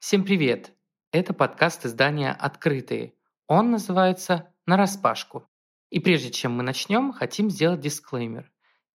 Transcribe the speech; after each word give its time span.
Всем 0.00 0.22
привет! 0.22 0.70
Это 1.10 1.34
подкаст 1.34 1.84
издания 1.84 2.30
«Открытые». 2.30 3.14
Он 3.48 3.72
называется 3.72 4.46
«Нараспашку». 4.64 5.48
И 5.90 5.98
прежде 5.98 6.30
чем 6.30 6.52
мы 6.52 6.62
начнем, 6.62 7.12
хотим 7.12 7.50
сделать 7.50 7.80
дисклеймер. 7.80 8.48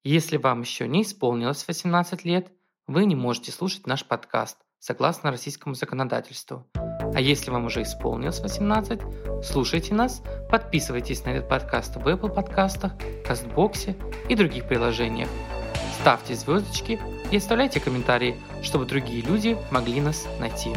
Если 0.05 0.38
вам 0.38 0.62
еще 0.62 0.88
не 0.88 1.02
исполнилось 1.02 1.68
18 1.68 2.24
лет, 2.24 2.54
вы 2.88 3.04
не 3.04 3.16
можете 3.16 3.52
слушать 3.52 3.86
наш 3.86 4.05
подкаст 4.05 4.60
согласно 4.79 5.29
российскому 5.29 5.76
законодательству. 5.76 6.70
А 6.74 7.20
если 7.20 7.52
вам 7.52 7.66
уже 7.66 7.82
исполнилось 7.82 8.40
18, 8.40 9.02
слушайте 9.44 9.94
нас, 9.94 10.24
подписывайтесь 10.50 11.26
на 11.26 11.32
этот 11.32 11.50
подкаст 11.50 11.98
в 11.98 12.08
Apple 12.08 12.34
подкастах, 12.34 12.94
Кастбоксе 13.28 13.98
и 14.30 14.36
других 14.36 14.70
приложениях. 14.70 15.30
Ставьте 16.00 16.36
звездочки 16.36 16.98
и 17.34 17.38
оставляйте 17.38 17.79
комментарии, 17.79 18.36
чтобы 18.61 18.86
другие 18.86 19.23
люди 19.23 19.57
могли 19.71 20.00
нас 20.02 20.27
найти. 20.39 20.70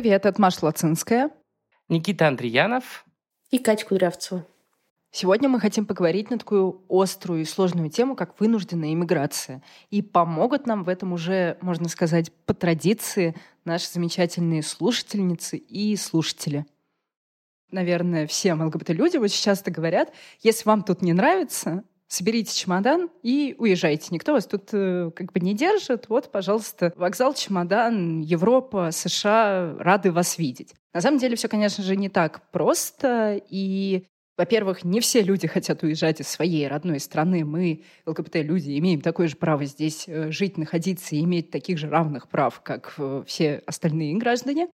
Привет, 0.00 0.24
это 0.24 0.40
Маша 0.40 0.64
Лацинская. 0.64 1.28
Никита 1.90 2.26
Андреянов. 2.26 3.04
И 3.50 3.58
Катя 3.58 3.84
Кудрявцева. 3.84 4.46
Сегодня 5.10 5.50
мы 5.50 5.60
хотим 5.60 5.84
поговорить 5.84 6.30
на 6.30 6.38
такую 6.38 6.82
острую 6.88 7.42
и 7.42 7.44
сложную 7.44 7.90
тему, 7.90 8.16
как 8.16 8.40
вынужденная 8.40 8.94
иммиграция. 8.94 9.62
И 9.90 10.00
помогут 10.00 10.66
нам 10.66 10.84
в 10.84 10.88
этом 10.88 11.12
уже, 11.12 11.58
можно 11.60 11.90
сказать, 11.90 12.32
по 12.46 12.54
традиции 12.54 13.36
наши 13.66 13.90
замечательные 13.92 14.62
слушательницы 14.62 15.58
и 15.58 15.94
слушатели. 15.96 16.64
Наверное, 17.70 18.26
всем 18.26 18.62
ЛГБТ-люди 18.62 19.18
очень 19.18 19.42
часто 19.42 19.70
говорят, 19.70 20.14
если 20.40 20.64
вам 20.64 20.82
тут 20.82 21.02
не 21.02 21.12
нравится, 21.12 21.84
соберите 22.10 22.52
чемодан 22.54 23.08
и 23.22 23.54
уезжайте. 23.56 24.08
Никто 24.10 24.32
вас 24.32 24.46
тут 24.46 24.70
э, 24.72 25.10
как 25.14 25.32
бы 25.32 25.40
не 25.40 25.54
держит. 25.54 26.08
Вот, 26.08 26.30
пожалуйста, 26.30 26.92
вокзал, 26.96 27.34
чемодан, 27.34 28.20
Европа, 28.20 28.90
США, 28.90 29.76
рады 29.78 30.10
вас 30.10 30.36
видеть. 30.36 30.74
На 30.92 31.00
самом 31.00 31.18
деле 31.18 31.36
все, 31.36 31.48
конечно 31.48 31.84
же, 31.84 31.94
не 31.94 32.08
так 32.08 32.50
просто. 32.50 33.40
И 33.48 34.04
во-первых, 34.36 34.84
не 34.84 35.00
все 35.00 35.22
люди 35.22 35.46
хотят 35.46 35.84
уезжать 35.84 36.20
из 36.20 36.26
своей 36.26 36.66
родной 36.66 36.98
страны. 36.98 37.44
Мы, 37.44 37.84
ЛГБТ-люди, 38.06 38.76
имеем 38.78 39.02
такое 39.02 39.28
же 39.28 39.36
право 39.36 39.64
здесь 39.64 40.04
э, 40.08 40.32
жить, 40.32 40.58
находиться 40.58 41.14
и 41.14 41.20
иметь 41.20 41.50
таких 41.50 41.78
же 41.78 41.88
равных 41.88 42.28
прав, 42.28 42.60
как 42.62 42.94
э, 42.98 43.22
все 43.26 43.62
остальные 43.66 44.16
граждане. 44.16 44.68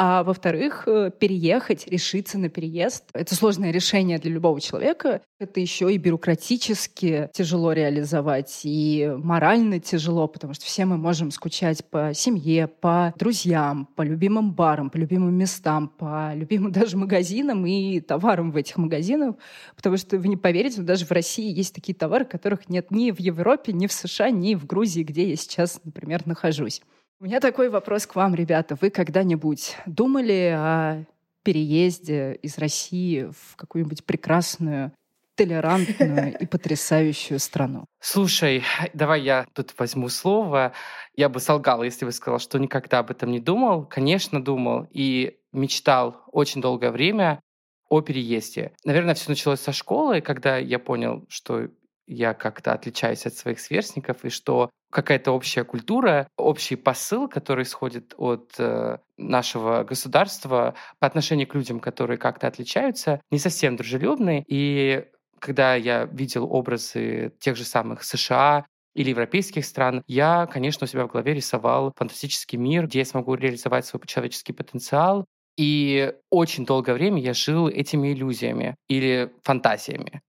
А 0.00 0.22
во-вторых, 0.22 0.84
э, 0.86 1.10
переехать, 1.10 1.88
решиться 1.88 2.38
на 2.38 2.48
переезд— 2.48 3.06
это 3.14 3.34
сложное 3.34 3.72
решение 3.72 4.20
для 4.20 4.30
любого 4.30 4.60
человека. 4.60 5.22
Это 5.40 5.58
еще 5.58 5.92
и 5.92 5.98
бюрократически 5.98 7.28
тяжело 7.32 7.72
реализовать, 7.72 8.60
и 8.62 9.12
морально 9.16 9.80
тяжело, 9.80 10.28
потому 10.28 10.54
что 10.54 10.64
все 10.66 10.84
мы 10.84 10.98
можем 10.98 11.32
скучать 11.32 11.84
по 11.84 12.12
семье, 12.14 12.68
по 12.68 13.12
друзьям, 13.18 13.88
по 13.96 14.02
любимым 14.02 14.52
барам, 14.52 14.88
по 14.88 14.98
любимым 14.98 15.34
местам, 15.34 15.88
по 15.88 16.32
любимым 16.32 16.70
даже 16.78 16.96
магазинам 16.96 17.66
и 17.66 17.98
товарам 17.98 18.52
в 18.52 18.56
этих 18.56 18.76
магазинах, 18.76 19.34
потому 19.74 19.96
что 19.96 20.16
вы 20.16 20.28
не 20.28 20.36
поверите, 20.36 20.80
но 20.80 20.86
даже 20.86 21.06
в 21.06 21.10
России 21.10 21.52
есть 21.52 21.74
такие 21.74 21.96
товары, 21.96 22.24
которых 22.24 22.68
нет 22.68 22.92
ни 22.92 23.10
в 23.10 23.18
Европе, 23.18 23.72
ни 23.72 23.88
в 23.88 23.92
США, 23.92 24.30
ни 24.30 24.54
в 24.54 24.64
Грузии, 24.64 25.02
где 25.02 25.28
я 25.30 25.34
сейчас, 25.34 25.80
например, 25.82 26.24
нахожусь. 26.24 26.82
У 27.20 27.24
меня 27.24 27.40
такой 27.40 27.68
вопрос 27.68 28.06
к 28.06 28.14
вам, 28.14 28.36
ребята. 28.36 28.76
Вы 28.80 28.90
когда-нибудь 28.90 29.76
думали 29.86 30.54
о 30.56 31.04
переезде 31.42 32.34
из 32.42 32.58
России 32.58 33.24
в 33.24 33.56
какую-нибудь 33.56 34.04
прекрасную 34.04 34.92
толерантную 35.34 36.38
и 36.38 36.46
потрясающую 36.46 37.40
страну. 37.40 37.86
Слушай, 37.98 38.62
давай 38.94 39.22
я 39.22 39.46
тут 39.52 39.74
возьму 39.78 40.08
слово. 40.10 40.74
Я 41.16 41.28
бы 41.28 41.40
солгал, 41.40 41.82
если 41.82 42.04
бы 42.04 42.12
сказал, 42.12 42.38
что 42.38 42.56
никогда 42.58 43.00
об 43.00 43.10
этом 43.10 43.32
не 43.32 43.40
думал. 43.40 43.84
Конечно, 43.86 44.40
думал 44.40 44.86
и 44.92 45.38
мечтал 45.52 46.22
очень 46.30 46.60
долгое 46.60 46.92
время 46.92 47.40
о 47.88 48.00
переезде. 48.00 48.70
Наверное, 48.84 49.16
все 49.16 49.30
началось 49.30 49.60
со 49.60 49.72
школы, 49.72 50.20
когда 50.20 50.56
я 50.56 50.78
понял, 50.78 51.24
что 51.28 51.68
я 52.08 52.34
как-то 52.34 52.72
отличаюсь 52.72 53.26
от 53.26 53.34
своих 53.34 53.60
сверстников, 53.60 54.24
и 54.24 54.30
что 54.30 54.70
какая-то 54.90 55.32
общая 55.32 55.64
культура, 55.64 56.26
общий 56.36 56.76
посыл, 56.76 57.28
который 57.28 57.64
исходит 57.64 58.14
от 58.16 58.54
э, 58.58 58.98
нашего 59.18 59.84
государства 59.84 60.74
по 60.98 61.06
отношению 61.06 61.46
к 61.46 61.54
людям, 61.54 61.78
которые 61.78 62.16
как-то 62.18 62.46
отличаются, 62.46 63.20
не 63.30 63.38
совсем 63.38 63.76
дружелюбный. 63.76 64.44
И 64.48 65.04
когда 65.38 65.74
я 65.74 66.06
видел 66.06 66.50
образы 66.50 67.34
тех 67.38 67.56
же 67.56 67.64
самых 67.64 68.02
США, 68.02 68.64
или 68.94 69.10
европейских 69.10 69.64
стран, 69.64 70.02
я, 70.08 70.46
конечно, 70.46 70.84
у 70.84 70.88
себя 70.88 71.06
в 71.06 71.12
голове 71.12 71.34
рисовал 71.34 71.92
фантастический 71.96 72.58
мир, 72.58 72.86
где 72.86 73.00
я 73.00 73.04
смогу 73.04 73.34
реализовать 73.34 73.86
свой 73.86 74.02
человеческий 74.06 74.52
потенциал. 74.52 75.24
И 75.56 76.14
очень 76.30 76.66
долгое 76.66 76.94
время 76.94 77.20
я 77.20 77.32
жил 77.32 77.68
этими 77.68 78.12
иллюзиями 78.12 78.74
или 78.88 79.32
фантазиями. 79.44 80.20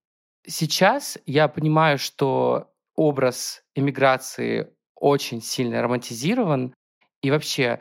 Сейчас 0.50 1.20
я 1.28 1.48
понимаю, 1.48 2.00
что 2.00 2.72
образ 2.96 3.62
эмиграции 3.76 4.74
очень 4.96 5.42
сильно 5.42 5.82
романтизирован, 5.82 6.74
и 7.22 7.30
вообще 7.30 7.80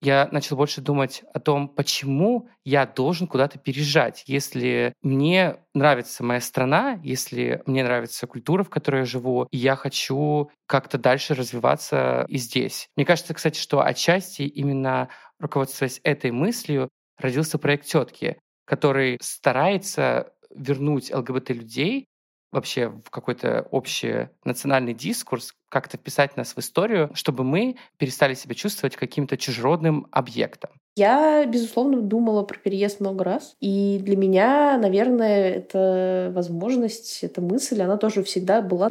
я 0.00 0.28
начал 0.30 0.56
больше 0.56 0.80
думать 0.80 1.24
о 1.32 1.40
том, 1.40 1.66
почему 1.66 2.48
я 2.64 2.86
должен 2.86 3.26
куда-то 3.26 3.58
переезжать, 3.58 4.22
если 4.26 4.92
мне 5.02 5.56
нравится 5.74 6.22
моя 6.22 6.40
страна, 6.40 7.00
если 7.02 7.62
мне 7.66 7.82
нравится 7.82 8.26
культура, 8.26 8.62
в 8.62 8.70
которой 8.70 8.98
я 9.00 9.06
живу, 9.06 9.48
и 9.50 9.56
я 9.56 9.74
хочу 9.74 10.50
как-то 10.66 10.98
дальше 10.98 11.34
развиваться 11.34 12.26
и 12.28 12.36
здесь. 12.36 12.86
Мне 12.96 13.06
кажется, 13.06 13.34
кстати, 13.34 13.58
что 13.58 13.80
отчасти 13.82 14.42
именно 14.42 15.08
руководствуясь 15.40 16.00
этой 16.04 16.30
мыслью 16.30 16.90
родился 17.18 17.58
проект 17.58 17.86
«Тетки», 17.86 18.38
который 18.66 19.18
старается 19.20 20.33
вернуть 20.54 21.12
ЛГБТ-людей 21.12 22.06
вообще 22.54 22.88
в 22.88 23.10
какой-то 23.10 23.66
общий 23.72 24.28
национальный 24.44 24.94
дискурс, 24.94 25.54
как-то 25.68 25.96
вписать 25.96 26.36
нас 26.36 26.54
в 26.54 26.58
историю, 26.60 27.10
чтобы 27.12 27.42
мы 27.42 27.76
перестали 27.98 28.34
себя 28.34 28.54
чувствовать 28.54 28.94
каким-то 28.94 29.36
чужеродным 29.36 30.06
объектом. 30.12 30.70
Я, 30.96 31.44
безусловно, 31.46 32.00
думала 32.00 32.44
про 32.44 32.56
переезд 32.56 33.00
много 33.00 33.24
раз. 33.24 33.56
И 33.60 33.98
для 34.00 34.16
меня, 34.16 34.78
наверное, 34.78 35.50
эта 35.50 36.30
возможность, 36.32 37.24
эта 37.24 37.40
мысль, 37.40 37.82
она 37.82 37.96
тоже 37.96 38.22
всегда 38.22 38.62
была 38.62 38.88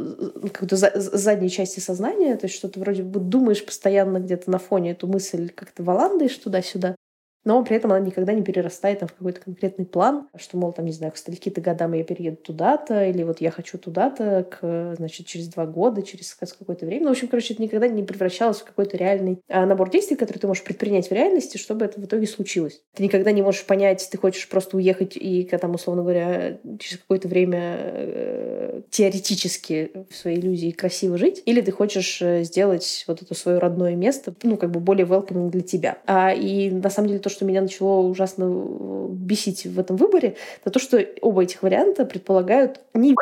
как-то 0.51 0.75
за 0.75 0.91
задней 0.95 1.49
части 1.49 1.79
сознания. 1.79 2.35
То 2.35 2.47
есть 2.47 2.57
что 2.57 2.67
ты 2.67 2.81
вроде 2.81 3.03
бы 3.03 3.21
думаешь 3.21 3.65
постоянно 3.65 4.17
где-то 4.17 4.51
на 4.51 4.59
фоне 4.59 4.91
эту 4.91 5.07
мысль 5.07 5.47
как-то 5.47 5.83
валандаешь 5.83 6.35
туда-сюда 6.35 6.97
но 7.45 7.63
при 7.63 7.75
этом 7.75 7.91
она 7.91 7.99
никогда 7.99 8.33
не 8.33 8.41
перерастает 8.41 8.99
там, 8.99 9.09
в 9.09 9.13
какой-то 9.13 9.41
конкретный 9.41 9.85
план, 9.85 10.27
что, 10.37 10.57
мол, 10.57 10.71
там, 10.71 10.85
не 10.85 10.91
знаю, 10.91 11.13
к 11.13 11.17
стольки-то 11.17 11.61
годам 11.61 11.93
я 11.93 12.03
перееду 12.03 12.37
туда-то, 12.37 13.05
или 13.05 13.23
вот 13.23 13.41
я 13.41 13.51
хочу 13.51 13.77
туда-то, 13.77 14.47
к, 14.49 14.95
значит, 14.97 15.27
через 15.27 15.47
два 15.47 15.65
года, 15.65 16.01
через 16.01 16.33
какое-то 16.33 16.85
время. 16.85 17.03
Ну, 17.03 17.09
в 17.09 17.11
общем, 17.11 17.27
короче, 17.27 17.53
это 17.53 17.63
никогда 17.63 17.87
не 17.87 18.03
превращалось 18.03 18.57
в 18.57 18.65
какой-то 18.65 18.97
реальный 18.97 19.39
а, 19.49 19.65
набор 19.65 19.89
действий, 19.89 20.15
который 20.15 20.37
ты 20.37 20.47
можешь 20.47 20.63
предпринять 20.63 21.09
в 21.09 21.11
реальности, 21.11 21.57
чтобы 21.57 21.85
это 21.85 21.99
в 21.99 22.05
итоге 22.05 22.27
случилось. 22.27 22.81
Ты 22.95 23.03
никогда 23.03 23.31
не 23.31 23.41
можешь 23.41 23.65
понять, 23.65 24.07
ты 24.09 24.17
хочешь 24.17 24.47
просто 24.47 24.77
уехать 24.77 25.15
и, 25.15 25.43
там, 25.43 25.75
условно 25.75 26.03
говоря, 26.03 26.59
через 26.79 26.97
какое-то 26.99 27.27
время 27.27 27.77
э, 27.79 28.81
теоретически 28.89 29.91
в 30.09 30.15
своей 30.15 30.39
иллюзии 30.39 30.71
красиво 30.71 31.17
жить, 31.17 31.41
или 31.45 31.61
ты 31.61 31.71
хочешь 31.71 32.21
э, 32.21 32.43
сделать 32.43 33.05
вот 33.07 33.21
это 33.21 33.33
свое 33.35 33.59
родное 33.59 33.95
место, 33.95 34.33
ну, 34.43 34.57
как 34.57 34.71
бы 34.71 34.79
более 34.79 35.05
welcoming 35.05 35.49
для 35.49 35.61
тебя. 35.61 35.97
А, 36.05 36.33
и 36.33 36.69
на 36.69 36.89
самом 36.89 37.09
деле 37.09 37.19
то, 37.19 37.29
что 37.33 37.45
меня 37.45 37.61
начало 37.61 38.01
ужасно 38.01 38.45
э, 38.45 39.07
бесить 39.09 39.65
в 39.65 39.79
этом 39.79 39.97
выборе, 39.97 40.37
это 40.61 40.71
то, 40.71 40.79
что 40.79 41.03
оба 41.21 41.43
этих 41.43 41.63
варианта 41.63 42.05
предполагают 42.05 42.79
не 42.93 43.15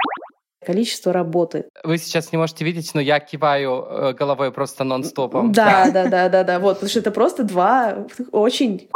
количество 0.65 1.11
работы. 1.11 1.65
Вы 1.83 1.97
сейчас 1.97 2.31
не 2.31 2.37
можете 2.37 2.63
видеть, 2.63 2.91
но 2.93 3.01
я 3.01 3.19
киваю 3.19 3.83
э, 3.83 4.13
головой 4.13 4.51
просто 4.51 4.83
нон-стопом. 4.83 5.51
Да, 5.51 5.89
да, 5.91 6.07
да, 6.07 6.29
да, 6.29 6.43
да, 6.43 6.59
вот, 6.59 6.75
потому 6.75 6.89
что 6.89 6.99
это 6.99 7.11
просто 7.11 7.43
два 7.43 8.05
очень 8.31 8.89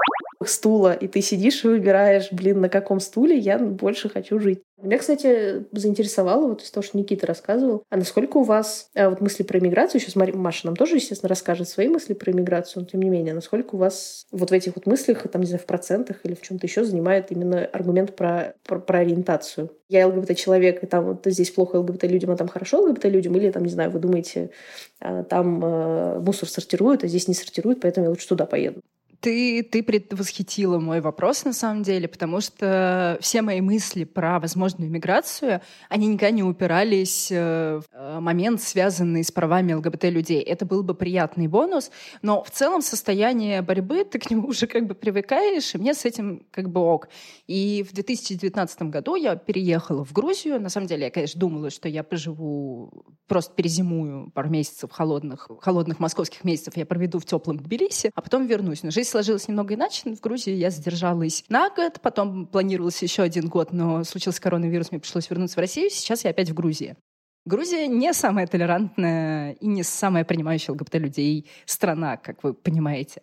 стула, 0.50 0.94
и 0.94 1.08
ты 1.08 1.22
сидишь 1.22 1.64
и 1.64 1.68
выбираешь, 1.68 2.32
блин, 2.32 2.62
на 2.62 2.70
каком 2.70 3.00
стуле 3.00 3.38
я 3.38 3.58
больше 3.58 4.10
хочу 4.10 4.40
жить. 4.40 4.62
Меня, 4.82 4.98
кстати, 4.98 5.66
заинтересовало, 5.72 6.50
вот 6.50 6.62
из 6.62 6.70
того, 6.70 6.84
что 6.84 6.98
Никита 6.98 7.26
рассказывал, 7.26 7.84
а 7.90 7.96
насколько 7.96 8.38
у 8.38 8.44
вас 8.44 8.90
а 8.94 9.10
вот 9.10 9.22
мысли 9.22 9.44
про 9.44 9.58
иммиграцию, 9.58 10.02
сейчас 10.02 10.16
Маша 10.16 10.66
нам 10.66 10.76
тоже, 10.76 10.98
естественно, 10.98 11.30
расскажет 11.30 11.70
свои 11.70 11.88
мысли 11.88 12.14
про 12.14 12.32
иммиграцию, 12.32 12.84
но 12.84 12.90
тем 12.90 13.02
не 13.02 13.10
менее, 13.10 13.34
насколько 13.34 13.76
у 13.76 13.78
вас 13.78 14.26
вот 14.32 14.50
в 14.50 14.54
этих 14.54 14.76
вот 14.76 14.86
мыслях, 14.86 15.24
там, 15.30 15.42
не 15.42 15.48
знаю, 15.48 15.62
в 15.62 15.66
процентах 15.66 16.18
или 16.24 16.34
в 16.34 16.42
чем-то 16.42 16.68
еще 16.68 16.84
занимает 16.84 17.32
именно 17.32 17.66
аргумент 17.66 18.16
про, 18.16 18.54
про, 18.64 18.80
про 18.80 19.00
ориентацию? 19.00 19.72
Я 19.88 20.08
ЛГБТ-человек, 20.08 20.84
и 20.84 20.88
там 20.88 21.06
вот 21.06 21.22
здесь 21.26 21.52
плохо 21.52 21.78
ЛГБТ-людям, 21.78 22.32
а 22.32 22.38
там 22.38 22.50
хорошо 22.50 22.82
ЛГБТ-людям, 22.82 23.36
или 23.38 23.52
там, 23.52 23.64
не 23.64 23.72
знаю, 23.72 23.92
вы 23.92 24.00
думаете, 24.00 24.52
а, 25.00 25.24
там 25.24 25.64
э, 25.64 26.20
мусор 26.20 26.50
сортируют, 26.50 27.04
а 27.04 27.08
здесь 27.08 27.28
не 27.28 27.34
сортируют, 27.34 27.80
поэтому 27.82 28.06
я 28.06 28.10
лучше 28.10 28.28
туда 28.28 28.46
поеду. 28.46 28.82
Ты, 29.25 29.63
ты 29.63 29.81
предвосхитила 29.81 30.77
мой 30.77 31.01
вопрос, 31.01 31.45
на 31.45 31.54
самом 31.54 31.81
деле, 31.81 32.07
потому 32.07 32.42
что 32.42 33.18
все 33.22 33.42
мои 33.42 33.60
мысли 33.60 34.04
про 34.04 34.39
возможную 34.39 34.92
миграцию, 34.92 35.62
они 35.89 36.06
никогда 36.06 36.30
не 36.30 36.44
упирались 36.44 37.30
э, 37.31 37.81
в 37.92 38.19
момент, 38.19 38.62
связанный 38.62 39.24
с 39.24 39.31
правами 39.31 39.74
ЛГБТ-людей. 39.74 40.42
Это 40.42 40.68
был 40.68 40.83
бы 40.83 40.94
приятный 40.94 41.48
бонус, 41.48 41.89
но 42.22 42.44
в 42.44 42.51
целом 42.51 42.83
состояние 42.83 43.63
борьбы, 43.63 44.04
ты 44.06 44.19
к 44.19 44.30
нему 44.30 44.48
уже 44.48 44.68
как 44.68 44.86
бы 44.86 44.94
привыкаешь, 44.94 45.74
и 45.74 45.80
мне 45.80 45.95
с 45.95 46.06
этим 46.06 46.45
как 46.51 46.69
бы 46.69 46.81
ок. 46.81 47.10
И 47.48 47.83
в 47.89 47.95
2019 47.95 48.83
году 48.83 49.16
я 49.16 49.36
переехала 49.38 50.06
в 50.06 50.13
Грузию. 50.13 50.62
На 50.62 50.69
самом 50.69 50.86
деле, 50.86 51.06
я, 51.06 51.10
конечно, 51.10 51.39
думала, 51.39 51.72
что 51.72 51.89
я 51.89 52.04
поживу, 52.04 53.06
просто 53.25 53.56
перезимую 53.56 54.30
пару 54.36 54.51
месяцев 54.51 54.92
холодных, 54.92 55.50
холодных 55.62 56.00
московских 56.00 56.44
месяцев 56.44 56.77
я 56.77 56.86
проведу 56.86 57.18
в 57.18 57.25
теплом 57.25 57.57
Тбилиси, 57.57 58.12
а 58.13 58.22
потом 58.22 58.45
вернусь. 58.45 58.83
Но 58.83 58.92
жизнь 58.92 59.15
сложилось 59.16 59.48
немного 59.48 59.76
иначе. 59.76 60.14
В 60.14 60.20
Грузии 60.20 60.54
я 60.54 60.70
задержалась 60.70 61.46
на 61.48 61.70
год, 61.70 62.02
потом 62.02 62.48
планировалось 62.48 63.02
еще 63.02 63.24
один 63.24 63.48
год, 63.48 63.72
но 63.72 64.04
случился 64.04 64.42
коронавирус, 64.42 64.92
мне 64.92 65.00
пришлось 65.00 65.30
вернуться 65.30 65.56
в 65.56 65.60
Россию. 65.60 65.90
Сейчас 65.90 66.26
я 66.26 66.32
опять 66.32 66.50
в 66.50 66.54
Грузии. 66.54 66.98
Грузия 67.46 67.88
не 67.88 68.14
самая 68.14 68.46
толерантная 68.46 69.54
и 69.54 69.68
не 69.68 69.84
самая 69.84 70.26
принимающая 70.26 70.74
ЛГБТ-людей 70.74 71.50
страна, 71.66 72.18
как 72.18 72.44
вы 72.44 72.54
понимаете. 72.54 73.22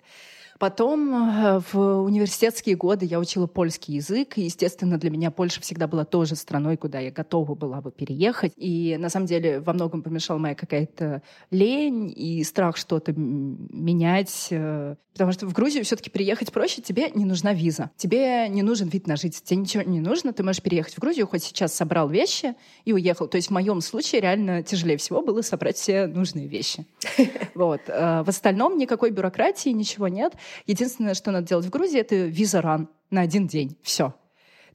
Потом 0.62 1.12
э, 1.12 1.60
в 1.72 2.02
университетские 2.04 2.76
годы 2.76 3.04
я 3.04 3.18
учила 3.18 3.48
польский 3.48 3.96
язык, 3.96 4.38
и, 4.38 4.42
естественно, 4.42 4.96
для 4.96 5.10
меня 5.10 5.32
Польша 5.32 5.60
всегда 5.60 5.88
была 5.88 6.04
тоже 6.04 6.36
страной, 6.36 6.76
куда 6.76 7.00
я 7.00 7.10
готова 7.10 7.56
была 7.56 7.80
бы 7.80 7.90
переехать. 7.90 8.52
И, 8.54 8.96
на 8.96 9.08
самом 9.08 9.26
деле, 9.26 9.58
во 9.58 9.72
многом 9.72 10.04
помешала 10.04 10.38
моя 10.38 10.54
какая-то 10.54 11.22
лень 11.50 12.14
и 12.14 12.44
страх 12.44 12.76
что-то 12.76 13.12
менять. 13.12 14.46
Э, 14.52 14.94
потому 15.14 15.32
что 15.32 15.46
в 15.46 15.52
Грузию 15.52 15.84
все-таки 15.84 16.10
приехать 16.10 16.52
проще, 16.52 16.80
тебе 16.80 17.10
не 17.10 17.24
нужна 17.24 17.52
виза. 17.52 17.90
Тебе 17.96 18.48
не 18.48 18.62
нужен 18.62 18.88
вид 18.88 19.08
на 19.08 19.16
жительство, 19.16 19.48
тебе 19.48 19.60
ничего 19.60 19.82
не 19.82 20.00
нужно, 20.00 20.32
ты 20.32 20.44
можешь 20.44 20.62
переехать 20.62 20.94
в 20.94 20.98
Грузию, 21.00 21.26
хоть 21.26 21.42
сейчас 21.42 21.74
собрал 21.74 22.08
вещи 22.08 22.54
и 22.84 22.92
уехал. 22.92 23.26
То 23.26 23.36
есть 23.36 23.48
в 23.48 23.50
моем 23.50 23.80
случае 23.80 24.20
реально 24.20 24.62
тяжелее 24.62 24.96
всего 24.96 25.22
было 25.22 25.42
собрать 25.42 25.76
все 25.76 26.06
нужные 26.06 26.46
вещи. 26.46 26.86
Вот. 27.54 27.80
Э, 27.88 28.22
в 28.22 28.28
остальном 28.28 28.78
никакой 28.78 29.10
бюрократии, 29.10 29.70
ничего 29.70 30.08
нет. 30.08 30.34
Единственное, 30.66 31.14
что 31.14 31.30
надо 31.30 31.46
делать 31.46 31.66
в 31.66 31.70
Грузии, 31.70 32.00
это 32.00 32.16
виза-ран 32.16 32.88
на 33.10 33.20
один 33.20 33.46
день. 33.46 33.76
Все 33.82 34.14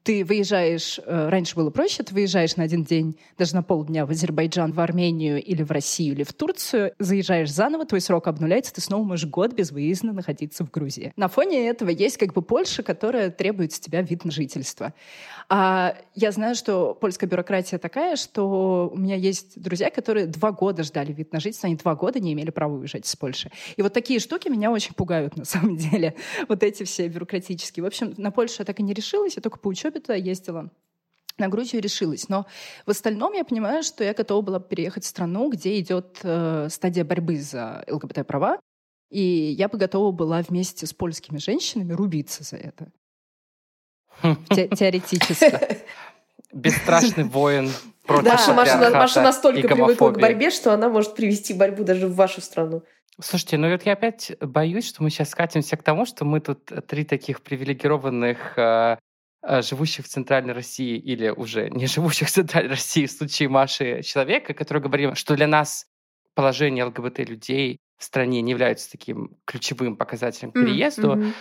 ты 0.07 0.23
выезжаешь, 0.23 1.01
э, 1.05 1.27
раньше 1.27 1.53
было 1.57 1.69
проще, 1.69 2.01
ты 2.01 2.13
выезжаешь 2.13 2.55
на 2.55 2.63
один 2.63 2.85
день, 2.85 3.19
даже 3.37 3.53
на 3.55 3.61
полдня 3.61 4.05
в 4.05 4.09
Азербайджан, 4.09 4.71
в 4.71 4.79
Армению 4.79 5.43
или 5.43 5.63
в 5.63 5.71
Россию 5.71 6.13
или 6.13 6.23
в 6.23 6.31
Турцию, 6.31 6.93
заезжаешь 6.97 7.51
заново, 7.51 7.85
твой 7.85 7.99
срок 7.99 8.27
обнуляется, 8.27 8.73
ты 8.73 8.79
снова 8.79 9.03
можешь 9.03 9.29
год 9.29 9.51
безвыездно 9.51 10.13
находиться 10.13 10.63
в 10.63 10.71
Грузии. 10.71 11.11
На 11.17 11.27
фоне 11.27 11.67
этого 11.67 11.89
есть 11.89 12.15
как 12.15 12.31
бы 12.31 12.41
Польша, 12.41 12.83
которая 12.83 13.31
требует 13.31 13.73
с 13.73 13.81
тебя 13.81 14.01
вид 14.01 14.23
на 14.23 14.31
жительство. 14.31 14.93
А 15.49 15.97
я 16.15 16.31
знаю, 16.31 16.55
что 16.55 16.93
польская 16.93 17.27
бюрократия 17.27 17.77
такая, 17.77 18.15
что 18.15 18.89
у 18.93 18.97
меня 18.97 19.15
есть 19.15 19.61
друзья, 19.61 19.89
которые 19.89 20.25
два 20.27 20.53
года 20.53 20.83
ждали 20.83 21.11
вид 21.11 21.33
на 21.33 21.41
жительство, 21.41 21.67
они 21.67 21.75
два 21.75 21.95
года 21.95 22.21
не 22.21 22.31
имели 22.31 22.49
права 22.49 22.75
уезжать 22.75 23.05
из 23.05 23.15
Польши. 23.17 23.51
И 23.75 23.81
вот 23.81 23.91
такие 23.91 24.21
штуки 24.21 24.47
меня 24.47 24.71
очень 24.71 24.93
пугают 24.93 25.35
на 25.35 25.43
самом 25.43 25.75
деле. 25.77 26.15
Вот 26.47 26.63
эти 26.63 26.83
все 26.83 27.09
бюрократические. 27.09 27.83
В 27.83 27.87
общем, 27.87 28.13
на 28.15 28.31
Польшу 28.31 28.55
я 28.59 28.65
так 28.65 28.79
и 28.79 28.83
не 28.83 28.93
решилась, 28.93 29.35
я 29.35 29.41
только 29.41 29.59
по 29.59 29.67
учебе 29.67 29.96
туда 29.99 30.15
ездила 30.15 30.69
на 31.37 31.47
Грузию 31.47 31.81
решилась. 31.81 32.29
Но 32.29 32.45
в 32.85 32.91
остальном 32.91 33.33
я 33.33 33.43
понимаю, 33.43 33.83
что 33.83 34.03
я 34.03 34.13
готова 34.13 34.41
была 34.41 34.59
переехать 34.59 35.03
в 35.03 35.07
страну, 35.07 35.49
где 35.49 35.79
идет 35.79 36.19
э, 36.23 36.67
стадия 36.69 37.05
борьбы 37.05 37.39
за 37.39 37.83
ЛГБТ-права. 37.87 38.59
И 39.09 39.21
я 39.21 39.69
бы 39.69 39.77
готова 39.77 40.11
была 40.11 40.41
вместе 40.41 40.85
с 40.85 40.93
польскими 40.93 41.37
женщинами 41.37 41.93
рубиться 41.93 42.43
за 42.43 42.57
это. 42.57 42.91
Те 44.49 44.67
теоретически. 44.67 45.79
Бесстрашный 46.51 47.23
воин 47.23 47.69
против 48.05 48.23
Да, 48.23 48.53
Маша, 48.53 48.89
Маша 48.89 49.21
настолько 49.21 49.67
привыкла 49.67 50.11
к 50.11 50.19
борьбе, 50.19 50.49
что 50.49 50.73
она 50.73 50.89
может 50.89 51.15
привести 51.15 51.53
борьбу 51.53 51.83
даже 51.83 52.07
в 52.07 52.15
вашу 52.15 52.41
страну. 52.41 52.83
Слушайте, 53.19 53.57
ну 53.57 53.71
вот 53.71 53.83
я 53.83 53.93
опять 53.93 54.31
боюсь, 54.39 54.87
что 54.87 55.03
мы 55.03 55.09
сейчас 55.09 55.29
скатимся 55.29 55.75
к 55.75 55.83
тому, 55.83 56.05
что 56.05 56.23
мы 56.23 56.39
тут 56.39 56.71
три 56.87 57.03
таких 57.03 57.41
привилегированных 57.41 58.57
Э, 58.57 58.97
живущих 59.43 60.05
в 60.05 60.09
Центральной 60.09 60.53
России 60.53 60.97
или 60.97 61.29
уже 61.29 61.69
не 61.69 61.87
живущих 61.87 62.27
в 62.27 62.31
Центральной 62.31 62.71
России 62.71 63.05
в 63.05 63.11
случае 63.11 63.49
Маши 63.49 64.01
человека, 64.03 64.53
который 64.53 64.81
говорил, 64.81 65.15
что 65.15 65.35
для 65.35 65.47
нас 65.47 65.85
положение 66.33 66.85
ЛГБТ-людей 66.85 67.79
в 67.97 68.03
стране 68.03 68.41
не 68.41 68.51
является 68.51 68.91
таким 68.91 69.37
ключевым 69.45 69.97
показателем 69.97 70.51
к 70.51 70.53
переезду. 70.53 71.15
Mm-hmm. 71.15 71.33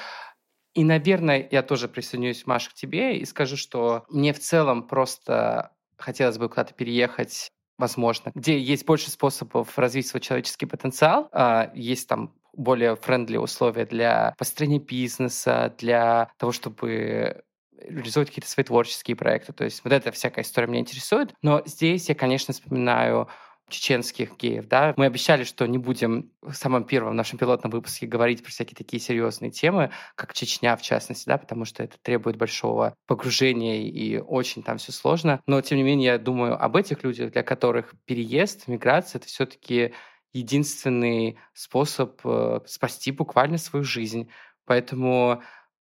И, 0.74 0.84
наверное, 0.84 1.48
я 1.50 1.62
тоже 1.62 1.88
присоединюсь, 1.88 2.46
Маша, 2.46 2.70
к 2.70 2.74
тебе 2.74 3.18
и 3.18 3.24
скажу, 3.24 3.56
что 3.56 4.04
мне 4.08 4.32
в 4.32 4.38
целом 4.38 4.86
просто 4.86 5.72
хотелось 5.96 6.38
бы 6.38 6.48
куда-то 6.48 6.74
переехать, 6.74 7.50
возможно, 7.78 8.30
где 8.34 8.58
есть 8.58 8.84
больше 8.84 9.10
способов 9.10 9.78
развить 9.78 10.06
свой 10.06 10.20
человеческий 10.20 10.66
потенциал. 10.66 11.28
А, 11.32 11.70
есть 11.74 12.08
там 12.08 12.34
более 12.52 12.96
френдли 12.96 13.36
условия 13.36 13.86
для 13.86 14.34
построения 14.38 14.78
бизнеса, 14.78 15.74
для 15.78 16.30
того, 16.38 16.52
чтобы 16.52 17.42
реализуют 17.80 18.28
какие-то 18.28 18.48
свои 18.48 18.64
творческие 18.64 19.16
проекты. 19.16 19.52
То 19.52 19.64
есть 19.64 19.82
вот 19.84 19.92
эта 19.92 20.12
всякая 20.12 20.42
история 20.42 20.66
меня 20.66 20.80
интересует. 20.80 21.34
Но 21.42 21.62
здесь 21.66 22.08
я, 22.08 22.14
конечно, 22.14 22.54
вспоминаю 22.54 23.28
чеченских 23.68 24.36
геев, 24.36 24.68
да. 24.68 24.94
Мы 24.96 25.06
обещали, 25.06 25.42
что 25.42 25.66
не 25.66 25.78
будем 25.78 26.30
в 26.40 26.54
самом 26.54 26.84
первом 26.84 27.16
нашем 27.16 27.38
пилотном 27.38 27.72
выпуске 27.72 28.06
говорить 28.06 28.42
про 28.42 28.50
всякие 28.50 28.76
такие 28.76 29.00
серьезные 29.00 29.50
темы, 29.50 29.90
как 30.14 30.34
Чечня, 30.34 30.76
в 30.76 30.82
частности, 30.82 31.28
да, 31.28 31.36
потому 31.36 31.64
что 31.64 31.82
это 31.82 31.96
требует 32.00 32.36
большого 32.36 32.94
погружения 33.06 33.82
и 33.82 34.18
очень 34.18 34.62
там 34.62 34.78
все 34.78 34.92
сложно. 34.92 35.40
Но, 35.46 35.60
тем 35.62 35.78
не 35.78 35.84
менее, 35.84 36.12
я 36.12 36.18
думаю 36.18 36.62
об 36.62 36.76
этих 36.76 37.02
людях, 37.02 37.32
для 37.32 37.42
которых 37.42 37.94
переезд, 38.04 38.68
миграция— 38.68 39.18
это 39.20 39.26
все-таки 39.26 39.92
единственный 40.32 41.38
способ 41.52 42.20
э, 42.24 42.60
спасти 42.66 43.10
буквально 43.10 43.58
свою 43.58 43.84
жизнь. 43.84 44.30
Поэтому 44.64 45.42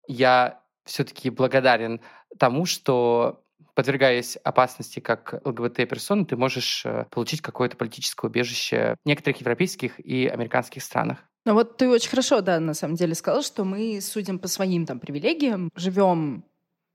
я 0.08 0.62
все-таки 0.90 1.30
благодарен 1.30 2.02
тому, 2.38 2.66
что 2.66 3.44
подвергаясь 3.76 4.36
опасности 4.44 5.00
как 5.00 5.42
ЛГБТ-персона, 5.46 6.26
ты 6.26 6.36
можешь 6.36 6.86
э, 6.86 7.06
получить 7.12 7.42
какое-то 7.42 7.78
политическое 7.78 8.28
убежище 8.28 8.96
в 9.04 9.08
некоторых 9.08 9.40
европейских 9.40 10.00
и 10.00 10.28
американских 10.28 10.84
странах. 10.84 11.20
Ну 11.46 11.54
вот 11.54 11.78
ты 11.78 11.88
очень 11.90 12.10
хорошо, 12.10 12.42
да, 12.42 12.60
на 12.60 12.74
самом 12.74 12.96
деле 12.96 13.16
сказал, 13.16 13.42
что 13.42 13.64
мы 13.64 14.02
судим 14.02 14.40
по 14.40 14.48
своим 14.48 14.86
там 14.86 15.00
привилегиям, 15.00 15.70
живем 15.76 16.44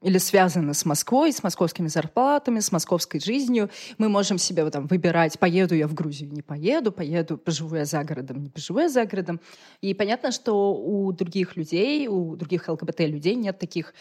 или 0.05 0.19
связаны 0.19 0.75
с 0.75 0.85
Москвой, 0.85 1.33
с 1.33 1.43
московскими 1.43 1.89
зарплатами, 1.89 2.61
с 2.61 2.71
московской 2.71 3.21
жизнью. 3.21 3.71
Мы 3.97 4.09
можем 4.11 4.37
себе 4.39 4.63
вот, 4.63 4.75
там, 4.75 4.87
выбирать, 4.87 5.39
поеду 5.39 5.75
я 5.75 5.89
в 5.89 5.95
Грузию, 5.95 6.31
не 6.31 6.43
поеду, 6.43 6.93
поеду, 6.93 7.39
поживу 7.39 7.77
я 7.77 7.87
за 7.87 8.05
городом, 8.05 8.43
не 8.43 8.51
поживу 8.51 8.81
я 8.81 8.89
за 8.91 9.07
городом. 9.07 9.41
И 9.81 9.95
понятно, 9.95 10.31
что 10.31 10.75
у 10.75 11.11
других 11.13 11.57
людей, 11.57 12.07
у 12.07 12.37
других 12.37 12.69
ЛГБТ-людей 12.69 13.35
нет 13.35 13.59
таких 13.59 13.95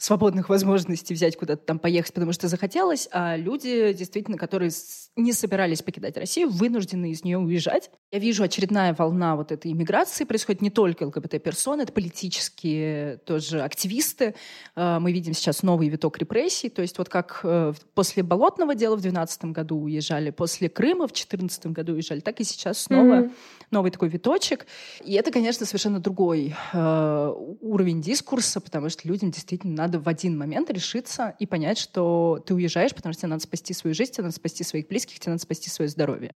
свободных 0.00 0.48
возможностей 0.48 1.12
взять 1.12 1.36
куда-то 1.36 1.62
там 1.62 1.78
поехать, 1.78 2.14
потому 2.14 2.32
что 2.32 2.48
захотелось, 2.48 3.06
а 3.12 3.36
люди, 3.36 3.92
действительно, 3.92 4.38
которые 4.38 4.70
не 5.14 5.34
собирались 5.34 5.82
покидать 5.82 6.16
Россию, 6.16 6.48
вынуждены 6.48 7.10
из 7.10 7.22
нее 7.22 7.36
уезжать. 7.36 7.90
Я 8.10 8.18
вижу 8.18 8.42
очередная 8.42 8.94
волна 8.94 9.36
вот 9.36 9.52
этой 9.52 9.72
иммиграции, 9.72 10.24
происходит 10.24 10.62
не 10.62 10.70
только 10.70 11.04
ЛГБТ-персоны, 11.04 11.82
это 11.82 11.92
политические 11.92 13.18
тоже 13.18 13.60
активисты. 13.60 14.34
А, 14.74 15.00
мы 15.00 15.12
видим 15.12 15.34
сейчас 15.34 15.49
новый 15.62 15.88
виток 15.88 16.18
репрессий, 16.18 16.68
то 16.68 16.82
есть 16.82 16.98
вот 16.98 17.08
как 17.08 17.40
э, 17.42 17.72
после 17.94 18.22
Болотного 18.22 18.74
дела 18.74 18.96
в 18.96 19.00
2012 19.00 19.44
году 19.46 19.78
уезжали, 19.78 20.30
после 20.30 20.68
Крыма 20.68 21.06
в 21.06 21.12
2014 21.12 21.66
году 21.66 21.92
уезжали, 21.94 22.20
так 22.20 22.40
и 22.40 22.44
сейчас 22.44 22.78
снова 22.78 23.22
mm-hmm. 23.22 23.32
новый 23.70 23.90
такой 23.90 24.08
виточек. 24.08 24.66
И 25.04 25.14
это, 25.14 25.30
конечно, 25.30 25.66
совершенно 25.66 26.00
другой 26.00 26.54
э, 26.72 27.34
уровень 27.60 28.00
дискурса, 28.00 28.60
потому 28.60 28.88
что 28.88 29.06
людям 29.08 29.30
действительно 29.30 29.74
надо 29.74 29.98
в 30.00 30.08
один 30.08 30.36
момент 30.36 30.70
решиться 30.70 31.34
и 31.38 31.46
понять, 31.46 31.78
что 31.78 32.42
ты 32.44 32.54
уезжаешь, 32.54 32.94
потому 32.94 33.12
что 33.12 33.22
тебе 33.22 33.30
надо 33.30 33.42
спасти 33.42 33.74
свою 33.74 33.94
жизнь, 33.94 34.12
тебе 34.12 34.24
надо 34.24 34.34
спасти 34.34 34.64
своих 34.64 34.88
близких, 34.88 35.18
тебе 35.20 35.32
надо 35.32 35.42
спасти 35.42 35.70
свое 35.70 35.88
здоровье. 35.88 36.32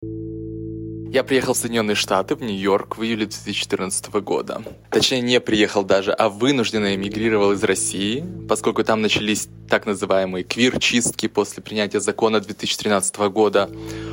Я 1.13 1.25
приехал 1.25 1.55
в 1.55 1.57
Соединенные 1.57 1.97
Штаты, 1.97 2.37
в 2.37 2.41
Нью-Йорк 2.41 2.97
в 2.97 3.03
июле 3.03 3.27
2014 3.27 4.13
года. 4.23 4.63
Точнее, 4.93 5.21
не 5.21 5.41
приехал 5.41 5.83
даже, 5.83 6.13
а 6.13 6.29
вынужденно 6.29 6.95
эмигрировал 6.95 7.51
из 7.51 7.65
России, 7.65 8.25
поскольку 8.49 8.85
там 8.85 9.03
начались 9.03 9.49
так 9.69 9.87
называемые 9.87 10.45
квир-чистки 10.45 11.27
после 11.27 11.65
принятия 11.65 11.99
закона 11.99 12.39
2013 12.39 13.17
года 13.33 13.69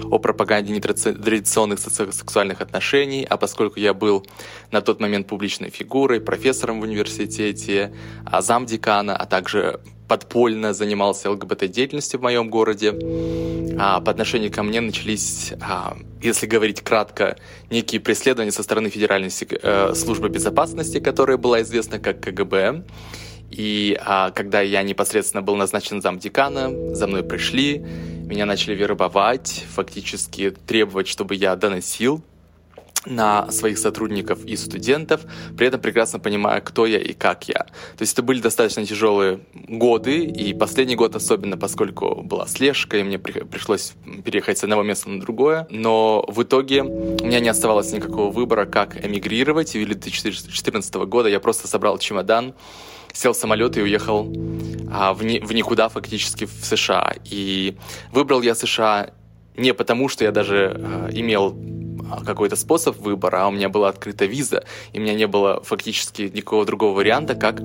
о 0.10 0.18
пропаганде 0.18 0.74
нетрадиционных 0.74 1.80
сексуальных 1.80 2.62
отношений, 2.62 3.28
а 3.30 3.38
поскольку 3.38 3.80
я 3.80 3.94
был 3.94 4.26
на 4.72 4.82
тот 4.82 5.00
момент 5.00 5.28
публичной 5.28 5.70
фигурой, 5.70 6.20
профессором 6.20 6.80
в 6.80 6.84
университете, 6.84 7.94
а 8.26 8.42
замдекана, 8.42 9.16
а 9.16 9.28
также 9.28 9.82
подпольно 10.08 10.74
занимался 10.74 11.30
ЛГБТ-деятельностью 11.32 12.20
в 12.20 12.24
моем 12.24 12.50
городе. 12.50 12.94
А, 13.80 14.00
по 14.00 14.12
отношению 14.12 14.52
ко 14.52 14.64
мне 14.64 14.82
начались, 14.82 15.54
а, 15.62 15.98
если 16.22 16.48
говорить 16.48 16.82
кратко, 16.82 17.38
некие 17.70 18.02
преследования 18.02 18.52
со 18.52 18.64
стороны 18.64 18.90
Федеральной 18.90 19.30
э, 19.30 19.94
службы 19.94 20.30
безопасности, 20.30 21.00
которая 21.00 21.38
была 21.38 21.62
известна 21.62 22.00
как 22.00 22.22
КГБ. 22.22 22.84
И 23.50 23.98
а, 24.04 24.32
когда 24.32 24.62
я 24.62 24.84
непосредственно 24.84 25.42
был 25.42 25.56
назначен 25.56 26.02
замдекана, 26.02 26.96
за 26.96 27.08
мной 27.08 27.24
пришли, 27.24 27.78
меня 27.78 28.46
начали 28.46 28.76
вербовать, 28.76 29.66
фактически 29.74 30.52
требовать, 30.52 31.08
чтобы 31.08 31.36
я 31.36 31.56
доносил 31.56 32.24
на 33.10 33.50
своих 33.52 33.78
сотрудников 33.78 34.44
и 34.46 34.56
студентов, 34.56 35.22
при 35.58 35.68
этом 35.68 35.80
прекрасно 35.80 36.20
понимая, 36.20 36.62
кто 36.62 36.86
я 36.86 37.00
и 37.00 37.14
как 37.14 37.48
я. 37.48 37.66
То 37.98 38.02
есть 38.02 38.14
это 38.14 38.24
были 38.24 38.42
достаточно 38.42 38.86
тяжелые 38.86 39.40
годы, 39.54 40.26
и 40.26 40.54
последний 40.54 40.96
год 40.96 41.16
особенно, 41.16 41.58
поскольку 41.58 42.22
была 42.24 42.48
слежка, 42.48 42.98
и 42.98 43.04
мне 43.04 43.20
пришлось 43.20 43.94
переехать 44.24 44.58
с 44.58 44.64
одного 44.64 44.84
места 44.84 45.10
на 45.10 45.20
другое. 45.20 45.68
Но 45.70 46.26
в 46.28 46.44
итоге 46.44 46.84
у 46.84 47.26
меня 47.26 47.40
не 47.40 47.50
оставалось 47.50 47.92
никакого 47.92 48.32
выбора, 48.32 48.66
как 48.66 49.04
эмигрировать. 49.06 49.76
И 49.76 49.80
в 49.80 49.82
июле 49.82 49.96
2014 49.96 50.94
года 50.96 51.30
я 51.30 51.40
просто 51.40 51.68
собрал 51.68 51.98
чемодан, 51.98 52.54
сел 53.14 53.34
в 53.34 53.38
самолет 53.38 53.78
и 53.78 53.82
уехал 53.82 54.32
а, 54.92 55.14
в, 55.14 55.24
ни, 55.24 55.40
в 55.40 55.54
никуда 55.54 55.90
фактически 55.90 56.46
в 56.46 56.66
США. 56.66 57.14
И 57.26 57.76
выбрал 58.12 58.42
я 58.42 58.56
США 58.56 59.12
не 59.56 59.74
потому, 59.74 60.08
что 60.08 60.24
я 60.24 60.32
даже 60.32 60.76
а, 60.76 61.10
имел 61.12 61.56
какой-то 62.26 62.56
способ 62.56 62.98
выбора, 62.98 63.44
а 63.44 63.48
у 63.48 63.52
меня 63.52 63.70
была 63.70 63.90
открыта 63.90 64.26
виза, 64.26 64.64
и 64.94 65.00
у 65.00 65.02
меня 65.02 65.14
не 65.14 65.28
было 65.28 65.62
фактически 65.64 66.24
никакого 66.34 66.66
другого 66.66 66.96
варианта, 66.96 67.36
как 67.36 67.62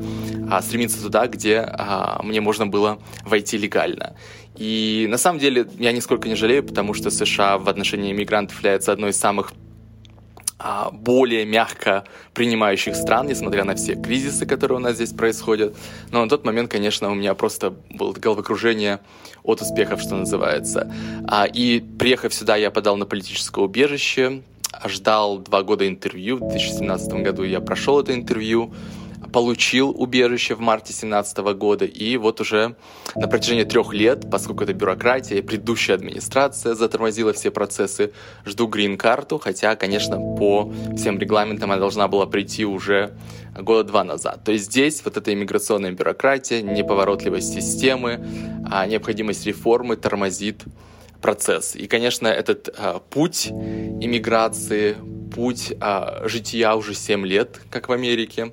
а, 0.51 0.63
стремиться 0.63 1.03
туда, 1.03 1.27
где 1.27 1.59
а, 1.59 2.21
мне 2.23 2.41
можно 2.41 2.67
было 2.67 2.99
войти 3.25 3.59
легально. 3.59 4.17
И 4.57 5.07
на 5.09 5.17
самом 5.17 5.39
деле 5.39 5.67
я 5.79 5.93
нисколько 5.93 6.29
не 6.29 6.35
жалею, 6.35 6.63
потому 6.63 6.95
что 6.95 7.11
США 7.11 7.59
в 7.59 7.69
отношении 7.69 8.13
иммигрантов 8.13 8.59
является 8.59 8.93
одной 8.93 9.11
из 9.11 9.17
самых 9.17 9.53
а, 9.53 9.62
более 10.93 11.45
мягко 11.45 12.05
принимающих 12.35 12.95
стран, 12.95 13.27
несмотря 13.27 13.65
на 13.65 13.75
все 13.75 13.95
кризисы, 13.95 14.47
которые 14.47 14.79
у 14.79 14.81
нас 14.81 14.95
здесь 14.95 15.13
происходят. 15.13 15.75
Но 16.11 16.23
на 16.23 16.29
тот 16.29 16.45
момент, 16.45 16.71
конечно, 16.71 17.11
у 17.11 17.15
меня 17.15 17.35
просто 17.35 17.75
было 17.91 18.13
головокружение 18.13 19.01
от 19.43 19.61
успехов, 19.61 20.01
что 20.01 20.15
называется. 20.15 20.93
А, 21.27 21.47
и 21.47 21.81
приехав 21.81 22.33
сюда, 22.33 22.57
я 22.57 22.71
подал 22.71 22.97
на 22.97 23.07
политическое 23.07 23.65
убежище, 23.65 24.43
ждал 24.85 25.39
два 25.39 25.63
года 25.63 25.87
интервью. 25.87 26.37
В 26.37 26.51
2017 26.51 27.13
году 27.23 27.43
я 27.43 27.61
прошел 27.61 28.01
это 28.01 28.15
интервью 28.15 28.73
получил 29.33 29.91
убежище 29.91 30.55
в 30.55 30.61
марте 30.61 30.93
2017 30.93 31.39
года, 31.57 31.85
и 31.85 32.17
вот 32.17 32.41
уже 32.41 32.77
на 33.15 33.29
протяжении 33.29 33.65
трех 33.65 33.93
лет, 33.93 34.31
поскольку 34.31 34.65
это 34.65 34.75
бюрократия, 34.75 35.39
и 35.39 35.43
предыдущая 35.43 35.97
администрация 35.97 36.75
затормозила 36.75 37.33
все 37.33 37.51
процессы, 37.51 38.13
жду 38.45 38.67
грин-карту, 38.67 39.39
хотя, 39.39 39.75
конечно, 39.77 40.17
по 40.17 40.73
всем 40.97 41.19
регламентам 41.19 41.71
она 41.71 41.81
должна 41.81 42.09
была 42.09 42.27
прийти 42.27 42.65
уже 42.65 43.15
года 43.59 43.85
два 43.85 44.05
назад. 44.05 44.45
То 44.45 44.53
есть 44.53 44.67
здесь 44.67 45.03
вот 45.05 45.17
эта 45.17 45.33
иммиграционная 45.33 45.93
бюрократия, 45.93 46.63
неповоротливость 46.63 47.53
системы, 47.53 48.25
а 48.71 48.87
необходимость 48.87 49.47
реформы 49.47 49.97
тормозит 49.97 50.63
процесс. 51.21 51.77
И, 51.77 51.87
конечно, 51.87 52.27
этот 52.27 52.69
а, 52.77 52.99
путь 52.99 53.49
иммиграции, 53.49 54.97
путь 55.35 55.73
а, 55.81 56.27
жития 56.27 56.75
уже 56.75 56.95
7 56.95 57.27
лет, 57.27 57.61
как 57.71 57.89
в 57.89 57.93
Америке, 57.93 58.53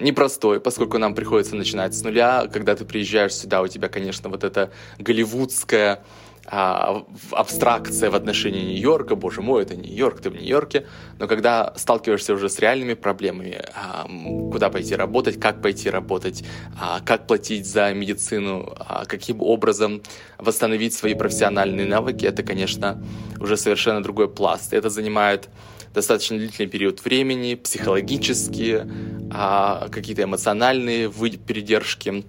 непростой, 0.00 0.60
поскольку 0.60 0.98
нам 0.98 1.14
приходится 1.14 1.56
начинать 1.56 1.94
с 1.94 2.02
нуля. 2.02 2.48
Когда 2.52 2.74
ты 2.74 2.84
приезжаешь 2.84 3.34
сюда, 3.34 3.62
у 3.62 3.68
тебя, 3.68 3.88
конечно, 3.88 4.28
вот 4.28 4.44
эта 4.44 4.70
голливудская 4.98 6.02
а, 6.50 7.04
абстракция 7.32 8.10
в 8.10 8.14
отношении 8.14 8.62
Нью-Йорка, 8.72 9.16
боже 9.16 9.42
мой, 9.42 9.62
это 9.62 9.76
Нью-Йорк, 9.76 10.20
ты 10.20 10.30
в 10.30 10.34
Нью-Йорке, 10.34 10.86
но 11.18 11.28
когда 11.28 11.74
сталкиваешься 11.76 12.32
уже 12.32 12.48
с 12.48 12.58
реальными 12.58 12.94
проблемами, 12.94 13.62
а, 13.74 14.06
куда 14.50 14.70
пойти 14.70 14.94
работать, 14.94 15.38
как 15.38 15.60
пойти 15.60 15.90
работать, 15.90 16.44
а, 16.80 17.00
как 17.04 17.26
платить 17.26 17.66
за 17.66 17.92
медицину, 17.92 18.72
а, 18.78 19.04
каким 19.04 19.42
образом 19.42 20.02
восстановить 20.38 20.94
свои 20.94 21.14
профессиональные 21.14 21.86
навыки, 21.86 22.24
это, 22.24 22.42
конечно, 22.42 23.02
уже 23.38 23.58
совершенно 23.58 24.02
другой 24.02 24.28
пласт. 24.28 24.72
Это 24.72 24.88
занимает 24.88 25.50
достаточно 25.94 26.38
длительный 26.38 26.68
период 26.68 27.04
времени, 27.04 27.54
психологические, 27.54 28.88
а, 29.30 29.88
какие-то 29.90 30.24
эмоциональные 30.24 31.10
передержки. 31.46 32.24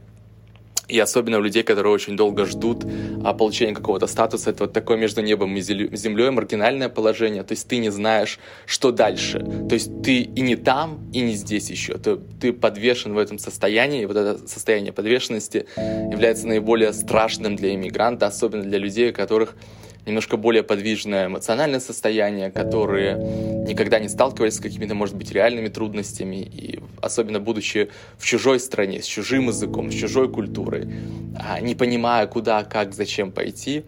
И 0.90 1.00
особенно 1.00 1.38
у 1.38 1.42
людей, 1.42 1.62
которые 1.62 1.94
очень 1.94 2.18
долго 2.18 2.46
ждут 2.46 2.84
а, 3.24 3.34
получения 3.34 3.76
какого-то 3.76 4.08
статуса, 4.08 4.50
это 4.50 4.64
вот 4.64 4.74
такое 4.74 4.98
между 4.98 5.22
небом 5.22 5.56
и 5.56 5.62
землей 5.62 6.32
маргинальное 6.32 6.90
положение. 6.90 7.44
То 7.44 7.52
есть 7.52 7.68
ты 7.68 7.78
не 7.78 7.92
знаешь, 7.92 8.40
что 8.66 8.92
дальше. 8.92 9.40
То 9.70 9.76
есть 9.76 10.02
ты 10.02 10.22
и 10.22 10.42
не 10.42 10.56
там, 10.56 11.12
и 11.14 11.22
не 11.22 11.34
здесь 11.34 11.70
еще. 11.70 12.00
Ты, 12.00 12.18
ты 12.42 12.54
подвешен 12.54 13.14
в 13.14 13.20
этом 13.20 13.38
состоянии, 13.38 14.02
и 14.02 14.06
вот 14.08 14.18
это 14.18 14.48
состояние 14.48 14.92
подвешенности 14.92 15.68
является 15.78 16.48
наиболее 16.48 16.92
страшным 16.92 17.56
для 17.56 17.76
иммигранта, 17.76 18.26
особенно 18.26 18.64
для 18.64 18.80
людей, 18.80 19.12
у 19.12 19.14
которых 19.14 19.56
немножко 20.10 20.38
более 20.38 20.64
подвижное 20.64 21.28
эмоциональное 21.28 21.80
состояние, 21.80 22.52
которые 22.52 23.16
никогда 23.68 24.00
не 24.00 24.10
сталкивались 24.10 24.56
с 24.56 24.60
какими-то, 24.60 24.96
может 24.96 25.16
быть, 25.16 25.32
реальными 25.32 25.70
трудностями, 25.70 26.38
и 26.38 26.80
особенно 27.02 27.40
будучи 27.40 27.90
в 28.18 28.26
чужой 28.26 28.60
стране, 28.60 29.02
с 29.02 29.06
чужим 29.06 29.48
языком, 29.48 29.92
с 29.92 29.96
чужой 29.96 30.30
культурой, 30.30 30.90
а, 31.38 31.60
не 31.62 31.76
понимая, 31.76 32.28
куда, 32.28 32.64
как, 32.64 32.94
зачем 32.94 33.32
пойти, 33.32 33.86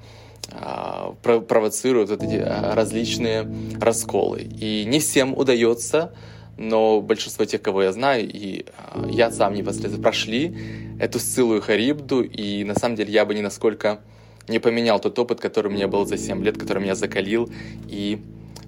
а, 0.52 1.16
провоцируют 1.24 2.10
вот 2.10 2.24
эти 2.24 2.36
а, 2.36 2.76
различные 2.76 3.48
расколы. 3.80 4.42
И 4.42 4.86
не 4.86 5.00
всем 5.00 5.38
удается, 5.38 6.14
но 6.58 7.02
большинство 7.02 7.46
тех, 7.46 7.62
кого 7.62 7.84
я 7.84 7.92
знаю, 7.92 8.30
и 8.32 8.66
я 9.10 9.32
сам 9.32 9.54
непосредственно 9.54 10.02
прошли 10.02 10.56
эту 11.00 11.20
Сциллу 11.20 11.60
Харибду, 11.62 12.22
и 12.22 12.64
на 12.64 12.76
самом 12.76 12.96
деле 12.96 13.12
я 13.12 13.26
бы 13.26 13.34
ни 13.34 13.42
насколько 13.42 14.02
не 14.52 14.60
поменял 14.60 15.00
тот 15.00 15.18
опыт, 15.18 15.40
который 15.40 15.68
у 15.68 15.72
меня 15.72 15.88
был 15.88 16.06
за 16.06 16.18
7 16.18 16.44
лет, 16.44 16.58
который 16.58 16.84
меня 16.84 16.94
закалил 16.94 17.50
и 17.88 18.22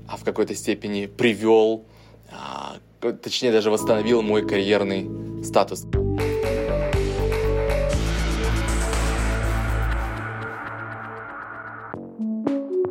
а, 0.08 0.18
в 0.18 0.24
какой-то 0.24 0.56
степени 0.56 1.06
привел, 1.06 1.86
а, 2.32 2.78
точнее 3.22 3.52
даже 3.52 3.70
восстановил 3.70 4.22
мой 4.22 4.48
карьерный 4.48 5.44
статус. 5.44 5.86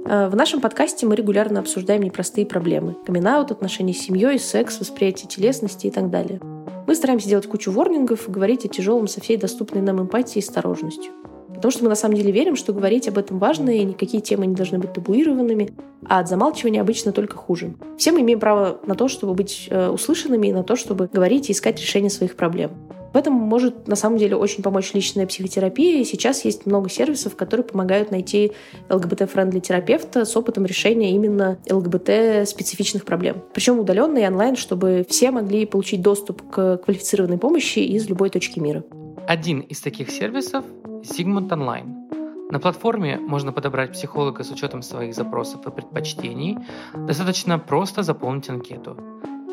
А, 0.04 0.28
в 0.28 0.36
нашем 0.36 0.60
подкасте 0.60 1.06
мы 1.06 1.16
регулярно 1.16 1.60
обсуждаем 1.60 2.02
непростые 2.02 2.46
проблемы. 2.46 2.94
камин 3.06 3.26
отношения 3.26 3.94
с 3.94 3.98
семьей, 3.98 4.38
секс, 4.38 4.78
восприятие 4.78 5.28
телесности 5.28 5.86
и 5.86 5.90
так 5.90 6.10
далее. 6.10 6.40
Мы 6.86 6.94
стараемся 6.94 7.28
делать 7.28 7.46
кучу 7.46 7.72
ворнингов 7.72 8.28
и 8.28 8.30
говорить 8.30 8.66
о 8.66 8.68
тяжелом 8.68 9.08
со 9.08 9.20
всей 9.20 9.38
доступной 9.38 9.82
нам 9.82 10.02
эмпатией 10.02 10.42
и 10.42 10.46
осторожностью. 10.46 11.12
Потому 11.62 11.70
что 11.74 11.84
мы 11.84 11.90
на 11.90 11.94
самом 11.94 12.16
деле 12.16 12.32
верим, 12.32 12.56
что 12.56 12.72
говорить 12.72 13.06
об 13.06 13.18
этом 13.18 13.38
важно, 13.38 13.70
и 13.70 13.84
никакие 13.84 14.20
темы 14.20 14.46
не 14.46 14.56
должны 14.56 14.80
быть 14.80 14.94
табуированными, 14.94 15.70
а 16.08 16.18
от 16.18 16.28
замалчивания 16.28 16.80
обычно 16.80 17.12
только 17.12 17.36
хуже. 17.36 17.74
Все 17.96 18.10
мы 18.10 18.22
имеем 18.22 18.40
право 18.40 18.80
на 18.84 18.96
то, 18.96 19.06
чтобы 19.06 19.34
быть 19.34 19.68
э, 19.70 19.88
услышанными, 19.88 20.48
и 20.48 20.52
на 20.52 20.64
то, 20.64 20.74
чтобы 20.74 21.08
говорить 21.12 21.48
и 21.50 21.52
искать 21.52 21.80
решение 21.80 22.10
своих 22.10 22.34
проблем. 22.34 22.72
В 23.12 23.16
этом 23.16 23.34
может 23.34 23.86
на 23.86 23.94
самом 23.94 24.18
деле 24.18 24.34
очень 24.34 24.64
помочь 24.64 24.92
личная 24.92 25.24
психотерапия, 25.24 26.00
и 26.00 26.04
сейчас 26.04 26.44
есть 26.44 26.66
много 26.66 26.90
сервисов, 26.90 27.36
которые 27.36 27.64
помогают 27.64 28.10
найти 28.10 28.50
ЛГБТ- 28.88 29.16
friendly 29.16 29.60
терапевта 29.60 30.24
с 30.24 30.36
опытом 30.36 30.66
решения 30.66 31.12
именно 31.12 31.58
ЛГБТ-специфичных 31.70 33.04
проблем. 33.04 33.36
Причем 33.54 33.78
удаленно 33.78 34.18
и 34.18 34.26
онлайн, 34.26 34.56
чтобы 34.56 35.06
все 35.08 35.30
могли 35.30 35.64
получить 35.66 36.02
доступ 36.02 36.42
к 36.50 36.78
квалифицированной 36.78 37.38
помощи 37.38 37.78
из 37.78 38.08
любой 38.08 38.30
точки 38.30 38.58
мира. 38.58 38.82
Один 39.26 39.60
из 39.60 39.80
таких 39.80 40.10
сервисов 40.10 40.64
Sigmund 41.02 41.48
Online. 41.48 42.50
На 42.50 42.58
платформе 42.58 43.18
можно 43.18 43.52
подобрать 43.52 43.92
психолога 43.92 44.42
с 44.42 44.50
учетом 44.50 44.82
своих 44.82 45.14
запросов 45.14 45.66
и 45.66 45.70
предпочтений. 45.70 46.58
Достаточно 46.94 47.58
просто 47.58 48.02
заполнить 48.02 48.50
анкету. 48.50 48.96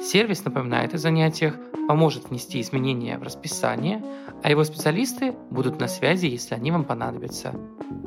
Сервис 0.01 0.43
напоминает 0.43 0.95
о 0.95 0.97
занятиях, 0.97 1.55
поможет 1.87 2.29
внести 2.29 2.59
изменения 2.61 3.17
в 3.19 3.23
расписание, 3.23 4.03
а 4.43 4.49
его 4.49 4.63
специалисты 4.63 5.35
будут 5.51 5.79
на 5.79 5.87
связи, 5.87 6.25
если 6.25 6.55
они 6.55 6.71
вам 6.71 6.83
понадобятся. 6.83 7.53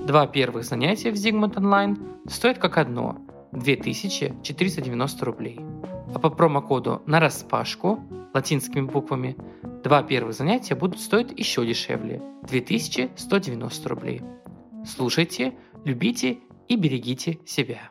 Два 0.06 0.26
первых 0.26 0.64
занятия 0.64 1.12
в 1.12 1.14
Zigmund 1.14 1.54
Online 1.54 1.96
стоят 2.28 2.58
как 2.58 2.76
одно, 2.76 3.18
2490 3.52 5.24
рублей. 5.24 5.60
А 6.14 6.18
по 6.18 6.28
промокоду 6.28 7.02
на 7.06 7.20
распашку 7.20 8.00
латинскими 8.34 8.82
буквами 8.82 9.36
два 9.82 10.02
первых 10.02 10.34
занятия 10.34 10.74
будут 10.74 11.00
стоить 11.00 11.38
еще 11.38 11.64
дешевле– 11.64 12.22
2190 12.48 13.88
рублей. 13.88 14.22
Слушайте, 14.84 15.54
любите 15.84 16.38
и 16.68 16.76
берегите 16.76 17.38
себя. 17.46 17.90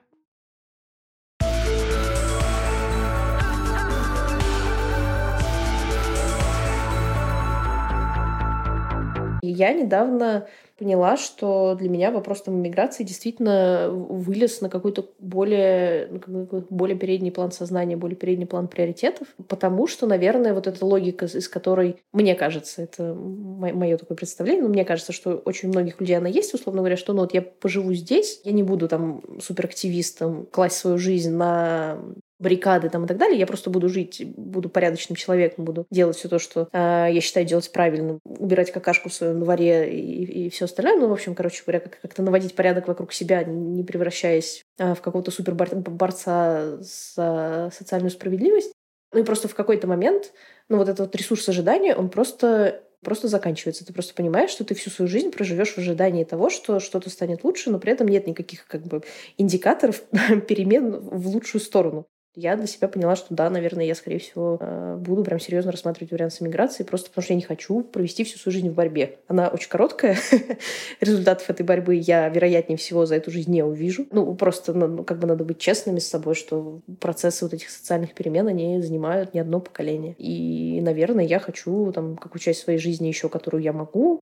Я 9.42 9.74
недавно 9.74 10.48
поняла, 10.82 11.16
что 11.16 11.76
для 11.76 11.90
меня 11.90 12.10
вопрос 12.10 12.42
там 12.42 12.56
иммиграции 12.56 13.04
действительно 13.04 13.88
вылез 13.92 14.62
на 14.62 14.70
какой-то 14.70 15.06
более, 15.20 16.10
на 16.26 16.48
более 16.72 16.98
передний 16.98 17.32
план 17.32 17.52
сознания, 17.52 17.96
более 17.96 18.16
передний 18.16 18.48
план 18.48 18.68
приоритетов, 18.68 19.28
потому 19.48 19.86
что, 19.86 20.08
наверное, 20.08 20.56
вот 20.56 20.66
эта 20.66 20.84
логика, 20.84 21.26
из 21.26 21.48
которой, 21.48 21.98
мне 22.14 22.34
кажется, 22.34 22.82
это 22.82 23.14
мое 23.14 23.96
такое 23.98 24.18
представление, 24.18 24.64
но 24.64 24.70
мне 24.70 24.84
кажется, 24.84 25.14
что 25.14 25.36
очень 25.46 25.70
многих 25.70 26.02
людей 26.02 26.18
она 26.18 26.30
есть, 26.30 26.52
условно 26.56 26.82
говоря, 26.82 26.98
что 26.98 27.14
ну 27.14 27.22
вот 27.22 27.36
я 27.36 27.44
поживу 27.44 27.94
здесь, 27.94 28.42
я 28.44 28.52
не 28.52 28.64
буду 28.64 28.88
там 28.88 29.22
суперактивистом 29.40 30.48
класть 30.48 30.78
свою 30.78 30.98
жизнь 30.98 31.32
на 31.32 32.00
баррикады 32.42 32.90
там 32.90 33.06
и 33.06 33.08
так 33.08 33.18
далее. 33.18 33.40
Я 33.40 33.46
просто 33.46 33.70
буду 33.70 33.88
жить, 33.88 34.24
буду 34.36 34.70
порядочным 34.70 35.16
человеком, 35.16 35.64
буду 35.64 35.86
делать 35.92 36.18
все 36.18 36.28
то, 36.28 36.40
что 36.40 36.68
э, 36.74 37.08
я 37.12 37.22
считаю 37.22 37.46
делать 37.46 37.72
правильно, 37.72 38.20
убирать 38.26 38.72
какашку 38.72 39.10
в 39.10 39.14
своем 39.14 39.40
дворе 39.40 39.92
и, 39.92 40.46
и 40.46 40.50
все 40.50 40.66
остальное. 40.66 40.98
Ну, 40.98 41.08
в 41.08 41.14
общем, 41.14 41.36
короче 41.36 41.64
говоря, 41.64 41.80
как- 41.80 42.02
как-то 42.02 42.24
наводить 42.24 42.56
порядок 42.56 42.88
вокруг 42.88 43.14
себя, 43.14 43.44
не 43.44 43.84
превращаясь 43.84 44.64
э, 44.80 44.96
в 44.96 45.02
какого-то 45.02 45.32
суперборца 45.32 46.78
за 46.80 47.70
социальную 47.74 48.12
справедливость. 48.12 48.74
Ну 49.14 49.20
и 49.20 49.24
просто 49.24 49.48
в 49.48 49.56
какой-то 49.56 49.88
момент, 49.88 50.32
ну 50.70 50.78
вот 50.78 50.88
этот 50.88 51.00
вот 51.00 51.16
ресурс 51.16 51.48
ожидания, 51.50 51.96
он 51.96 52.10
просто 52.10 52.84
просто 53.04 53.28
заканчивается. 53.28 53.86
Ты 53.86 53.94
просто 53.94 54.14
понимаешь, 54.14 54.52
что 54.52 54.64
ты 54.64 54.76
всю 54.76 54.90
свою 54.90 55.10
жизнь 55.10 55.32
проживешь 55.32 55.74
в 55.74 55.78
ожидании 55.80 56.24
того, 56.24 56.50
что 56.50 56.80
что-то 56.80 57.10
станет 57.10 57.44
лучше, 57.44 57.72
но 57.72 57.80
при 57.80 57.92
этом 57.92 58.08
нет 58.08 58.28
никаких 58.28 58.68
как 58.68 58.84
бы 58.84 59.02
индикаторов 59.38 60.02
перемен 60.48 61.00
в 61.00 61.28
лучшую 61.28 61.62
сторону 61.62 62.08
я 62.36 62.56
для 62.56 62.68
себя 62.68 62.88
поняла, 62.88 63.16
что 63.16 63.34
да, 63.34 63.50
наверное, 63.50 63.86
я, 63.86 63.94
скорее 63.94 64.20
всего, 64.20 64.58
э, 64.60 64.98
буду 64.98 65.24
прям 65.24 65.40
серьезно 65.40 65.72
рассматривать 65.72 66.12
вариант 66.12 66.34
с 66.34 66.42
эмиграцией, 66.42 66.88
просто 66.88 67.10
потому 67.10 67.24
что 67.24 67.34
я 67.34 67.38
не 67.38 67.42
хочу 67.44 67.82
провести 67.82 68.24
всю 68.24 68.40
свою 68.40 68.54
жизнь 68.54 68.70
в 68.70 68.74
борьбе. 68.74 69.20
Она 69.28 69.50
очень 69.50 69.70
короткая. 69.70 70.18
Результатов 71.02 71.50
этой 71.50 71.66
борьбы 71.66 71.96
я, 71.96 72.30
вероятнее 72.30 72.78
всего, 72.78 73.06
за 73.06 73.16
эту 73.16 73.32
жизнь 73.32 73.52
не 73.52 73.64
увижу. 73.64 74.08
Ну, 74.12 74.34
просто 74.36 74.74
ну, 74.74 75.04
как 75.04 75.20
бы 75.20 75.28
надо 75.28 75.44
быть 75.44 75.60
честными 75.60 76.00
с 76.00 76.08
собой, 76.08 76.36
что 76.36 76.82
процессы 77.00 77.44
вот 77.44 77.54
этих 77.54 77.70
социальных 77.70 78.14
перемен, 78.14 78.48
они 78.48 78.82
занимают 78.82 79.34
не 79.34 79.42
одно 79.42 79.60
поколение. 79.60 80.16
И, 80.18 80.80
наверное, 80.82 81.26
я 81.26 81.40
хочу 81.40 81.92
там 81.92 82.16
какую 82.16 82.40
часть 82.40 82.62
своей 82.62 82.80
жизни 82.80 83.08
еще, 83.08 83.28
которую 83.28 83.62
я 83.62 83.74
могу, 83.74 84.22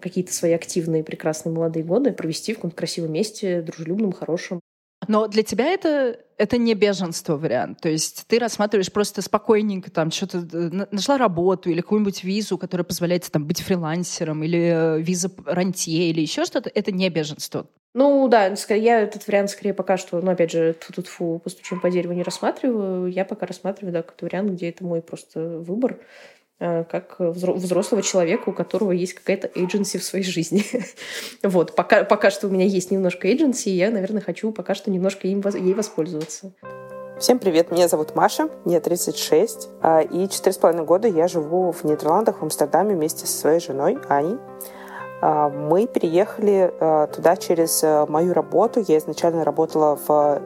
какие-то 0.00 0.32
свои 0.32 0.52
активные, 0.52 1.02
прекрасные 1.02 1.52
молодые 1.52 1.84
годы 1.84 2.12
провести 2.12 2.52
в 2.52 2.56
каком-то 2.56 2.76
красивом 2.76 3.12
месте, 3.12 3.60
дружелюбном, 3.62 4.12
хорошем. 4.12 4.60
Но 5.08 5.26
для 5.28 5.42
тебя 5.42 5.66
это, 5.66 6.18
это 6.36 6.58
не 6.58 6.74
беженство 6.74 7.36
вариант. 7.36 7.80
То 7.80 7.88
есть 7.88 8.24
ты 8.26 8.38
рассматриваешь 8.38 8.92
просто 8.92 9.22
спокойненько, 9.22 9.90
там, 9.90 10.10
что-то 10.10 10.38
э, 10.38 10.86
нашла 10.90 11.18
работу 11.18 11.70
или 11.70 11.80
какую-нибудь 11.80 12.22
визу, 12.22 12.58
которая 12.58 12.84
позволяет 12.84 13.30
там 13.30 13.46
быть 13.46 13.60
фрилансером, 13.60 14.42
или 14.42 14.58
э, 14.58 15.00
виза 15.00 15.30
рантье, 15.46 16.10
или 16.10 16.20
еще 16.20 16.44
что-то. 16.44 16.70
Это 16.74 16.92
не 16.92 17.08
беженство. 17.08 17.66
Ну 17.92 18.28
да, 18.28 18.54
я 18.68 19.00
этот 19.00 19.26
вариант 19.26 19.50
скорее 19.50 19.74
пока 19.74 19.96
что, 19.96 20.20
ну 20.20 20.30
опять 20.30 20.52
же, 20.52 20.76
тут 20.94 21.08
фу 21.08 21.40
постучим 21.42 21.80
по 21.80 21.90
дереву 21.90 22.12
не 22.12 22.22
рассматриваю. 22.22 23.10
Я 23.10 23.24
пока 23.24 23.46
рассматриваю, 23.46 23.92
да, 23.92 24.02
какой-то 24.02 24.26
вариант, 24.26 24.52
где 24.52 24.68
это 24.68 24.84
мой 24.84 25.02
просто 25.02 25.40
выбор. 25.40 25.98
Э, 26.62 26.84
как 26.84 27.16
взрослого 27.18 28.02
человека, 28.02 28.50
у 28.50 28.52
которого 28.52 28.92
есть 28.92 29.14
какая-то 29.14 29.48
agency 29.48 29.98
в 29.98 30.04
своей 30.04 30.24
жизни. 30.24 30.62
вот, 31.42 31.74
пока, 31.74 32.04
пока 32.04 32.30
что 32.30 32.48
у 32.48 32.50
меня 32.50 32.66
есть 32.66 32.90
немножко 32.90 33.28
agency, 33.28 33.70
я, 33.70 33.90
наверное, 33.90 34.20
хочу 34.20 34.52
пока 34.52 34.74
что 34.74 34.90
немножко 34.90 35.26
им, 35.26 35.42
ей 35.54 35.72
воспользоваться. 35.72 36.52
Всем 37.18 37.38
привет, 37.38 37.70
меня 37.70 37.88
зовут 37.88 38.14
Маша, 38.14 38.50
мне 38.66 38.78
36, 38.78 39.68
а, 39.80 40.00
и 40.02 40.28
четыре 40.28 40.52
с 40.52 40.58
половиной 40.58 40.84
года 40.84 41.08
я 41.08 41.28
живу 41.28 41.72
в 41.72 41.82
Нидерландах, 41.84 42.40
в 42.40 42.42
Амстердаме 42.42 42.94
вместе 42.94 43.26
со 43.26 43.38
своей 43.38 43.60
женой 43.60 43.96
Аней. 44.10 44.36
А, 45.22 45.48
мы 45.48 45.86
переехали 45.86 46.74
а, 46.78 47.06
туда 47.06 47.36
через 47.36 47.82
мою 48.06 48.34
работу. 48.34 48.84
Я 48.86 48.98
изначально 48.98 49.44
работала 49.44 49.98
в 50.06 50.42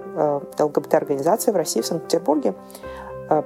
ЛГБТ-организации 0.60 1.50
в 1.50 1.56
России, 1.56 1.80
в 1.80 1.86
Санкт-Петербурге, 1.86 2.54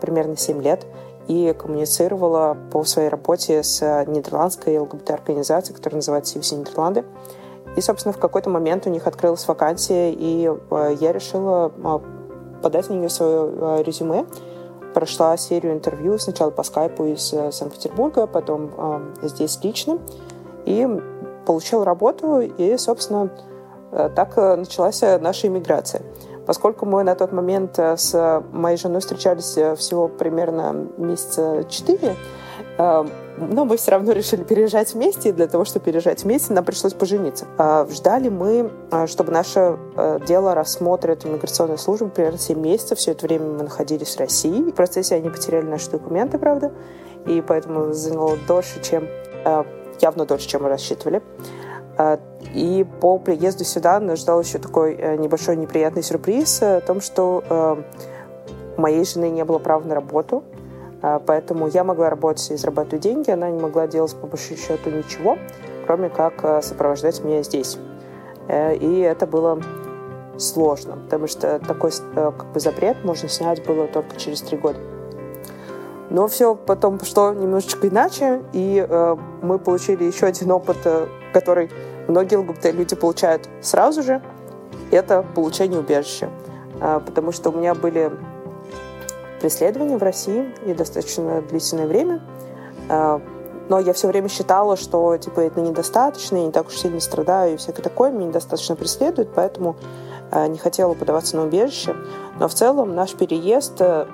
примерно 0.00 0.36
7 0.36 0.60
лет 0.60 0.84
и 1.28 1.54
коммуницировала 1.56 2.56
по 2.72 2.84
своей 2.84 3.08
работе 3.08 3.62
с 3.62 4.04
нидерландской 4.06 4.78
ЛГБТ-организацией, 4.78 5.76
которая 5.76 5.98
называется 5.98 6.34
«Сивси 6.34 6.54
Нидерланды». 6.54 7.04
И, 7.76 7.80
собственно, 7.80 8.12
в 8.12 8.18
какой-то 8.18 8.50
момент 8.50 8.86
у 8.86 8.90
них 8.90 9.06
открылась 9.06 9.46
вакансия, 9.46 10.10
и 10.10 10.50
э, 10.50 10.96
я 10.98 11.12
решила 11.12 11.70
э, 11.76 11.98
подать 12.62 12.88
на 12.88 12.94
нее 12.94 13.08
свое 13.08 13.52
э, 13.52 13.82
резюме. 13.84 14.24
Прошла 14.94 15.36
серию 15.36 15.74
интервью 15.74 16.18
сначала 16.18 16.50
по 16.50 16.62
скайпу 16.62 17.04
из 17.04 17.28
Санкт-Петербурга, 17.28 18.26
потом 18.26 19.12
здесь 19.22 19.62
лично. 19.62 19.98
И 20.64 20.88
получила 21.46 21.84
работу, 21.84 22.40
и, 22.40 22.76
собственно, 22.78 23.30
так 23.92 24.36
началась 24.36 25.02
наша 25.02 25.46
иммиграция. 25.46 26.02
Поскольку 26.48 26.86
мы 26.86 27.02
на 27.02 27.14
тот 27.14 27.30
момент 27.30 27.78
э, 27.78 27.98
с 27.98 28.42
моей 28.52 28.78
женой 28.78 29.02
встречались 29.02 29.58
э, 29.58 29.76
всего 29.76 30.08
примерно 30.08 30.88
месяца 30.96 31.62
четыре, 31.68 32.16
э, 32.78 33.04
но 33.36 33.64
мы 33.66 33.76
все 33.76 33.90
равно 33.90 34.12
решили 34.12 34.44
переезжать 34.44 34.94
вместе, 34.94 35.28
и 35.28 35.32
для 35.32 35.46
того, 35.46 35.66
чтобы 35.66 35.84
переезжать 35.84 36.24
вместе, 36.24 36.54
нам 36.54 36.64
пришлось 36.64 36.94
пожениться. 36.94 37.44
Ждали 37.90 38.30
мы, 38.30 38.70
чтобы 39.06 39.30
наше 39.30 39.78
дело 40.26 40.54
рассмотрит 40.54 41.26
иммиграционная 41.26 41.76
служба 41.76 42.08
примерно 42.08 42.38
7 42.38 42.58
месяцев. 42.58 42.98
Все 42.98 43.12
это 43.12 43.26
время 43.26 43.44
мы 43.44 43.62
находились 43.64 44.16
в 44.16 44.18
России. 44.18 44.70
В 44.70 44.74
процессе 44.74 45.16
они 45.16 45.28
потеряли 45.28 45.66
наши 45.66 45.90
документы, 45.90 46.38
правда, 46.38 46.72
и 47.26 47.42
поэтому 47.42 47.92
заняло 47.92 48.38
дольше, 48.48 48.82
чем 48.82 49.06
явно 50.00 50.24
дольше, 50.24 50.48
чем 50.48 50.62
мы 50.62 50.70
рассчитывали. 50.70 51.22
А, 51.98 52.20
и 52.54 52.86
по 53.00 53.18
приезду 53.18 53.64
сюда 53.64 53.98
нас 53.98 54.20
ждал 54.20 54.40
еще 54.40 54.58
такой 54.58 54.94
э, 54.94 55.16
небольшой 55.16 55.56
неприятный 55.56 56.04
сюрприз 56.04 56.62
о 56.62 56.80
том, 56.80 57.00
что 57.00 57.42
э, 57.50 57.76
моей 58.76 59.04
жены 59.04 59.30
не 59.30 59.44
было 59.44 59.58
права 59.58 59.82
на 59.84 59.96
работу, 59.96 60.44
а, 61.02 61.18
поэтому 61.18 61.66
я 61.66 61.82
могла 61.82 62.08
работать 62.08 62.52
и 62.52 62.56
зарабатывать 62.56 63.02
деньги, 63.02 63.32
она 63.32 63.50
не 63.50 63.60
могла 63.60 63.88
делать 63.88 64.14
по 64.14 64.28
большому 64.28 64.58
счету 64.58 64.90
ничего, 64.90 65.38
кроме 65.86 66.08
как 66.08 66.44
э, 66.44 66.62
сопровождать 66.62 67.22
меня 67.24 67.42
здесь. 67.42 67.78
И 68.50 69.00
это 69.00 69.26
было 69.26 69.60
сложно, 70.38 70.96
потому 70.96 71.26
что 71.26 71.58
такой 71.58 71.90
как 72.14 72.50
бы 72.50 72.60
запрет 72.60 73.04
можно 73.04 73.28
снять 73.28 73.62
было 73.66 73.86
только 73.88 74.16
через 74.16 74.40
три 74.40 74.56
года. 74.56 74.78
Но 76.08 76.26
все 76.28 76.54
потом 76.54 76.98
пошло 76.98 77.34
немножечко 77.34 77.88
иначе, 77.88 78.42
и 78.54 78.84
э, 78.88 79.16
мы 79.42 79.58
получили 79.58 80.04
еще 80.04 80.26
один 80.26 80.50
опыт, 80.50 80.78
который 81.38 81.70
многие 82.08 82.36
ЛГБТ-люди 82.36 82.96
получают 82.96 83.48
сразу 83.60 84.02
же, 84.02 84.22
это 84.90 85.24
получение 85.34 85.78
убежища. 85.78 86.30
А, 86.80 87.00
потому 87.00 87.32
что 87.32 87.50
у 87.50 87.52
меня 87.52 87.74
были 87.74 88.10
преследования 89.40 89.96
в 89.96 90.02
России 90.02 90.52
и 90.66 90.74
достаточно 90.74 91.42
длительное 91.42 91.86
время. 91.86 92.22
А, 92.88 93.20
но 93.68 93.78
я 93.78 93.92
все 93.92 94.08
время 94.08 94.28
считала, 94.28 94.76
что 94.76 95.16
типа 95.16 95.40
это 95.40 95.60
недостаточно, 95.60 96.38
я 96.38 96.46
не 96.46 96.52
так 96.52 96.68
уж 96.68 96.74
сильно 96.74 97.00
страдаю 97.00 97.54
и 97.54 97.56
всякое 97.56 97.82
такое, 97.82 98.10
меня 98.10 98.28
недостаточно 98.28 98.74
преследует, 98.76 99.28
поэтому 99.34 99.76
а, 100.30 100.48
не 100.48 100.58
хотела 100.58 100.94
подаваться 100.94 101.36
на 101.36 101.44
убежище. 101.44 101.94
Но 102.40 102.48
в 102.48 102.54
целом 102.54 102.94
наш 102.94 103.14
переезд 103.14 103.80
э, 103.80 104.06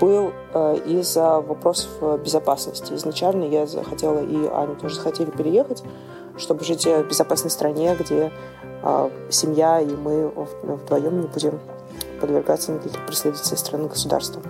был 0.00 0.32
э, 0.52 0.78
из-за 0.86 1.40
вопросов 1.40 1.90
э, 2.00 2.18
безопасности. 2.22 2.92
Изначально 2.94 3.44
я 3.44 3.66
захотела, 3.66 4.20
и 4.22 4.46
Аня 4.46 4.74
тоже 4.74 4.96
захотели 4.96 5.30
переехать, 5.30 5.82
чтобы 6.38 6.64
жить 6.64 6.84
в 6.84 7.02
безопасной 7.04 7.50
стране, 7.50 7.96
где 7.98 8.32
э, 8.82 9.10
семья 9.30 9.80
и 9.80 9.94
мы 9.94 10.28
вдвоем 10.62 11.20
не 11.20 11.26
будем 11.26 11.60
подвергаться 12.20 12.72
никаких 12.72 13.04
преследований 13.06 13.44
со 13.44 13.56
стороны 13.56 13.88
государства. 13.88 14.42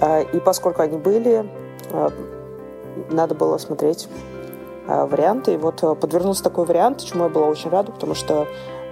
Э, 0.00 0.22
и 0.32 0.40
поскольку 0.40 0.82
они 0.82 0.98
были, 0.98 1.48
э, 1.90 2.10
надо 3.10 3.34
было 3.34 3.58
смотреть 3.58 4.08
э, 4.86 5.04
варианты. 5.04 5.54
И 5.54 5.56
вот 5.56 5.82
э, 5.82 5.94
подвернулся 5.94 6.42
такой 6.42 6.66
вариант, 6.66 7.04
чему 7.04 7.24
я 7.24 7.30
была 7.30 7.46
очень 7.46 7.70
рада, 7.70 7.92
потому 7.92 8.14
что 8.14 8.46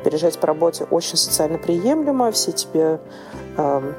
переезжать 0.05 0.39
по 0.39 0.47
работе 0.47 0.85
очень 0.91 1.17
социально 1.17 1.59
приемлемо, 1.59 2.31
все 2.31 2.53
тебе 2.53 3.01
э, 3.57 3.93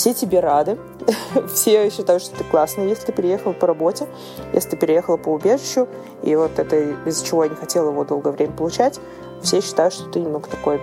все 0.00 0.14
тебе 0.14 0.40
рады, 0.40 0.78
все 1.54 1.90
считают, 1.90 2.22
что 2.22 2.34
ты 2.34 2.44
классный, 2.44 2.88
если 2.88 3.04
ты 3.04 3.12
переехал 3.12 3.52
по 3.52 3.66
работе, 3.66 4.08
если 4.54 4.70
ты 4.70 4.76
переехала 4.78 5.18
по 5.18 5.28
убежищу, 5.28 5.88
и 6.22 6.34
вот 6.36 6.58
это 6.58 6.80
из-за 7.04 7.22
чего 7.22 7.44
я 7.44 7.50
не 7.50 7.56
хотела 7.56 7.90
его 7.90 8.04
долгое 8.04 8.30
время 8.30 8.54
получать, 8.54 8.98
все 9.42 9.60
считают, 9.60 9.92
что 9.92 10.08
ты 10.08 10.20
немного 10.20 10.48
такой 10.48 10.80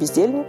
бездельник, 0.00 0.46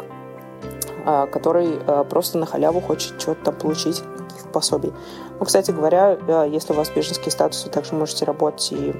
а, 1.05 1.27
который 1.27 1.79
а, 1.85 2.05
просто 2.05 2.37
на 2.37 2.45
халяву 2.45 2.79
хочет 2.79 3.19
что-то 3.19 3.43
там 3.43 3.55
получить, 3.55 4.01
каких-то 4.29 4.47
пособий. 4.53 4.93
Ну, 5.37 5.45
кстати 5.45 5.71
говоря, 5.71 6.17
если 6.45 6.71
у 6.71 6.77
вас 6.77 6.89
беженский 6.89 7.29
статус, 7.29 7.65
вы 7.65 7.71
также 7.71 7.93
можете 7.93 8.23
работать 8.23 8.71
и 8.71 8.95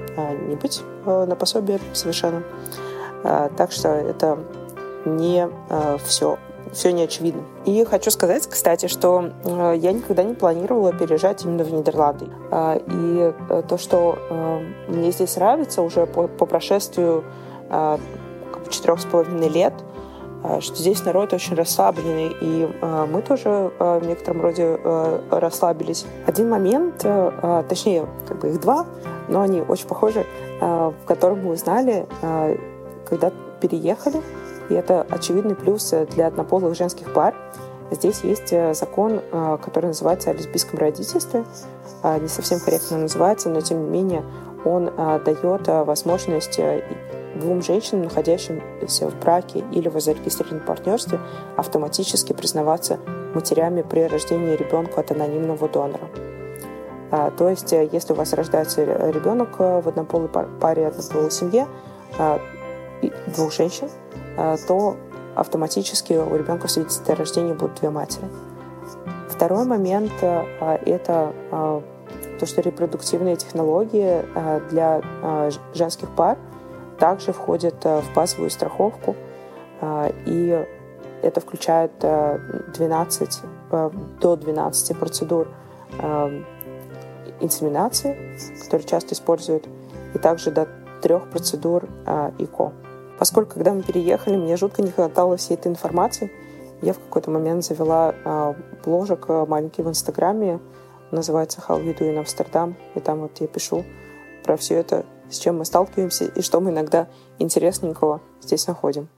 не 0.48 0.54
быть 0.54 0.82
на 1.06 1.34
пособии 1.34 1.80
совершенно. 1.94 2.42
Так 3.22 3.72
что 3.72 3.88
это 3.88 4.38
не 5.04 5.48
все 6.04 6.38
все 6.72 6.92
не 6.92 7.02
очевидно. 7.02 7.42
И 7.64 7.84
хочу 7.84 8.10
сказать, 8.10 8.46
кстати, 8.46 8.86
что 8.86 9.30
я 9.44 9.92
никогда 9.92 10.22
не 10.22 10.34
планировала 10.34 10.92
переезжать 10.92 11.44
именно 11.44 11.64
в 11.64 11.72
Нидерланды. 11.72 12.26
И 12.86 13.32
э, 13.50 13.62
то, 13.68 13.78
что 13.78 14.18
мне 14.88 15.10
здесь 15.10 15.36
нравится 15.36 15.82
уже 15.82 16.06
по, 16.06 16.28
по 16.28 16.46
прошествию 16.46 17.24
четырех 18.70 19.00
с 19.00 19.04
половиной 19.04 19.48
лет, 19.48 19.74
э, 20.44 20.60
что 20.60 20.76
здесь 20.76 21.04
народ 21.04 21.32
очень 21.32 21.54
расслабленный, 21.54 22.34
и 22.40 22.68
э, 22.80 23.06
мы 23.10 23.22
тоже 23.22 23.72
э, 23.78 23.98
в 23.98 24.06
некотором 24.06 24.42
роде 24.42 24.78
расслабились. 25.30 26.06
Один 26.26 26.48
момент, 26.48 27.04
точнее, 27.68 28.06
как 28.26 28.38
бы 28.38 28.48
их 28.48 28.60
два, 28.60 28.86
но 29.28 29.40
они 29.40 29.62
очень 29.62 29.86
похожи, 29.86 30.24
в 30.60 31.04
котором 31.06 31.44
мы 31.44 31.52
узнали, 31.52 32.06
когда 33.06 33.30
переехали, 33.60 34.22
и 34.68 34.74
это 34.74 35.06
очевидный 35.08 35.54
плюс 35.54 35.94
для 36.10 36.26
однополых 36.26 36.76
женских 36.76 37.12
пар. 37.12 37.34
Здесь 37.90 38.20
есть 38.22 38.52
закон, 38.78 39.20
который 39.62 39.86
называется 39.86 40.30
о 40.30 40.34
лесбийском 40.34 40.78
родительстве. 40.78 41.44
Не 42.04 42.28
совсем 42.28 42.60
корректно 42.60 42.98
называется, 42.98 43.48
но 43.48 43.60
тем 43.62 43.84
не 43.84 43.88
менее 43.88 44.24
он 44.64 44.90
дает 45.24 45.66
возможность 45.68 46.60
двум 47.34 47.62
женщинам, 47.62 48.04
находящимся 48.04 49.08
в 49.08 49.18
браке 49.20 49.64
или 49.72 49.88
в 49.88 49.98
зарегистрированном 50.00 50.66
партнерстве, 50.66 51.18
автоматически 51.56 52.32
признаваться 52.32 52.98
матерями 53.34 53.82
при 53.82 54.00
рождении 54.00 54.56
ребенка 54.56 55.00
от 55.00 55.10
анонимного 55.10 55.68
донора. 55.68 56.08
То 57.38 57.48
есть, 57.48 57.72
э, 57.72 57.88
если 57.90 58.12
у 58.12 58.16
вас 58.16 58.34
рождается 58.34 58.84
ребенок 58.84 59.56
э, 59.58 59.80
в 59.80 59.88
однополой 59.88 60.28
паре, 60.28 60.88
однополой 60.88 61.30
семье, 61.30 61.66
двух 63.28 63.52
женщин, 63.52 63.88
то 64.66 64.96
автоматически 65.34 66.12
у 66.14 66.36
ребенка 66.36 66.66
в 66.66 66.70
свидетельстве 66.70 67.14
о 67.14 67.16
рождении 67.16 67.52
будут 67.52 67.76
две 67.80 67.90
матери. 67.90 68.26
Второй 69.28 69.64
момент– 69.64 70.12
это 70.20 71.32
то, 72.40 72.46
что 72.46 72.60
репродуктивные 72.60 73.36
технологии 73.36 74.24
для 74.70 75.02
женских 75.74 76.08
пар– 76.10 76.38
также 76.98 77.32
входит 77.32 77.76
э, 77.84 78.00
в 78.00 78.12
базовую 78.14 78.50
страховку, 78.50 79.16
и 80.26 80.66
это 81.22 81.40
включает 81.40 81.92
12, 81.98 83.40
э, 83.70 83.90
до 84.20 84.36
12 84.36 84.98
процедур 84.98 85.48
инсеминации, 87.40 88.36
которые 88.64 88.86
часто 88.86 89.14
используют, 89.14 89.68
и 90.14 90.18
также 90.18 90.50
до 90.50 90.68
трех 91.00 91.30
процедур 91.30 91.84
ИКО. 92.38 92.72
Поскольку, 93.18 93.54
когда 93.54 93.72
мы 93.72 93.82
переехали, 93.82 94.36
мне 94.36 94.56
жутко 94.56 94.82
не 94.82 94.90
хватало 94.90 95.36
всей 95.36 95.54
этой 95.54 95.72
информации, 95.72 96.30
я 96.82 96.92
в 96.92 97.00
какой-то 97.00 97.30
момент 97.30 97.64
завела 97.64 98.54
бложек 98.84 99.28
маленький 99.28 99.82
в 99.82 99.88
Инстаграме, 99.88 100.60
называется 101.10 101.60
«How 101.66 101.82
you 101.84 101.98
do 101.98 102.22
Amsterdam», 102.22 102.74
и 102.94 103.00
там 103.00 103.20
вот 103.20 103.40
я 103.40 103.48
пишу 103.48 103.84
про 104.44 104.56
все 104.56 104.76
это, 104.76 105.04
с 105.30 105.38
чем 105.38 105.58
мы 105.58 105.64
сталкиваемся 105.64 106.26
и 106.26 106.42
что 106.42 106.60
мы 106.60 106.70
иногда 106.70 107.08
интересненького 107.38 108.20
здесь 108.40 108.66
находим. 108.66 109.08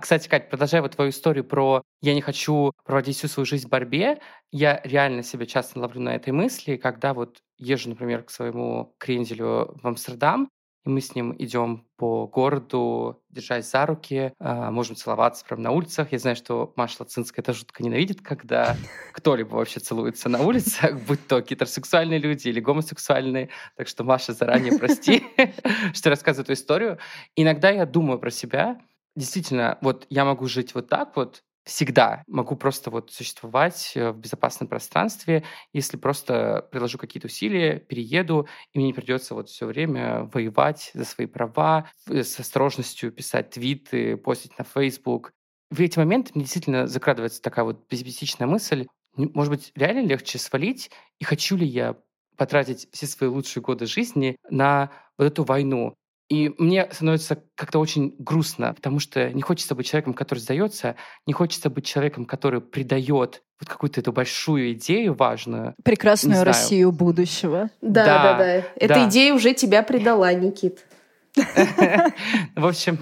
Кстати, 0.00 0.28
Кать, 0.28 0.50
продолжая 0.50 0.82
вот 0.82 0.92
твою 0.92 1.10
историю 1.10 1.44
про 1.44 1.82
«я 2.02 2.14
не 2.14 2.20
хочу 2.20 2.72
проводить 2.84 3.16
всю 3.16 3.28
свою 3.28 3.46
жизнь 3.46 3.66
в 3.66 3.70
борьбе», 3.70 4.18
я 4.50 4.80
реально 4.84 5.22
себя 5.22 5.46
часто 5.46 5.78
ловлю 5.80 6.00
на 6.00 6.14
этой 6.14 6.32
мысли, 6.32 6.76
когда 6.76 7.14
вот 7.14 7.38
езжу, 7.58 7.90
например, 7.90 8.22
к 8.22 8.30
своему 8.30 8.94
кренделю 8.98 9.74
в 9.82 9.86
Амстердам, 9.86 10.48
и 10.86 10.88
мы 10.88 11.00
с 11.00 11.14
ним 11.14 11.34
идем 11.36 11.84
по 11.96 12.28
городу, 12.28 13.20
держась 13.30 13.68
за 13.70 13.84
руки, 13.86 14.32
а, 14.38 14.70
можем 14.70 14.94
целоваться 14.94 15.44
прямо 15.44 15.62
на 15.64 15.70
улицах. 15.72 16.12
Я 16.12 16.18
знаю, 16.18 16.36
что 16.36 16.72
Маша 16.76 16.98
Лацинская 17.00 17.42
это 17.42 17.52
жутко 17.52 17.82
ненавидит, 17.82 18.22
когда 18.22 18.76
кто-либо 19.12 19.56
вообще 19.56 19.80
целуется 19.80 20.28
на 20.28 20.42
улицах, 20.42 21.00
будь 21.08 21.26
то 21.26 21.40
гетеросексуальные 21.40 22.20
люди 22.20 22.48
или 22.48 22.60
гомосексуальные. 22.60 23.50
Так 23.76 23.88
что, 23.88 24.04
Маша, 24.04 24.32
заранее 24.32 24.78
прости, 24.78 25.24
что 25.92 26.10
рассказываю 26.10 26.44
эту 26.44 26.52
историю. 26.52 26.98
Иногда 27.34 27.70
я 27.70 27.84
думаю 27.84 28.20
про 28.20 28.30
себя, 28.30 28.80
действительно, 29.16 29.78
вот 29.80 30.06
я 30.08 30.24
могу 30.24 30.46
жить 30.46 30.74
вот 30.74 30.88
так 30.88 31.16
вот, 31.16 31.42
всегда 31.66 32.22
могу 32.28 32.56
просто 32.56 32.90
вот 32.90 33.12
существовать 33.12 33.92
э, 33.96 34.12
в 34.12 34.18
безопасном 34.18 34.68
пространстве, 34.68 35.44
если 35.72 35.96
просто 35.96 36.66
приложу 36.70 36.96
какие-то 36.96 37.26
усилия, 37.26 37.80
перееду, 37.80 38.46
и 38.72 38.78
мне 38.78 38.86
не 38.86 38.92
придется 38.94 39.34
вот 39.34 39.48
все 39.48 39.66
время 39.66 40.30
воевать 40.32 40.92
за 40.94 41.04
свои 41.04 41.26
права, 41.26 41.90
с 42.08 42.38
осторожностью 42.38 43.12
писать 43.12 43.50
твиты, 43.50 44.16
постить 44.16 44.56
на 44.58 44.64
Facebook. 44.64 45.32
В 45.70 45.80
эти 45.80 45.98
моменты 45.98 46.30
мне 46.34 46.44
действительно 46.44 46.86
закрадывается 46.86 47.42
такая 47.42 47.64
вот 47.64 47.88
пессимистичная 47.88 48.46
мысль, 48.46 48.86
может 49.16 49.52
быть, 49.52 49.72
реально 49.74 50.06
легче 50.06 50.38
свалить, 50.38 50.90
и 51.18 51.24
хочу 51.24 51.56
ли 51.56 51.66
я 51.66 51.96
потратить 52.36 52.88
все 52.92 53.06
свои 53.06 53.28
лучшие 53.28 53.62
годы 53.62 53.86
жизни 53.86 54.36
на 54.50 54.92
вот 55.18 55.24
эту 55.24 55.42
войну. 55.42 55.96
И 56.28 56.52
мне 56.58 56.88
становится 56.90 57.40
как-то 57.54 57.78
очень 57.78 58.16
грустно, 58.18 58.74
потому 58.74 58.98
что 58.98 59.32
не 59.32 59.42
хочется 59.42 59.76
быть 59.76 59.86
человеком, 59.86 60.12
который 60.12 60.40
сдается, 60.40 60.96
не 61.24 61.32
хочется 61.32 61.70
быть 61.70 61.86
человеком, 61.86 62.24
который 62.24 62.60
предает 62.60 63.42
вот 63.60 63.68
какую-то 63.68 64.00
эту 64.00 64.12
большую 64.12 64.72
идею 64.72 65.14
важную. 65.14 65.74
Прекрасную 65.84 66.44
Россию 66.44 66.90
будущего. 66.90 67.70
Да, 67.80 68.04
да, 68.04 68.22
да. 68.22 68.38
да. 68.38 68.54
Эта 68.74 68.94
да. 68.94 69.08
идея 69.08 69.34
уже 69.34 69.54
тебя 69.54 69.82
предала, 69.82 70.32
Никит. 70.34 70.84
В 72.56 72.66
общем, 72.66 72.98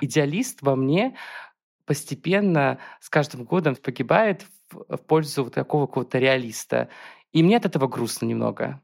идеалист 0.00 0.60
во 0.60 0.76
мне 0.76 1.16
постепенно 1.86 2.78
с 3.00 3.08
каждым 3.08 3.44
годом 3.44 3.76
погибает 3.76 4.44
в 4.70 4.96
пользу 4.96 5.44
вот 5.44 5.54
такого 5.54 5.86
какого-то 5.86 6.18
реалиста. 6.18 6.88
И 7.32 7.42
мне 7.42 7.56
от 7.56 7.64
этого 7.64 7.86
грустно 7.86 8.26
немного. 8.26 8.82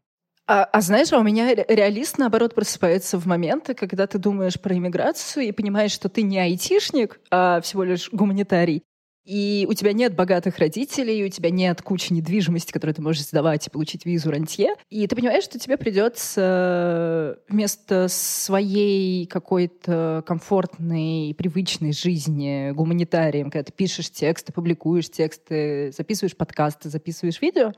А, 0.53 0.65
а 0.71 0.83
знаешь, 0.83 1.11
а 1.15 1.19
у 1.19 1.23
меня 1.23 1.55
реалист, 1.55 2.19
наоборот, 2.19 2.55
просыпается 2.55 3.19
в 3.19 3.25
моменты, 3.25 3.73
когда 3.73 4.07
ты 4.07 4.19
думаешь 4.19 4.61
про 4.61 4.77
иммиграцию 4.77 5.47
и 5.47 5.53
понимаешь, 5.53 5.93
что 5.93 6.11
ты 6.11 6.21
не 6.21 6.39
айтишник, 6.39 7.21
а 7.31 7.63
всего 7.63 7.85
лишь 7.85 8.11
гуманитарий. 8.13 8.83
И 9.25 9.67
у 9.67 9.73
тебя 9.73 9.95
нет 9.95 10.15
богатых 10.15 10.59
родителей, 10.59 11.25
у 11.25 11.31
тебя 11.31 11.49
нет 11.49 11.81
кучи 11.81 12.13
недвижимости, 12.13 12.71
которую 12.71 12.95
ты 12.95 13.01
можешь 13.01 13.23
сдавать 13.23 13.67
и 13.67 13.71
получить 13.71 14.05
визу 14.05 14.31
рантье. 14.31 14.75
И 14.91 15.07
ты 15.07 15.17
понимаешь, 15.17 15.45
что 15.45 15.59
тебе 15.59 15.79
придется 15.79 17.39
вместо 17.49 18.09
своей 18.09 19.25
какой-то 19.25 20.23
комфортной, 20.27 21.35
привычной 21.39 21.95
жизни 21.95 22.73
гуманитарием, 22.73 23.51
когда 23.51 23.65
ты 23.65 23.73
пишешь 23.73 24.11
тексты, 24.11 24.53
публикуешь 24.53 25.09
тексты, 25.09 25.93
записываешь 25.97 26.37
подкасты, 26.37 26.91
записываешь 26.91 27.41
видео, 27.41 27.73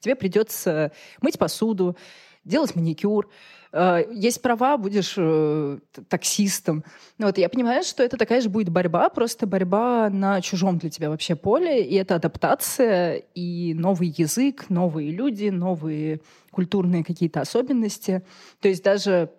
тебе 0.00 0.14
придется 0.14 0.92
мыть 1.20 1.38
посуду, 1.38 1.96
делать 2.44 2.74
маникюр, 2.74 3.28
э, 3.72 4.04
есть 4.12 4.40
права, 4.42 4.76
будешь 4.76 5.14
э, 5.16 5.78
таксистом. 6.08 6.84
Ну 7.18 7.26
вот, 7.26 7.38
я 7.38 7.48
понимаю, 7.48 7.82
что 7.84 8.02
это 8.02 8.16
такая 8.16 8.40
же 8.40 8.48
будет 8.48 8.70
борьба, 8.70 9.08
просто 9.10 9.46
борьба 9.46 10.08
на 10.10 10.40
чужом 10.40 10.78
для 10.78 10.90
тебя 10.90 11.10
вообще 11.10 11.36
поле, 11.36 11.84
и 11.84 11.94
это 11.94 12.16
адаптация, 12.16 13.22
и 13.34 13.74
новый 13.74 14.08
язык, 14.16 14.70
новые 14.70 15.10
люди, 15.10 15.48
новые 15.48 16.20
культурные 16.50 17.04
какие-то 17.04 17.40
особенности. 17.40 18.22
То 18.60 18.68
есть 18.68 18.82
даже 18.82 19.30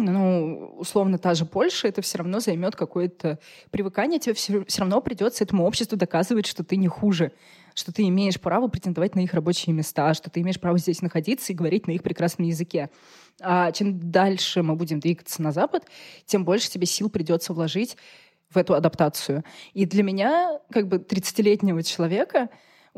ну, 0.00 0.74
условно, 0.78 1.18
та 1.18 1.34
же 1.34 1.44
Польша, 1.44 1.88
это 1.88 2.02
все 2.02 2.18
равно 2.18 2.38
займет 2.38 2.76
какое-то 2.76 3.40
привыкание. 3.70 4.20
Тебе 4.20 4.34
все, 4.34 4.64
все 4.64 4.80
равно 4.80 5.00
придется 5.00 5.42
этому 5.42 5.64
обществу 5.64 5.98
доказывать, 5.98 6.46
что 6.46 6.62
ты 6.62 6.76
не 6.76 6.86
хуже, 6.86 7.32
что 7.78 7.92
ты 7.92 8.08
имеешь 8.08 8.40
право 8.40 8.68
претендовать 8.68 9.14
на 9.14 9.20
их 9.20 9.34
рабочие 9.34 9.74
места, 9.74 10.12
что 10.14 10.30
ты 10.30 10.40
имеешь 10.40 10.60
право 10.60 10.78
здесь 10.78 11.00
находиться 11.00 11.52
и 11.52 11.56
говорить 11.56 11.86
на 11.86 11.92
их 11.92 12.02
прекрасном 12.02 12.46
языке. 12.48 12.90
А 13.40 13.70
чем 13.70 14.10
дальше 14.10 14.62
мы 14.62 14.74
будем 14.74 14.98
двигаться 14.98 15.40
на 15.42 15.52
Запад, 15.52 15.84
тем 16.26 16.44
больше 16.44 16.70
тебе 16.70 16.86
сил 16.86 17.08
придется 17.08 17.52
вложить 17.52 17.96
в 18.50 18.56
эту 18.56 18.74
адаптацию. 18.74 19.44
И 19.74 19.86
для 19.86 20.02
меня, 20.02 20.58
как 20.70 20.88
бы 20.88 20.96
30-летнего 20.96 21.82
человека, 21.82 22.48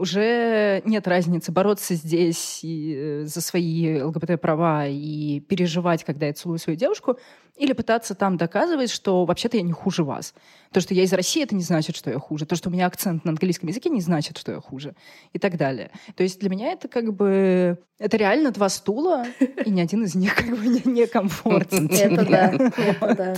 уже 0.00 0.82
нет 0.86 1.06
разницы 1.06 1.52
бороться 1.52 1.94
здесь 1.94 2.60
и 2.62 2.94
э, 2.96 3.24
за 3.26 3.40
свои 3.40 4.00
ЛГБТ-права 4.00 4.86
и 4.88 5.40
переживать, 5.40 6.04
когда 6.04 6.26
я 6.26 6.32
целую 6.32 6.58
свою 6.58 6.78
девушку, 6.78 7.18
или 7.56 7.74
пытаться 7.74 8.14
там 8.14 8.38
доказывать, 8.38 8.90
что 8.90 9.26
вообще-то 9.26 9.58
я 9.58 9.62
не 9.62 9.72
хуже 9.72 10.02
вас. 10.02 10.34
То, 10.72 10.80
что 10.80 10.94
я 10.94 11.02
из 11.02 11.12
России, 11.12 11.42
это 11.42 11.54
не 11.54 11.62
значит, 11.62 11.94
что 11.94 12.10
я 12.10 12.18
хуже. 12.18 12.46
То, 12.46 12.56
что 12.56 12.70
у 12.70 12.72
меня 12.72 12.86
акцент 12.86 13.24
на 13.26 13.32
английском 13.32 13.68
языке, 13.68 13.90
не 13.90 14.00
значит, 14.00 14.38
что 14.38 14.52
я 14.52 14.60
хуже. 14.60 14.94
И 15.34 15.38
так 15.38 15.58
далее. 15.58 15.90
То 16.16 16.22
есть 16.22 16.40
для 16.40 16.48
меня 16.48 16.72
это 16.72 16.88
как 16.88 17.12
бы... 17.12 17.78
Это 17.98 18.16
реально 18.16 18.50
два 18.52 18.70
стула, 18.70 19.26
и 19.38 19.70
ни 19.70 19.80
один 19.82 20.04
из 20.04 20.14
них 20.14 20.34
как 20.34 20.48
бы 20.48 20.66
не 20.66 21.06
комфортен. 21.06 21.90
Это 21.92 22.24
да, 22.24 22.72
это 22.76 23.14
да. 23.14 23.34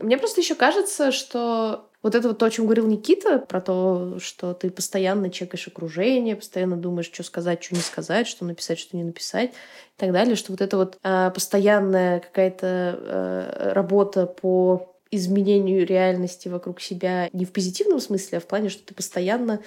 Мне 0.00 0.16
просто 0.16 0.40
еще 0.40 0.54
кажется, 0.54 1.10
что 1.10 1.90
Вот 2.02 2.16
это 2.16 2.28
вот 2.28 2.38
то, 2.38 2.46
о 2.46 2.50
чем 2.50 2.64
говорил 2.64 2.86
Никита, 2.88 3.38
про 3.38 3.60
то, 3.60 4.18
что 4.18 4.54
ты 4.54 4.70
постоянно 4.70 5.30
чекаешь 5.30 5.68
окружение, 5.68 6.34
постоянно 6.34 6.76
думаешь, 6.76 7.10
что 7.12 7.22
сказать, 7.22 7.62
что 7.62 7.76
не 7.76 7.80
сказать, 7.80 8.26
что 8.26 8.44
написать, 8.44 8.78
что 8.78 8.96
не 8.96 9.04
написать 9.04 9.50
и 9.50 10.00
так 10.00 10.12
далее, 10.12 10.34
что 10.34 10.52
вот 10.52 10.60
это 10.60 10.76
вот 10.76 10.98
э, 11.02 11.30
постоянная 11.32 12.18
какая-то 12.20 12.98
э, 12.98 13.72
работа 13.72 14.26
по 14.26 14.96
изменению 15.12 15.86
реальности 15.86 16.48
вокруг 16.48 16.80
себя 16.80 17.28
не 17.32 17.44
в 17.44 17.52
позитивном 17.52 18.00
смысле, 18.00 18.38
а 18.38 18.40
в 18.40 18.46
плане, 18.46 18.68
что 18.68 18.84
ты 18.84 18.94
постоянно 18.94 19.60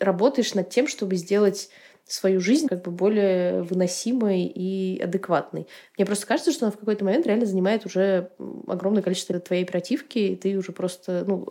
работаешь 0.00 0.54
над 0.54 0.70
тем, 0.70 0.88
чтобы 0.88 1.16
сделать 1.16 1.68
свою 2.12 2.40
жизнь 2.40 2.66
как 2.66 2.82
бы 2.82 2.90
более 2.90 3.62
выносимой 3.62 4.44
и 4.44 5.00
адекватной. 5.00 5.66
Мне 5.96 6.06
просто 6.06 6.26
кажется, 6.26 6.52
что 6.52 6.66
она 6.66 6.72
в 6.72 6.78
какой-то 6.78 7.04
момент 7.04 7.26
реально 7.26 7.46
занимает 7.46 7.86
уже 7.86 8.30
огромное 8.66 9.02
количество 9.02 9.38
твоей 9.38 9.62
оперативки, 9.62 10.18
и 10.18 10.36
ты 10.36 10.56
уже 10.56 10.72
просто, 10.72 11.24
ну, 11.26 11.46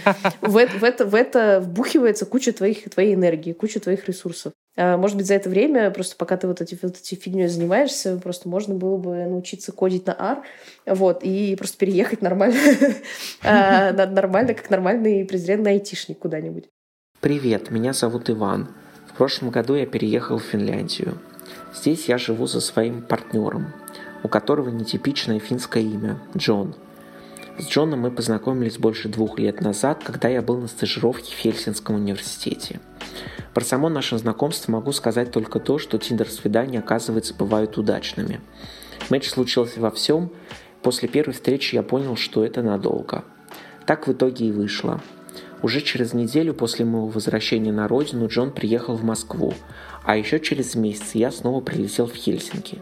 в 0.40 0.56
это, 0.56 0.78
в 0.78 0.84
это, 0.84 1.06
в 1.06 1.14
это 1.14 1.60
вбухивается 1.60 2.26
куча 2.26 2.52
твоих, 2.52 2.90
твоей 2.90 3.14
энергии, 3.14 3.52
куча 3.52 3.80
твоих 3.80 4.06
ресурсов. 4.06 4.52
А, 4.76 4.96
может 4.96 5.16
быть, 5.16 5.26
за 5.26 5.34
это 5.34 5.48
время, 5.48 5.90
просто 5.90 6.16
пока 6.16 6.36
ты 6.36 6.46
вот 6.46 6.60
эти, 6.60 6.78
вот 6.80 6.96
эти 6.98 7.14
фигней 7.14 7.48
занимаешься, 7.48 8.18
просто 8.18 8.48
можно 8.48 8.74
было 8.74 8.96
бы 8.96 9.24
научиться 9.26 9.72
кодить 9.72 10.06
на 10.06 10.16
R, 10.18 10.42
вот, 10.86 11.22
и 11.22 11.56
просто 11.56 11.76
переехать 11.78 12.22
нормально, 12.22 12.58
а, 13.42 13.92
нормально, 13.92 14.54
как 14.54 14.70
нормальный 14.70 15.24
презренный 15.24 15.72
айтишник 15.72 16.18
куда-нибудь. 16.18 16.68
Привет, 17.20 17.70
меня 17.70 17.92
зовут 17.92 18.30
Иван. 18.30 18.74
В 19.12 19.16
прошлом 19.18 19.50
году 19.50 19.74
я 19.74 19.84
переехал 19.84 20.38
в 20.38 20.42
Финляндию. 20.42 21.18
Здесь 21.74 22.08
я 22.08 22.16
живу 22.16 22.46
со 22.46 22.62
своим 22.62 23.02
партнером, 23.02 23.74
у 24.22 24.28
которого 24.28 24.70
нетипичное 24.70 25.38
финское 25.38 25.82
имя– 25.82 26.18
Джон. 26.36 26.74
С 27.58 27.68
Джоном 27.68 28.00
мы 28.00 28.10
познакомились 28.10 28.78
больше 28.78 29.10
двух 29.10 29.38
лет 29.38 29.60
назад, 29.60 30.02
когда 30.02 30.28
я 30.28 30.40
был 30.40 30.56
на 30.56 30.66
стажировке 30.66 31.34
в 31.34 31.38
Хельсинском 31.38 31.96
университете. 31.96 32.80
Про 33.52 33.62
само 33.62 33.90
наше 33.90 34.16
знакомство 34.16 34.72
могу 34.72 34.92
сказать 34.92 35.30
только 35.30 35.60
то, 35.60 35.76
что 35.78 35.98
тиндер-свидания, 35.98 36.78
оказывается, 36.78 37.34
бывают 37.34 37.76
удачными. 37.76 38.40
Матч 39.10 39.28
случился 39.28 39.78
во 39.78 39.90
всем. 39.90 40.30
После 40.82 41.06
первой 41.06 41.34
встречи 41.34 41.74
я 41.74 41.82
понял, 41.82 42.16
что 42.16 42.46
это 42.46 42.62
надолго. 42.62 43.24
Так 43.84 44.08
в 44.08 44.12
итоге 44.12 44.46
и 44.46 44.52
вышло– 44.52 45.02
уже 45.62 45.80
через 45.80 46.12
неделю 46.12 46.54
после 46.54 46.84
моего 46.84 47.06
возвращения 47.06 47.72
на 47.72 47.88
родину 47.88 48.26
Джон 48.28 48.50
приехал 48.50 48.96
в 48.96 49.04
Москву, 49.04 49.54
а 50.04 50.16
еще 50.16 50.40
через 50.40 50.74
месяц 50.74 51.14
я 51.14 51.30
снова 51.30 51.60
прилетел 51.60 52.06
в 52.06 52.14
Хельсинки. 52.14 52.78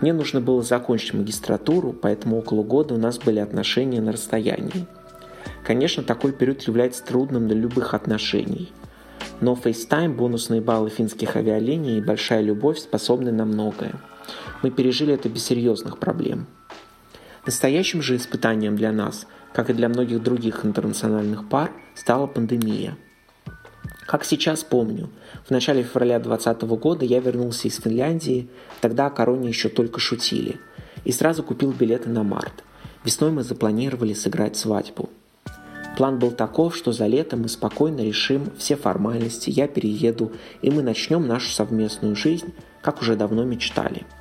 Мне 0.00 0.12
нужно 0.12 0.40
было 0.40 0.62
закончить 0.62 1.14
магистратуру, 1.14 1.92
поэтому 1.92 2.38
около 2.38 2.62
года 2.62 2.94
у 2.94 2.98
нас 2.98 3.18
были 3.18 3.38
отношения 3.38 4.00
на 4.00 4.12
расстоянии. 4.12 4.86
Конечно, 5.64 6.02
такой 6.02 6.32
период 6.32 6.62
является 6.62 7.04
трудным 7.04 7.46
для 7.46 7.56
любых 7.56 7.94
отношений. 7.94 8.72
Но 9.40 9.54
FaceTime, 9.54 10.14
бонусные 10.14 10.60
баллы 10.60 10.90
финских 10.90 11.36
авиалиний 11.36 11.98
и 11.98 12.02
большая 12.02 12.42
любовь 12.42 12.78
способны 12.78 13.32
на 13.32 13.44
многое. 13.44 13.94
Мы 14.62 14.70
пережили 14.70 15.14
это 15.14 15.28
без 15.28 15.44
серьезных 15.44 15.98
проблем. 15.98 16.46
Настоящим 17.44 18.02
же 18.02 18.16
испытанием 18.16 18.76
для 18.76 18.92
нас– 18.92 19.26
как 19.52 19.70
и 19.70 19.72
для 19.72 19.88
многих 19.88 20.22
других 20.22 20.64
интернациональных 20.64 21.48
пар, 21.48 21.70
стала 21.94 22.26
пандемия. 22.26 22.96
Как 24.06 24.24
сейчас 24.24 24.64
помню, 24.64 25.10
в 25.46 25.50
начале 25.50 25.82
февраля 25.82 26.18
2020 26.18 26.62
года 26.78 27.04
я 27.04 27.20
вернулся 27.20 27.68
из 27.68 27.76
Финляндии, 27.80 28.48
тогда 28.80 29.06
о 29.06 29.10
короне 29.10 29.48
еще 29.48 29.68
только 29.68 30.00
шутили, 30.00 30.60
и 31.04 31.12
сразу 31.12 31.42
купил 31.42 31.72
билеты 31.72 32.08
на 32.08 32.22
март. 32.22 32.64
Весной 33.04 33.30
мы 33.30 33.42
запланировали 33.42 34.12
сыграть 34.12 34.56
свадьбу. 34.56 35.08
План 35.96 36.18
был 36.18 36.30
таков, 36.30 36.74
что 36.76 36.92
за 36.92 37.06
лето 37.06 37.36
мы 37.36 37.48
спокойно 37.48 38.00
решим 38.00 38.50
все 38.56 38.76
формальности, 38.76 39.50
я 39.50 39.68
перееду, 39.68 40.32
и 40.62 40.70
мы 40.70 40.82
начнем 40.82 41.26
нашу 41.26 41.50
совместную 41.50 42.16
жизнь, 42.16 42.52
как 42.80 43.02
уже 43.02 43.14
давно 43.16 43.44
мечтали– 43.44 44.06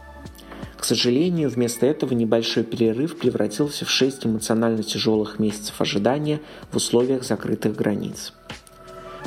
к 0.82 0.84
сожалению, 0.84 1.52
вместо 1.52 1.86
этого 1.86 2.15
небольшой 2.15 2.63
перерыв 2.63 3.15
превратился 3.15 3.86
в 3.86 3.91
6 3.91 4.26
эмоционально 4.26 4.82
тяжелых 4.82 5.38
месяцев 5.38 5.80
ожидания 5.80 6.41
в 6.72 6.78
условиях 6.78 7.24
закрытых 7.24 7.76
границ. 7.76 8.34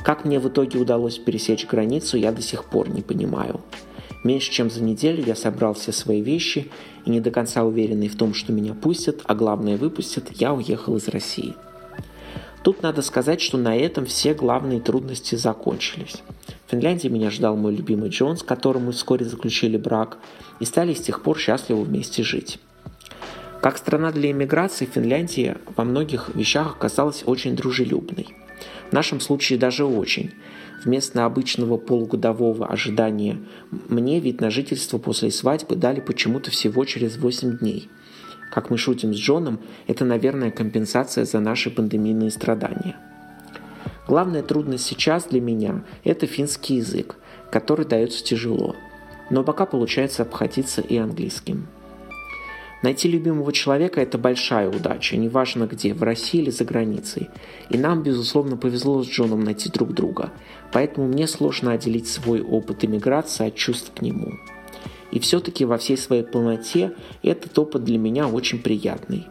Как 0.03 0.25
мне 0.25 0.40
в 0.40 0.49
итоге 0.49 0.81
удалось 0.81 1.17
пересечь 1.19 1.69
границу, 1.69 2.17
я 2.17 2.33
до 2.33 2.43
сих 2.43 2.64
пор 2.64 2.88
не 2.88 3.03
понимаю. 3.03 3.61
Меньше 4.25 4.51
чем 4.51 4.69
за 4.69 4.83
неделю 4.83 5.23
я 5.25 5.37
собрал 5.37 5.75
все 5.75 5.93
свои 5.93 6.23
вещи 6.23 6.73
и 7.05 7.11
не 7.11 7.21
до 7.21 7.31
конца 7.31 7.62
уверенный 7.62 8.09
в 8.09 8.17
том, 8.17 8.35
что 8.35 8.53
меня 8.53 8.75
пустят, 8.75 9.21
а 9.23 9.37
главное 9.37 9.77
выпустят, 9.77 10.33
я 10.33 10.53
уехал 10.53 10.97
из 10.97 11.07
России. 11.07 11.55
Тут 12.64 12.83
надо 12.83 13.01
сказать, 13.01 13.40
что 13.40 13.59
на 13.59 13.77
этом 13.77 14.07
все 14.07 14.35
главные 14.35 14.81
трудности 14.81 15.37
закончились. 15.37 16.17
Финляндии 16.75 17.07
меня 17.07 17.31
ждал 17.31 17.57
мой 17.57 17.73
любимый 17.73 18.09
Джон, 18.09 18.37
с 18.37 18.43
которым 18.43 18.87
мы 18.87 18.93
вскоре 18.93 19.25
заключили 19.25 19.77
брак, 19.77 20.19
и 20.59 20.65
стали 20.65 20.93
с 20.93 21.01
тех 21.01 21.23
пор 21.23 21.39
счастливо 21.39 21.83
вместе 21.83 22.25
жить. 22.25 22.59
Как 23.63 23.79
страна 23.79 24.11
для 24.11 24.33
иммиграции, 24.33 24.85
Финляндия 24.85 25.59
во 25.77 25.85
многих 25.85 26.35
вещах 26.35 26.75
оказалась 26.75 27.23
очень 27.27 27.55
дружелюбной. 27.55 28.27
В 28.91 28.93
нашем 28.93 29.21
случае 29.21 29.57
даже 29.57 29.85
очень. 29.85 30.33
Вместо 30.85 31.25
обычного 31.25 31.77
полугодового 31.77 32.67
ожидания 32.67 33.39
мне 33.71 34.19
вид 34.19 34.41
на 34.41 34.51
жительство 34.51 34.99
после 34.99 35.31
свадьбы 35.31 35.77
дали 35.77 36.01
почему-то 36.01 36.51
всего 36.51 36.85
через 36.85 37.19
8 37.19 37.59
дней. 37.59 37.89
Как 38.51 38.71
мы 38.71 38.79
шутим 38.79 39.15
с 39.15 39.17
Джоном, 39.17 39.61
это, 39.87 40.05
наверное, 40.05 40.51
компенсация 40.51 41.25
за 41.25 41.39
наши 41.39 41.71
пандемийные 41.71 42.33
страдания. 42.33 42.97
Главная 44.07 44.43
трудность 44.43 44.87
сейчас 44.87 45.25
для 45.25 45.40
меня– 45.40 45.85
это 46.05 46.27
финский 46.27 46.77
язык, 46.77 47.17
который 47.51 47.87
дается 47.87 48.23
тяжело– 48.23 48.75
но 49.31 49.43
пока 49.43 49.67
получается 49.67 50.23
обходиться 50.23 50.81
и 50.81 50.97
английским. 50.97 51.67
Найти 52.83 53.09
любимого 53.09 53.51
человека– 53.53 54.01
это 54.03 54.19
большая 54.19 54.69
удача, 54.69 55.17
неважно 55.17 55.64
где, 55.67 55.95
в 55.95 56.03
России 56.03 56.43
или 56.43 56.51
за 56.51 56.64
границей. 56.64 57.31
И 57.71 57.79
нам, 57.79 58.03
безусловно, 58.03 58.59
повезло 58.59 59.03
с 59.03 59.09
Джоном 59.09 59.43
найти 59.43 59.71
друг 59.71 59.95
друга, 59.95 60.33
поэтому 60.71 61.07
мне 61.07 61.27
сложно 61.27 61.73
отделить 61.73 62.09
свой 62.09 62.43
опыт 62.43 62.85
иммиграции 62.85 63.49
от 63.49 63.55
чувств 63.55 63.90
к 63.97 64.03
нему. 64.03 64.33
И 65.12 65.19
все-таки 65.19 65.64
во 65.64 65.79
всей 65.79 65.97
своей 65.97 66.25
полноте 66.25 66.93
этот 67.23 67.59
опыт 67.59 67.85
для 67.85 67.97
меня 67.97 68.29
очень 68.29 68.61
приятный. 68.61 69.29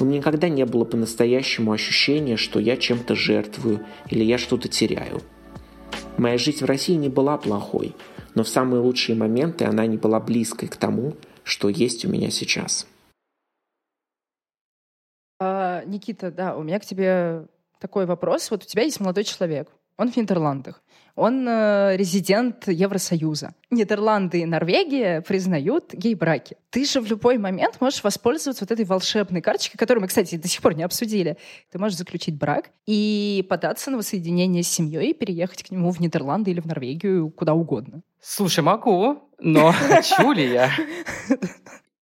У 0.00 0.04
меня 0.04 0.18
никогда 0.18 0.48
не 0.48 0.64
было 0.66 0.84
по-настоящему 0.84 1.72
ощущения, 1.72 2.36
что 2.36 2.58
я 2.58 2.76
чем-то 2.76 3.14
жертвую 3.14 3.86
или 4.10 4.24
я 4.24 4.38
что-то 4.38 4.68
теряю. 4.68 5.22
Моя 6.16 6.38
жизнь 6.38 6.64
в 6.64 6.68
России 6.68 6.94
не 6.94 7.08
была 7.08 7.38
плохой– 7.38 7.94
но 8.34 8.42
в 8.42 8.48
самые 8.48 8.80
лучшие 8.80 9.16
моменты 9.16 9.64
она 9.64 9.86
не 9.86 9.96
была 9.96 10.20
близкой 10.20 10.68
к 10.68 10.76
тому, 10.76 11.14
что 11.42 11.68
есть 11.68 12.04
у 12.04 12.08
меня 12.08 12.30
сейчас. 12.30 12.86
А, 15.40 15.84
Никита, 15.84 16.30
да, 16.30 16.56
у 16.56 16.62
меня 16.62 16.78
к 16.80 16.84
тебе 16.84 17.46
такой 17.78 18.06
вопрос. 18.06 18.50
Вот 18.50 18.64
у 18.64 18.66
тебя 18.66 18.82
есть 18.82 19.00
молодой 19.00 19.24
человек, 19.24 19.68
он 19.96 20.10
в 20.10 20.16
Нидерландах. 20.16 20.82
Он 21.16 21.46
э, 21.48 21.96
резидент 21.96 22.66
Евросоюза. 22.66 23.54
Нидерланды 23.70 24.40
и 24.40 24.46
Норвегия 24.46 25.20
признают 25.20 25.94
гей-браки. 25.94 26.56
Ты 26.70 26.84
же 26.84 27.00
в 27.00 27.06
любой 27.06 27.38
момент 27.38 27.80
можешь 27.80 28.02
воспользоваться 28.02 28.64
вот 28.64 28.72
этой 28.72 28.84
волшебной 28.84 29.40
карточкой, 29.40 29.78
которую 29.78 30.02
мы, 30.02 30.08
кстати, 30.08 30.36
до 30.36 30.48
сих 30.48 30.60
пор 30.60 30.74
не 30.74 30.82
обсудили. 30.82 31.38
Ты 31.70 31.78
можешь 31.78 31.98
заключить 31.98 32.36
брак 32.36 32.70
и 32.86 33.46
податься 33.48 33.92
на 33.92 33.98
воссоединение 33.98 34.64
с 34.64 34.68
семьей 34.68 35.10
и 35.10 35.14
переехать 35.14 35.62
к 35.62 35.70
нему 35.70 35.92
в 35.92 36.00
Нидерланды 36.00 36.50
или 36.50 36.60
в 36.60 36.66
Норвегию, 36.66 37.30
куда 37.30 37.54
угодно. 37.54 38.02
Слушай, 38.20 38.64
могу, 38.64 39.30
но 39.38 39.70
хочу 39.88 40.32
ли 40.32 40.50
я? 40.52 40.70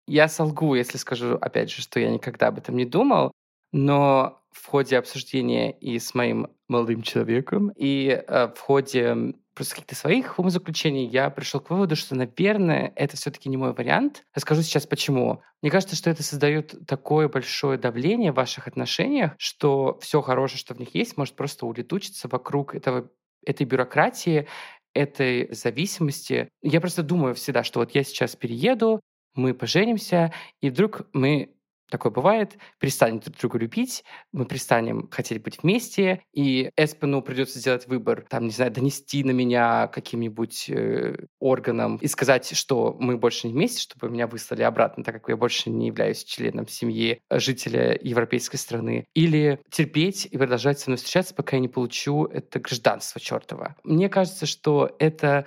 Я 0.07 0.29
солгу, 0.29 0.75
если 0.75 0.97
скажу, 0.97 1.37
опять 1.39 1.71
же, 1.71 1.83
что 1.83 2.01
я 2.01 2.11
никогда 2.11 2.49
об 2.49 2.59
этом 2.59 2.77
не 2.77 2.87
думал, 2.87 3.31
но 3.73 4.42
в 4.53 4.67
ходе 4.67 4.99
обсуждения 4.99 5.73
и 5.73 5.99
с 5.99 6.15
моим 6.15 6.49
молодым 6.69 7.03
человеком, 7.03 7.73
и 7.77 8.23
э, 8.27 8.49
в 8.55 8.59
ходе 8.59 9.35
просто 9.55 9.75
каких-то 9.75 9.95
своих 9.95 10.39
умозаключений 10.39 11.07
я 11.07 11.29
пришел 11.31 11.61
к 11.61 11.71
выводу, 11.71 11.97
что, 11.97 12.15
наверное, 12.15 12.93
это 12.97 13.17
все-таки 13.17 13.49
не 13.49 13.57
мой 13.57 13.75
вариант. 13.75 14.25
Расскажу 14.35 14.63
сейчас 14.63 14.87
почему. 14.87 15.43
Мне 15.61 15.71
кажется, 15.71 15.97
что 15.97 16.11
это 16.11 16.23
создает 16.23 16.87
такое 16.87 17.29
большое 17.29 17.79
давление 17.79 18.33
в 18.33 18.37
ваших 18.37 18.67
отношениях, 18.67 19.33
что 19.39 19.99
все 20.01 20.23
хорошее, 20.23 20.59
что 20.59 20.75
в 20.75 20.79
них 20.79 20.95
есть, 20.95 21.17
может 21.17 21.35
просто 21.37 21.67
улетучиться 21.67 22.29
вокруг 22.29 22.75
этого 22.75 23.11
этой 23.45 23.67
бюрократии, 23.67 24.47
этой 24.95 25.53
зависимости. 25.53 26.49
Я 26.63 26.81
просто 26.81 27.03
думаю 27.03 27.35
всегда, 27.35 27.65
что 27.65 27.81
вот 27.81 27.95
я 27.95 28.05
сейчас 28.05 28.37
перееду, 28.37 29.01
мы 29.35 29.55
поженимся, 29.55 30.33
и 30.61 30.71
вдруг 30.71 31.03
мы 31.13 31.55
такое 31.93 32.11
бывает, 32.11 32.57
перестанем 32.79 33.21
друг 33.21 33.37
друга 33.37 33.59
любить, 33.59 34.03
мы 34.33 34.47
перестанем 34.47 35.09
хотеть 35.11 35.43
быть 35.43 35.63
вместе, 35.63 36.23
и 36.33 36.71
Эспену 36.77 37.21
придется 37.21 37.59
сделать 37.59 37.87
выбор, 37.87 38.25
там, 38.29 38.45
не 38.45 38.51
знаю, 38.51 38.73
донести 38.73 39.23
на 39.23 39.31
меня 39.31 39.89
каким-нибудь 39.89 40.71
э, 40.71 41.27
органам 41.39 41.97
и 41.97 42.07
сказать, 42.07 42.57
что 42.57 42.97
мы 42.99 43.19
больше 43.19 43.47
не 43.47 43.53
вместе, 43.53 43.83
чтобы 43.83 44.09
меня 44.09 44.27
выслали 44.27 44.63
обратно, 44.63 45.05
так 45.05 45.17
как 45.17 45.29
я 45.29 45.37
больше 45.37 45.69
не 45.69 45.89
являюсь 45.89 46.25
членом 46.25 46.67
семьи 46.67 47.21
жителя 47.31 47.99
европейской 48.01 48.57
страны, 48.57 49.05
или 49.15 49.61
терпеть 49.71 50.25
и 50.25 50.39
продолжать 50.39 50.81
со 50.81 50.89
мной 50.89 50.97
встречаться, 50.97 51.35
пока 51.35 51.57
я 51.57 51.61
не 51.61 51.69
получу 51.69 52.25
это 52.25 52.59
гражданство 52.59 53.21
чертова. 53.21 53.77
Мне 53.85 54.09
кажется, 54.09 54.47
что 54.47 54.97
это 54.99 55.47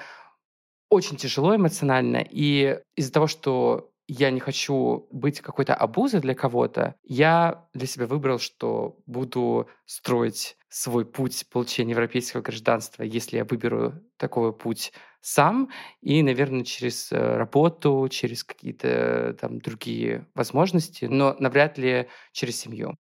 очень 0.92 1.18
тяжело 1.18 1.56
эмоционально, 1.56 2.24
и 2.30 2.80
из-за 2.96 3.12
того, 3.12 3.26
что 3.26 3.90
я 4.08 4.32
не 4.32 4.40
хочу 4.40 5.08
быть 5.12 5.42
какой-то 5.42 5.74
обузой 5.76 6.22
для 6.22 6.36
кого-то, 6.36 6.96
я 7.04 7.68
для 7.74 7.88
себя 7.88 8.08
выбрал, 8.08 8.40
что 8.40 8.98
буду 9.06 9.70
строить 9.86 10.58
свой 10.70 11.06
путь 11.06 11.46
получения 11.50 11.92
европейского 11.92 12.42
гражданства, 12.42 13.04
если 13.04 13.38
я 13.38 13.46
выберу 13.46 13.94
такой 14.18 14.54
путь 14.54 14.94
сам, 15.22 15.70
и, 16.02 16.22
наверное, 16.22 16.64
через 16.64 17.12
э, 17.12 17.18
работу, 17.38 18.08
через 18.12 18.44
какие-то 18.44 19.36
там 19.40 19.60
другие 19.60 20.28
возможности, 20.36 21.06
но 21.06 21.36
навряд 21.40 21.78
ли 21.80 22.08
через 22.32 22.60
семью. 22.60 22.96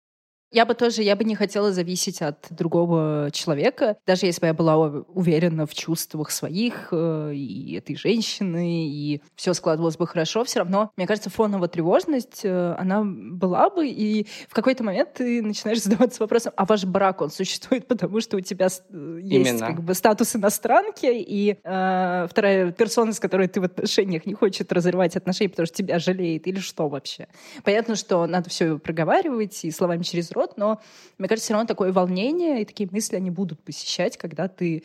Я 0.51 0.65
бы 0.65 0.73
тоже, 0.73 1.01
я 1.01 1.15
бы 1.15 1.23
не 1.23 1.35
хотела 1.35 1.71
зависеть 1.71 2.21
от 2.21 2.47
другого 2.49 3.29
человека, 3.33 3.97
даже 4.05 4.25
если 4.25 4.41
бы 4.41 4.47
я 4.47 4.53
была 4.53 4.77
уверена 4.77 5.65
в 5.65 5.73
чувствах 5.73 6.31
своих 6.31 6.89
э, 6.91 7.33
и 7.33 7.75
этой 7.75 7.95
женщины, 7.95 8.87
и 8.87 9.21
все 9.35 9.53
складывалось 9.53 9.97
бы 9.97 10.07
хорошо, 10.07 10.43
все 10.43 10.59
равно, 10.59 10.91
мне 10.97 11.07
кажется, 11.07 11.29
фоновая 11.29 11.67
тревожность, 11.67 12.41
э, 12.43 12.75
она 12.77 13.03
была 13.03 13.69
бы, 13.69 13.87
и 13.87 14.27
в 14.47 14.53
какой-то 14.53 14.83
момент 14.83 15.13
ты 15.15 15.41
начинаешь 15.41 15.81
задаваться 15.81 16.21
вопросом, 16.21 16.53
а 16.55 16.65
ваш 16.65 16.85
брак, 16.85 17.21
он 17.21 17.31
существует, 17.31 17.87
потому 17.87 18.21
что 18.21 18.37
у 18.37 18.41
тебя 18.41 18.67
э, 18.67 19.19
есть 19.21 19.59
как 19.59 19.81
бы 19.81 19.93
статус 19.93 20.35
иностранки, 20.35 21.07
и 21.11 21.57
э, 21.63 22.27
вторая 22.29 22.71
персона, 22.71 23.13
с 23.13 23.19
которой 23.19 23.47
ты 23.47 23.61
в 23.61 23.63
отношениях 23.63 24.25
не 24.25 24.35
хочет 24.35 24.71
разрывать 24.71 25.15
отношения, 25.15 25.49
потому 25.49 25.65
что 25.65 25.75
тебя 25.75 25.99
жалеет, 25.99 26.47
или 26.47 26.59
что 26.59 26.87
вообще? 26.87 27.27
Понятно, 27.63 27.95
что 27.95 28.25
надо 28.27 28.49
все 28.49 28.77
проговаривать 28.77 29.65
и 29.65 29.71
словами 29.71 30.03
через 30.03 30.34
рот, 30.35 30.57
но 30.57 30.79
мне 31.17 31.27
кажется, 31.27 31.45
все 31.45 31.53
равно 31.53 31.67
такое 31.67 31.91
волнение 31.91 32.61
и 32.61 32.65
такие 32.65 32.89
мысли, 32.91 33.15
они 33.15 33.31
будут 33.31 33.63
посещать, 33.63 34.17
когда 34.17 34.47
ты 34.47 34.83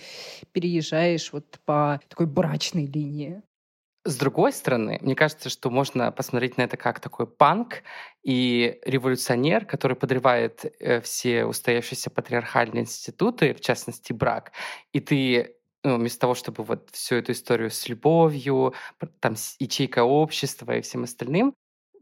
переезжаешь 0.52 1.32
вот 1.32 1.58
по 1.64 2.00
такой 2.08 2.26
брачной 2.26 2.86
линии. 2.86 3.42
С 4.04 4.16
другой 4.16 4.52
стороны, 4.52 4.98
мне 5.02 5.14
кажется, 5.14 5.50
что 5.50 5.68
можно 5.68 6.10
посмотреть 6.10 6.56
на 6.56 6.62
это 6.62 6.78
как 6.78 7.00
такой 7.00 7.26
панк 7.26 7.82
и 8.22 8.80
революционер, 8.86 9.66
который 9.66 9.94
подрывает 9.94 10.64
э, 10.80 11.02
все 11.02 11.44
устоявшиеся 11.44 12.08
патриархальные 12.08 12.84
институты, 12.84 13.52
в 13.52 13.60
частности 13.60 14.14
брак, 14.14 14.52
и 14.92 15.00
ты 15.00 15.56
ну, 15.82 15.96
вместо 15.96 16.20
того, 16.20 16.34
чтобы 16.34 16.64
вот 16.64 16.90
всю 16.92 17.16
эту 17.16 17.32
историю 17.32 17.70
с 17.70 17.88
любовью, 17.88 18.74
там, 19.20 19.36
с 19.36 19.56
ячейкой 19.58 20.02
общества 20.02 20.76
и 20.76 20.82
всем 20.82 21.04
остальным, 21.04 21.54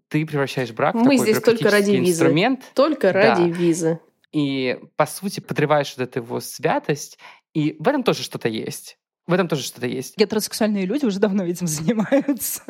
ты 0.08 0.24
превращаешь 0.26 0.72
брак 0.72 0.94
Мы 0.94 1.00
в 1.00 1.04
такой 1.04 1.18
здесь 1.18 1.42
только 1.42 1.70
ради 1.70 1.96
инструмент. 1.96 2.60
Визы. 2.60 2.70
Только 2.74 3.12
ради 3.12 3.50
да. 3.50 3.58
визы. 3.58 4.00
И, 4.32 4.78
по 4.96 5.06
сути, 5.06 5.40
подрываешь 5.40 5.94
вот 5.96 6.08
эту 6.08 6.20
его 6.20 6.40
святость. 6.40 7.18
И 7.54 7.76
в 7.78 7.88
этом 7.88 8.02
тоже 8.02 8.22
что-то 8.22 8.48
есть. 8.48 8.98
В 9.26 9.32
этом 9.34 9.46
тоже 9.46 9.62
что-то 9.62 9.86
есть. 9.86 10.16
Гетеросексуальные 10.16 10.86
люди 10.86 11.04
уже 11.04 11.18
давно 11.18 11.44
этим 11.44 11.66
занимаются. 11.66 12.62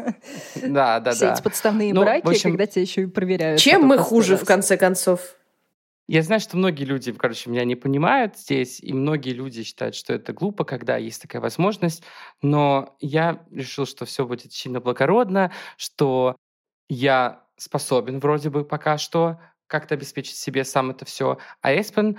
Да, 0.57 0.99
да, 0.99 1.13
Все 1.13 1.27
да. 1.27 1.35
эти 1.35 1.43
подставные 1.43 1.95
ну, 1.95 2.03
браки, 2.03 2.27
общем, 2.27 2.51
когда 2.51 2.67
тебя 2.67 2.83
еще 2.83 3.03
и 3.03 3.07
проверяют. 3.07 3.61
Чем 3.61 3.85
мы 3.85 3.99
хуже, 3.99 4.33
раз. 4.33 4.43
в 4.43 4.45
конце 4.45 4.77
концов? 4.77 5.37
Я 6.09 6.23
знаю, 6.23 6.41
что 6.41 6.57
многие 6.57 6.85
люди, 6.85 7.13
короче, 7.13 7.51
меня 7.51 7.65
не 7.65 7.77
понимают 7.77 8.37
здесь, 8.37 8.81
и 8.81 8.95
многие 8.95 9.35
люди 9.35 9.63
считают, 9.63 9.95
что 9.95 10.15
это 10.15 10.33
глупо, 10.33 10.65
когда 10.65 10.97
есть 10.97 11.21
такая 11.21 11.43
возможность, 11.43 12.03
но 12.41 12.97
я 12.99 13.45
решил, 13.53 13.85
что 13.85 14.07
все 14.07 14.27
будет 14.27 14.53
сильно 14.53 14.81
благородно, 14.81 15.53
что 15.77 16.35
я 16.89 17.45
способен 17.57 18.21
вроде 18.21 18.51
бы 18.51 18.65
пока 18.65 18.99
что 18.99 19.39
как-то 19.67 19.95
обеспечить 19.95 20.37
себе 20.37 20.65
сам 20.65 20.91
это 20.91 21.05
все. 21.05 21.39
А 21.61 21.79
Эспен, 21.79 22.19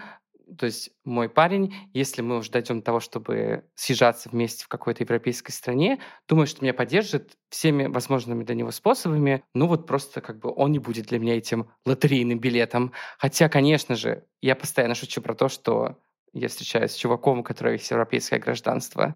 то 0.58 0.66
есть 0.66 0.92
мой 1.04 1.30
парень, 1.30 1.76
если 1.94 2.22
мы 2.22 2.38
уже 2.38 2.52
дойдем 2.52 2.80
до 2.80 2.86
того, 2.86 3.00
чтобы 3.00 3.66
съезжаться 3.76 4.30
вместе 4.30 4.66
в 4.66 4.68
какой-то 4.68 5.04
европейской 5.04 5.52
стране, 5.52 6.00
думаю, 6.28 6.48
что 6.48 6.62
меня 6.62 6.74
поддержит 6.74 7.38
всеми 7.50 7.86
возможными 7.86 8.44
для 8.44 8.56
него 8.56 8.72
способами. 8.72 9.44
Ну 9.54 9.68
вот 9.68 9.88
просто 9.88 10.22
как 10.22 10.40
бы 10.40 10.54
он 10.56 10.72
не 10.72 10.80
будет 10.80 11.08
для 11.08 11.20
меня 11.20 11.38
этим 11.38 11.70
лотерейным 11.86 12.40
билетом. 12.40 12.94
Хотя, 13.18 13.50
конечно 13.50 13.96
же, 13.96 14.26
я 14.42 14.56
постоянно 14.56 14.96
шучу 14.96 15.22
про 15.22 15.36
то, 15.36 15.50
что 15.50 15.98
я 16.34 16.48
встречаюсь 16.48 16.92
с 16.92 16.96
чуваком, 16.96 17.40
у 17.40 17.44
которого 17.44 17.74
есть 17.74 17.90
европейское 17.90 18.40
гражданство. 18.40 19.16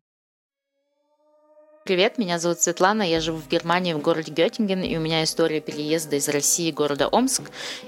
Привет, 1.85 2.17
меня 2.17 2.39
зовут 2.39 2.61
Светлана, 2.61 3.03
я 3.03 3.19
живу 3.19 3.39
в 3.39 3.49
Германии, 3.49 3.91
в 3.91 3.99
городе 3.99 4.31
Геттинген, 4.31 4.83
и 4.83 4.95
у 4.95 5.01
меня 5.01 5.21
история 5.25 5.59
переезда 5.59 6.15
из 6.15 6.29
России, 6.29 6.71
города 6.71 7.09
Омск, 7.09 7.41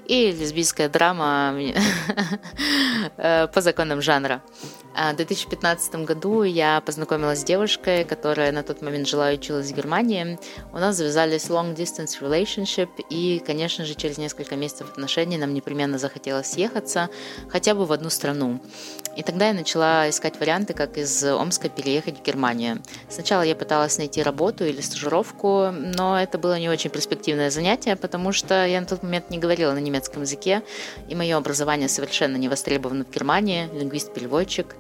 и 0.06 0.34
лесбийская 0.34 0.90
драма 0.90 1.58
э, 3.18 3.48
по 3.48 3.62
законам 3.62 4.02
жанра. 4.02 4.42
А, 4.98 5.12
в 5.12 5.18
2015 5.18 5.96
году 6.06 6.44
я 6.44 6.80
познакомилась 6.80 7.42
с 7.42 7.44
девушкой, 7.44 8.06
которая 8.06 8.52
на 8.54 8.64
тот 8.64 8.82
момент 8.82 9.08
жила 9.08 9.32
и 9.32 9.36
училась 9.36 9.72
в 9.72 9.76
Германии. 9.76 10.40
У 10.72 10.78
нас 10.78 10.96
завязались 10.96 11.50
long 11.50 11.76
distance 11.76 12.22
relationship, 12.22 12.90
и, 13.10 13.44
конечно 13.46 13.84
же, 13.84 13.94
через 13.94 14.18
несколько 14.18 14.56
месяцев 14.56 14.90
отношений 14.90 15.38
нам 15.38 15.54
непременно 15.54 15.98
захотелось 15.98 16.52
съехаться 16.52 17.10
хотя 17.50 17.76
бы 17.76 17.86
в 17.86 17.92
одну 17.92 18.10
страну. 18.10 18.62
И 19.18 19.24
тогда 19.24 19.48
я 19.48 19.54
начала 19.54 20.10
искать 20.10 20.40
варианты, 20.40 20.74
как 20.74 20.98
из 20.98 21.24
Омска 21.24 21.68
переехать 21.68 22.20
в 22.20 22.24
Германию. 22.24 22.82
Сначала 23.10 23.42
я 23.42 23.56
пыталась 23.56 23.85
найти 23.98 24.22
работу 24.22 24.66
или 24.66 24.82
стажировку, 24.82 25.72
но 25.72 26.20
это 26.20 26.38
было 26.38 26.60
не 26.60 26.70
очень 26.70 26.90
перспективное 26.90 27.50
занятие, 27.50 27.96
потому 27.96 28.32
что 28.32 28.66
я 28.66 28.82
на 28.82 28.88
тот 28.88 29.04
момент 29.04 29.30
не 29.30 29.38
говорила 29.38 29.72
на 29.74 29.80
немецком 29.80 30.24
языке, 30.24 30.64
и 31.08 31.16
мое 31.16 31.38
образование 31.38 31.88
совершенно 31.88 32.38
не 32.38 32.50
востребовано 32.50 33.06
в 33.06 33.12
Германии, 33.12 33.70
лингвист-переводчик. 33.74 34.76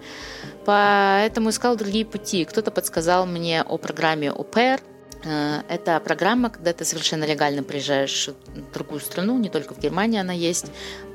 Поэтому 0.66 1.50
искал 1.50 1.76
другие 1.76 2.06
пути. 2.06 2.46
Кто-то 2.46 2.72
подсказал 2.72 3.26
мне 3.26 3.62
о 3.62 3.78
программе 3.78 4.32
ОПР, 4.32 4.82
Э, 5.26 5.62
это 5.68 6.00
программа, 6.00 6.50
когда 6.50 6.72
ты 6.72 6.86
совершенно 6.86 7.24
легально 7.26 7.64
приезжаешь 7.64 8.30
в 8.30 8.74
другую 8.74 9.02
страну, 9.02 9.38
не 9.40 9.50
только 9.50 9.74
в 9.74 9.80
Германии 9.80 10.20
она 10.20 10.34
есть. 10.34 10.68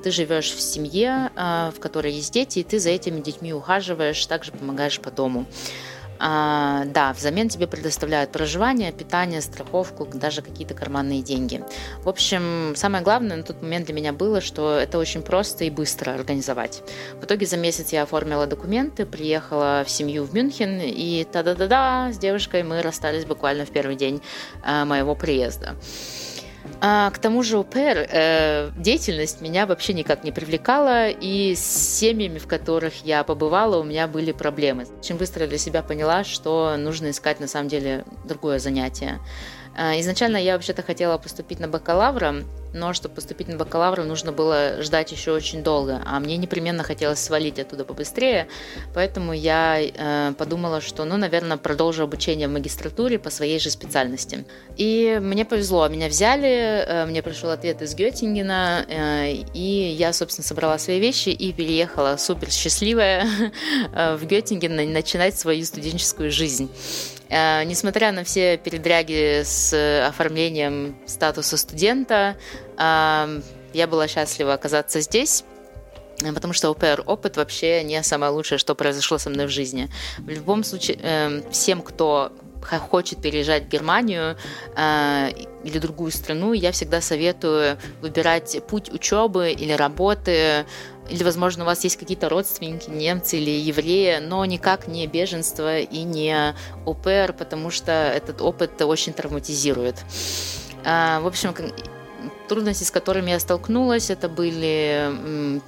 Ты 0.03 0.11
живешь 0.11 0.51
в 0.53 0.61
семье, 0.61 1.31
э, 1.37 1.71
в 1.75 1.81
которой 1.81 2.13
есть 2.13 2.33
дети, 2.33 2.59
и 2.59 2.65
ты 2.65 2.79
за 2.81 2.91
этими 2.91 3.21
детьми 3.21 3.53
ухаживаешь, 3.55 4.27
также 4.27 4.53
помогаешь 4.53 5.01
по 5.01 5.11
дому. 5.11 5.47
А, 6.23 6.85
да, 6.85 7.15
взамен 7.15 7.49
тебе 7.49 7.67
предоставляют 7.67 8.31
проживание, 8.31 8.93
питание, 8.93 9.41
страховку, 9.41 10.07
даже 10.13 10.43
какие-то 10.43 10.75
карманные 10.75 11.23
деньги. 11.23 11.65
В 12.05 12.11
общем, 12.11 12.75
самое 12.77 13.03
главное 13.03 13.39
на 13.39 13.43
тот 13.43 13.63
момент 13.63 13.87
для 13.87 13.95
меня 13.95 14.13
было, 14.13 14.43
что 14.43 14.79
это 14.79 14.99
очень 14.99 15.23
просто 15.23 15.65
и 15.65 15.71
быстро 15.71 16.13
организовать. 16.13 16.83
В 17.21 17.25
итоге 17.25 17.47
за 17.47 17.57
месяц 17.57 17.93
я 17.93 18.03
оформила 18.03 18.47
документы, 18.47 19.07
приехала 19.07 19.83
в 19.87 19.91
семью 19.91 20.25
в 20.25 20.35
Мюнхен, 20.35 20.81
и 20.83 21.25
та-да-да-да, 21.25 22.13
с 22.13 22.19
девушкой 22.19 22.65
мы 22.65 22.83
расстались 22.83 23.25
буквально 23.25 23.65
в 23.65 23.71
первый 23.71 23.97
день 23.97 24.21
э, 24.63 24.85
моего 24.85 25.15
приезда. 25.15 25.75
А, 26.83 27.11
к 27.11 27.19
тому 27.19 27.43
же 27.43 27.59
ОПР 27.59 28.09
э, 28.11 28.71
деятельность 28.77 29.43
меня 29.43 29.67
вообще 29.67 29.93
никак 29.93 30.25
не 30.25 30.33
привлекала, 30.33 31.11
и 31.11 31.55
с 31.55 31.61
семьями, 31.99 32.39
в 32.39 32.47
которых 32.47 33.05
я 33.05 33.23
побывала, 33.23 33.79
у 33.79 33.83
меня 33.83 34.07
были 34.07 34.33
проблемы. 34.33 34.87
Очень 34.99 35.17
быстро 35.17 35.47
для 35.47 35.59
себя 35.59 35.83
поняла, 35.83 36.25
что 36.25 36.77
нужно 36.79 37.11
искать 37.11 37.39
на 37.39 37.49
самом 37.49 37.69
деле 37.69 38.05
другое 38.25 38.59
занятие. 38.59 39.19
А, 39.77 39.99
изначально 40.01 40.37
я 40.37 40.55
вообще-то 40.55 40.83
хотела 40.83 41.19
поступить 41.19 41.61
на 41.61 41.69
бакалавра, 41.69 42.45
но 42.73 42.93
чтобы 42.93 43.17
поступить 43.17 43.49
на 43.49 43.57
бакалавра, 43.57 44.05
нужно 44.05 44.33
было 44.33 44.83
ждать 44.83 45.13
еще 45.13 45.33
очень 45.33 45.63
долго, 45.63 46.03
а 46.05 46.21
мне 46.21 46.37
непременно 46.37 46.83
хотелось 46.83 47.19
свалить 47.19 47.59
оттуда 47.59 47.85
побыстрее, 47.85 48.49
поэтому 48.95 49.33
я 49.33 49.81
э, 49.81 50.33
подумала, 50.39 50.81
что, 50.81 51.05
ну, 51.05 51.17
наверное, 51.17 51.57
продолжу 51.57 52.05
обучение 52.05 52.49
в 52.49 52.53
магистратуре 52.53 53.19
по 53.19 53.31
своей 53.31 53.59
же 53.59 53.71
специальности. 53.71 54.45
И 54.77 55.19
мне 55.21 55.45
повезло, 55.45 55.89
меня 55.89 56.09
взяли, 56.09 56.85
э, 56.87 57.07
мне 57.07 57.23
пришел 57.23 57.51
ответ 57.51 57.83
из 57.83 57.95
Геттингена, 57.95 58.85
э, 58.89 59.33
и 59.55 59.95
я, 59.99 60.13
собственно, 60.13 60.47
собрала 60.47 60.79
свои 60.79 61.01
вещи 61.01 61.31
и 61.31 61.53
переехала 61.53 62.17
супер 62.17 62.51
счастливая 62.51 63.27
э, 63.95 64.17
в 64.17 64.25
Геттинген 64.27 64.93
начинать 64.93 65.39
свою 65.39 65.65
студенческую 65.65 66.31
жизнь. 66.31 66.71
Э, 67.31 67.65
несмотря 67.65 68.13
на 68.13 68.25
все 68.25 68.57
передряги 68.57 69.43
с 69.45 69.73
оформлением 70.07 70.97
статуса 71.07 71.57
студента, 71.57 72.37
э, 72.77 73.41
я 73.73 73.87
была 73.87 74.09
счастлива 74.09 74.55
оказаться 74.55 75.01
здесь, 75.01 75.45
потому 76.35 76.53
что 76.53 76.71
ОПР 76.71 77.05
опыт 77.07 77.37
вообще 77.37 77.83
не 77.85 78.03
самое 78.03 78.33
лучшее, 78.33 78.59
что 78.59 78.75
произошло 78.75 79.19
со 79.19 79.31
мной 79.31 79.47
в 79.47 79.51
жизни. 79.51 79.89
В 80.19 80.29
любом 80.29 80.65
случае, 80.65 80.99
э, 81.01 81.43
всем, 81.51 81.83
кто 81.83 82.33
хочет 82.91 83.23
переезжать 83.23 83.65
в 83.65 83.69
Германию 83.69 84.37
э, 84.77 85.31
или 85.65 85.79
другую 85.79 86.11
страну, 86.11 86.53
я 86.53 86.73
всегда 86.73 87.01
советую 87.01 87.79
выбирать 88.03 88.61
путь 88.69 88.93
учебы 88.93 89.53
или 89.53 89.73
работы, 89.73 90.67
или, 91.11 91.23
возможно, 91.23 91.65
у 91.65 91.67
вас 91.67 91.85
есть 91.85 91.97
какие-то 91.97 92.29
родственники, 92.29 92.89
немцы 92.89 93.39
или 93.39 93.51
евреи, 93.51 94.19
но 94.19 94.45
никак 94.45 94.87
не 94.87 95.07
беженство 95.07 95.79
и 95.81 96.03
не 96.03 96.55
ОПР, 96.87 97.35
потому 97.37 97.71
что 97.71 97.93
этот 97.93 98.41
опыт 98.41 98.81
очень 98.83 99.13
травматизирует. 99.13 99.97
В 100.85 101.27
общем, 101.27 101.55
трудности, 102.49 102.85
с 102.85 102.91
которыми 102.91 103.31
я 103.31 103.41
столкнулась, 103.41 104.11
это 104.11 104.29
были 104.29 105.61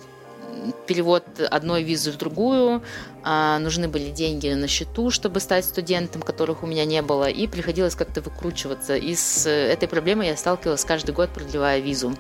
перевод 0.87 1.25
одной 1.51 1.83
визы 1.83 2.13
в 2.13 2.17
другую, 2.17 2.77
а, 2.77 2.83
нужны 3.25 3.89
были 3.89 4.11
деньги 4.11 4.49
на 4.49 4.69
счету, 4.69 5.11
чтобы 5.11 5.41
стать 5.41 5.65
студентом, 5.65 6.23
которых 6.23 6.63
у 6.63 6.67
меня 6.67 6.85
не 6.85 7.03
было, 7.03 7.29
и 7.29 7.47
приходилось 7.47 7.95
как-то 7.95 8.21
выкручиваться. 8.21 8.97
И 8.97 9.15
с 9.15 9.49
этой 9.49 9.89
проблемой 9.89 10.29
я 10.29 10.37
сталкивалась 10.37 10.85
каждый 10.85 11.13
год, 11.15 11.31
продлевая 11.31 11.81
визу. 11.81 12.15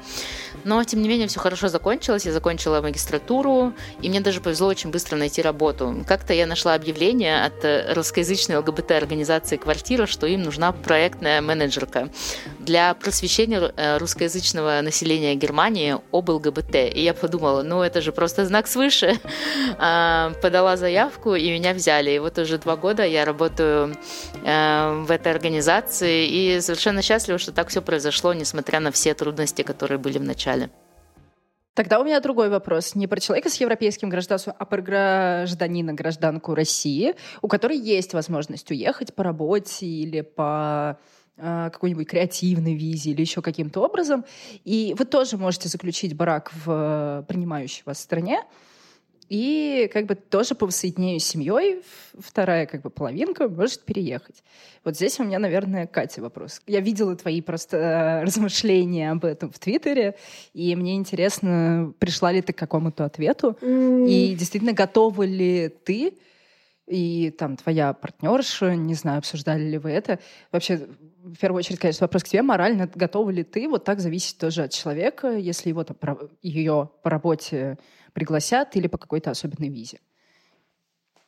Но, 0.64 0.82
тем 0.84 1.02
не 1.02 1.08
менее, 1.08 1.28
все 1.28 1.40
хорошо 1.40 1.68
закончилось. 1.68 2.26
Я 2.26 2.32
закончила 2.32 2.80
магистратуру, 2.80 3.72
и 4.00 4.08
мне 4.08 4.20
даже 4.20 4.40
повезло 4.40 4.68
очень 4.68 4.90
быстро 4.90 5.16
найти 5.16 5.42
работу. 5.42 6.04
Как-то 6.06 6.34
я 6.34 6.46
нашла 6.46 6.74
объявление 6.74 7.44
от 7.44 7.96
русскоязычной 7.96 8.56
ЛГБТ-организации 8.56 9.56
«Квартира», 9.56 10.06
что 10.06 10.26
им 10.26 10.42
нужна 10.42 10.72
проектная 10.72 11.40
менеджерка 11.40 12.08
для 12.58 12.94
просвещения 12.94 13.72
э, 13.76 13.98
русскоязычного 13.98 14.80
населения 14.82 15.34
Германии 15.34 15.96
об 16.12 16.28
ЛГБТ. 16.28 16.74
И 16.94 17.02
я 17.02 17.14
подумала, 17.14 17.62
ну 17.62 17.82
это 17.82 18.00
же 18.00 18.12
просто 18.12 18.46
знак 18.46 18.66
свыше. 18.66 19.18
А, 19.84 20.32
подала 20.42 20.76
заявку 20.76 20.91
заявку, 20.92 21.34
и 21.34 21.50
меня 21.50 21.72
взяли. 21.72 22.10
И 22.10 22.18
вот 22.18 22.38
уже 22.38 22.58
два 22.58 22.76
года 22.76 23.04
я 23.04 23.24
работаю 23.24 23.94
э, 24.44 25.02
в 25.06 25.10
этой 25.10 25.32
организации, 25.32 26.26
и 26.26 26.60
совершенно 26.60 27.00
счастлива, 27.02 27.38
что 27.38 27.52
так 27.52 27.68
все 27.68 27.80
произошло, 27.80 28.34
несмотря 28.34 28.80
на 28.80 28.90
все 28.90 29.14
трудности, 29.14 29.62
которые 29.62 29.98
были 29.98 30.18
в 30.18 30.22
начале. 30.22 30.68
Тогда 31.74 31.98
у 32.00 32.04
меня 32.04 32.20
другой 32.20 32.50
вопрос. 32.50 32.94
Не 32.94 33.06
про 33.06 33.20
человека 33.20 33.48
с 33.48 33.60
европейским 33.60 34.10
гражданством, 34.10 34.54
а 34.58 34.64
про 34.66 34.82
гражданина, 34.82 35.94
гражданку 35.94 36.54
России, 36.54 37.14
у 37.40 37.48
которой 37.48 37.78
есть 37.78 38.12
возможность 38.12 38.70
уехать 38.70 39.14
по 39.14 39.24
работе 39.24 39.86
или 39.86 40.20
по 40.20 40.98
э, 41.38 41.70
какой-нибудь 41.72 42.06
креативной 42.06 42.74
визе 42.74 43.12
или 43.12 43.22
еще 43.22 43.40
каким-то 43.40 43.80
образом. 43.80 44.26
И 44.66 44.94
вы 44.98 45.06
тоже 45.06 45.38
можете 45.38 45.68
заключить 45.68 46.14
брак 46.14 46.52
в 46.66 47.24
принимающей 47.26 47.82
вас 47.86 47.98
стране, 47.98 48.42
и 49.32 49.88
как 49.90 50.04
бы 50.04 50.14
тоже 50.14 50.54
по 50.54 50.66
воссоединению 50.66 51.18
с 51.18 51.24
семьей 51.24 51.80
вторая 52.18 52.66
как 52.66 52.82
бы 52.82 52.90
половинка 52.90 53.48
может 53.48 53.80
переехать. 53.80 54.44
Вот 54.84 54.96
здесь 54.96 55.18
у 55.20 55.24
меня, 55.24 55.38
наверное, 55.38 55.86
Катя 55.86 56.20
вопрос. 56.20 56.60
Я 56.66 56.80
видела 56.80 57.16
твои 57.16 57.40
просто 57.40 57.78
э, 57.78 58.24
размышления 58.24 59.10
об 59.10 59.24
этом 59.24 59.50
в 59.50 59.58
Твиттере, 59.58 60.16
и 60.52 60.76
мне 60.76 60.96
интересно, 60.96 61.94
пришла 61.98 62.30
ли 62.30 62.42
ты 62.42 62.52
к 62.52 62.58
какому-то 62.58 63.06
ответу, 63.06 63.56
mm. 63.62 64.06
и 64.06 64.34
действительно 64.34 64.74
готова 64.74 65.22
ли 65.22 65.70
ты 65.82 66.12
и 66.86 67.30
там 67.30 67.56
твоя 67.56 67.94
партнерша, 67.94 68.76
не 68.76 68.94
знаю, 68.94 69.20
обсуждали 69.20 69.62
ли 69.62 69.78
вы 69.78 69.92
это. 69.92 70.18
Вообще, 70.50 70.88
в 71.22 71.36
первую 71.36 71.60
очередь, 71.60 71.78
конечно, 71.78 72.04
вопрос 72.04 72.24
к 72.24 72.28
тебе. 72.28 72.42
Морально 72.42 72.90
готова 72.94 73.30
ли 73.30 73.44
ты 73.44 73.66
вот 73.66 73.84
так 73.84 74.00
зависеть 74.00 74.36
тоже 74.36 74.64
от 74.64 74.72
человека, 74.72 75.34
если 75.34 75.70
его 75.70 75.84
там, 75.84 75.96
ее 76.42 76.90
по 77.02 77.08
работе 77.08 77.78
пригласят 78.12 78.76
или 78.76 78.86
по 78.86 78.98
какой-то 78.98 79.30
особенной 79.30 79.68
визе. 79.68 79.98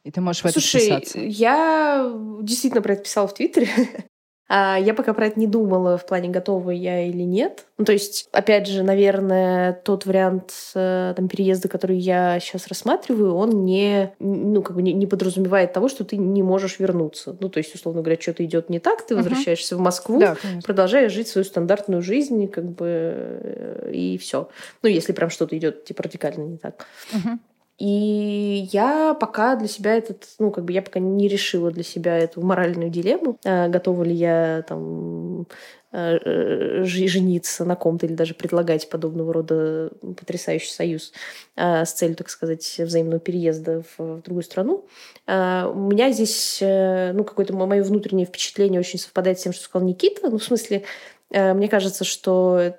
И 0.05 0.11
ты 0.11 0.21
можешь 0.21 0.43
в 0.43 0.47
это 0.47 0.61
Слушай, 0.61 0.81
вписаться. 0.81 1.19
я 1.19 2.13
действительно 2.43 2.83
про 2.83 2.93
это 2.93 3.03
писала 3.03 3.27
в 3.27 3.35
Твиттере. 3.35 3.69
А 4.47 4.79
я 4.79 4.93
пока 4.93 5.15
про 5.15 5.27
это 5.27 5.41
не 5.41 5.47
думала 5.47 5.97
в 5.97 6.05
плане, 6.05 6.29
готова 6.29 6.71
я 6.71 7.07
или 7.07 7.23
нет. 7.23 7.65
Ну, 7.79 7.85
то 7.87 7.93
есть, 7.93 8.29
опять 8.31 8.67
же, 8.67 8.83
наверное, 8.83 9.73
тот 9.73 10.05
вариант 10.05 10.53
э, 10.75 11.15
там, 11.17 11.29
переезда, 11.29 11.69
который 11.69 11.97
я 11.97 12.39
сейчас 12.41 12.69
рассматриваю, 12.69 13.35
он 13.35 13.65
не, 13.65 14.15
ну, 14.19 14.63
как 14.63 14.77
бы 14.77 14.83
не, 14.83 14.93
не 14.93 15.07
подразумевает 15.07 15.73
того, 15.73 15.89
что 15.89 16.05
ты 16.05 16.19
не 16.19 16.43
можешь 16.43 16.79
вернуться. 16.79 17.37
Ну, 17.41 17.49
то 17.49 17.59
есть, 17.59 17.75
условно 17.75 18.03
говоря, 18.03 18.21
что-то 18.21 18.45
идет 18.45 18.69
не 18.69 18.81
так, 18.81 19.07
ты 19.07 19.17
возвращаешься 19.17 19.77
uh-huh. 19.77 19.79
в 19.79 19.81
Москву, 19.81 20.21
да, 20.21 20.37
продолжаешь 20.65 21.13
жить 21.13 21.29
свою 21.29 21.45
стандартную 21.45 22.03
жизнь, 22.03 22.47
как 22.49 22.71
бы, 22.71 22.87
э, 22.87 23.93
и 23.95 24.19
все. 24.19 24.51
Ну, 24.83 24.91
если 24.91 25.13
прям 25.13 25.31
что-то 25.31 25.57
идет 25.57 25.85
типа 25.85 26.03
радикально 26.03 26.43
не 26.45 26.59
так. 26.59 26.87
Uh-huh. 27.13 27.39
И 27.79 28.69
я 28.73 29.15
пока 29.15 29.57
для 29.57 29.67
себя 29.67 29.97
этот, 29.97 30.27
ну, 30.39 30.53
как 30.53 30.65
бы 30.65 30.73
я 30.73 30.81
пока 30.81 31.01
не 31.01 31.27
решила 31.27 31.73
для 31.73 31.83
себя 31.83 32.17
эту 32.17 32.41
моральную 32.41 32.89
дилемму, 32.89 33.39
э, 33.45 33.69
готова 33.69 34.05
ли 34.05 34.15
я 34.15 34.65
там 34.69 35.49
э, 35.91 36.19
э, 36.25 36.85
жениться 36.85 37.65
на 37.65 37.75
ком-то 37.75 38.07
или 38.07 38.15
даже 38.15 38.35
предлагать 38.35 38.89
подобного 38.89 39.33
рода 39.33 39.91
потрясающий 40.01 40.71
союз 40.71 41.13
с 41.57 41.93
целью, 41.93 42.17
так 42.17 42.31
сказать, 42.31 42.77
взаимного 42.79 43.21
переезда 43.21 43.83
в, 43.97 44.23
другую 44.23 44.43
страну. 44.43 44.87
У 45.27 45.31
меня 45.31 46.11
здесь, 46.11 46.59
ну, 46.61 47.23
какое-то 47.23 47.55
мое 47.55 47.85
внутреннее 47.85 48.27
впечатление 48.27 48.81
очень 48.81 48.99
совпадает 48.99 49.39
с 49.39 49.45
тем, 49.45 49.53
что 49.53 49.65
сказал 49.65 49.87
Никита. 49.87 50.31
Ну, 50.31 50.39
в 50.39 50.43
смысле, 50.43 50.83
Э, 50.83 51.14
мне 51.35 51.69
кажется, 51.69 52.05
что 52.05 52.77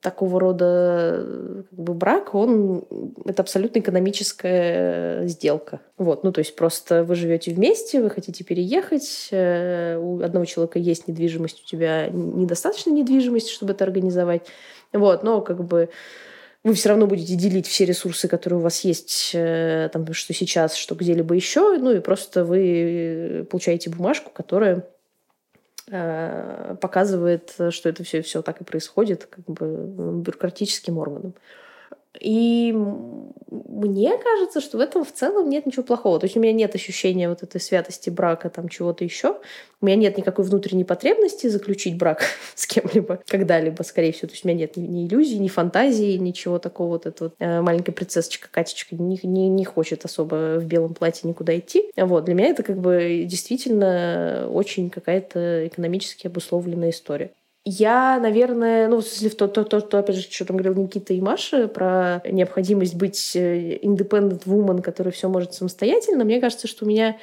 такого 0.00 0.40
рода 0.40 1.64
как 1.68 1.78
бы, 1.78 1.92
брак, 1.92 2.34
он 2.34 2.84
это 3.26 3.42
абсолютно 3.42 3.80
экономическая 3.80 5.26
сделка. 5.26 5.80
Вот, 5.98 6.24
ну 6.24 6.32
то 6.32 6.38
есть 6.38 6.56
просто 6.56 7.04
вы 7.04 7.14
живете 7.14 7.52
вместе, 7.52 8.00
вы 8.00 8.08
хотите 8.08 8.42
переехать, 8.42 9.28
э, 9.30 9.98
у 9.98 10.22
одного 10.22 10.46
человека 10.46 10.78
есть 10.78 11.08
недвижимость, 11.08 11.62
у 11.62 11.66
тебя 11.66 12.08
недостаточно 12.08 12.90
недвижимости, 12.90 13.52
чтобы 13.52 13.72
это 13.72 13.84
организовать. 13.84 14.46
Вот, 14.94 15.22
но 15.22 15.42
как 15.42 15.62
бы 15.62 15.90
вы 16.62 16.72
все 16.72 16.88
равно 16.88 17.06
будете 17.06 17.34
делить 17.34 17.66
все 17.66 17.84
ресурсы, 17.84 18.28
которые 18.28 18.60
у 18.60 18.62
вас 18.62 18.80
есть, 18.80 19.32
э, 19.34 19.90
там, 19.92 20.10
что 20.14 20.32
сейчас, 20.32 20.74
что 20.74 20.94
где-либо 20.94 21.34
еще, 21.34 21.76
ну 21.76 21.92
и 21.92 22.00
просто 22.00 22.44
вы 22.44 23.46
получаете 23.50 23.90
бумажку, 23.90 24.30
которая 24.32 24.76
Э, 24.76 24.93
показывает, 26.80 27.54
что 27.70 27.88
это 27.88 28.02
все, 28.02 28.22
все 28.22 28.42
так 28.42 28.60
и 28.60 28.64
происходит, 28.64 29.26
как 29.30 29.44
бы 29.44 30.20
бюрократическим 30.22 30.98
органом. 30.98 31.34
И 32.20 32.72
мне 32.72 34.16
кажется, 34.18 34.60
что 34.60 34.78
в 34.78 34.80
этом 34.80 35.04
в 35.04 35.12
целом 35.12 35.48
нет 35.48 35.66
ничего 35.66 35.82
плохого. 35.82 36.18
То 36.18 36.26
есть 36.26 36.36
у 36.36 36.40
меня 36.40 36.52
нет 36.52 36.74
ощущения 36.74 37.28
вот 37.28 37.42
этой 37.42 37.60
святости 37.60 38.10
брака, 38.10 38.50
там 38.50 38.68
чего-то 38.68 39.04
еще. 39.04 39.36
У 39.80 39.86
меня 39.86 39.96
нет 39.96 40.16
никакой 40.16 40.44
внутренней 40.44 40.84
потребности 40.84 41.46
заключить 41.48 41.96
брак 41.96 42.22
с 42.54 42.66
кем-либо 42.66 43.20
когда-либо, 43.26 43.82
скорее 43.82 44.12
всего. 44.12 44.28
То 44.28 44.34
есть 44.34 44.44
у 44.44 44.48
меня 44.48 44.60
нет 44.60 44.76
ни, 44.76 44.86
ни 44.86 45.06
иллюзий, 45.06 45.38
ни 45.38 45.48
фантазии, 45.48 46.16
ничего 46.16 46.58
такого. 46.58 46.90
Вот 46.90 47.06
эта 47.06 47.24
вот 47.24 47.34
э, 47.38 47.60
маленькая 47.60 47.92
принцессочка 47.92 48.48
Катечка 48.50 48.94
не, 48.96 49.18
не, 49.22 49.48
не 49.48 49.64
хочет 49.64 50.04
особо 50.04 50.58
в 50.58 50.64
белом 50.66 50.94
платье 50.94 51.28
никуда 51.28 51.56
идти. 51.58 51.90
Вот. 51.96 52.24
Для 52.24 52.34
меня 52.34 52.48
это 52.48 52.62
как 52.62 52.78
бы 52.78 53.24
действительно 53.26 54.48
очень 54.50 54.90
какая-то 54.90 55.66
экономически 55.66 56.26
обусловленная 56.26 56.90
история. 56.90 57.30
Я, 57.66 58.20
наверное, 58.20 58.88
ну, 58.88 58.98
если 58.98 59.30
в 59.30 59.36
то, 59.36 59.48
то, 59.48 59.64
то, 59.64 59.80
то, 59.80 59.98
опять 59.98 60.16
же, 60.16 60.22
что 60.22 60.44
там 60.44 60.58
говорил 60.58 60.74
Никита 60.82 61.14
и 61.14 61.20
Маша 61.20 61.66
про 61.66 62.20
необходимость 62.30 62.94
быть 62.94 63.34
э, 63.34 63.78
independent 63.78 64.42
woman, 64.44 64.82
которая 64.82 65.12
все 65.12 65.30
может 65.30 65.54
самостоятельно, 65.54 66.24
мне 66.24 66.42
кажется, 66.42 66.68
что 66.68 66.84
у 66.84 66.88
меня 66.88 67.16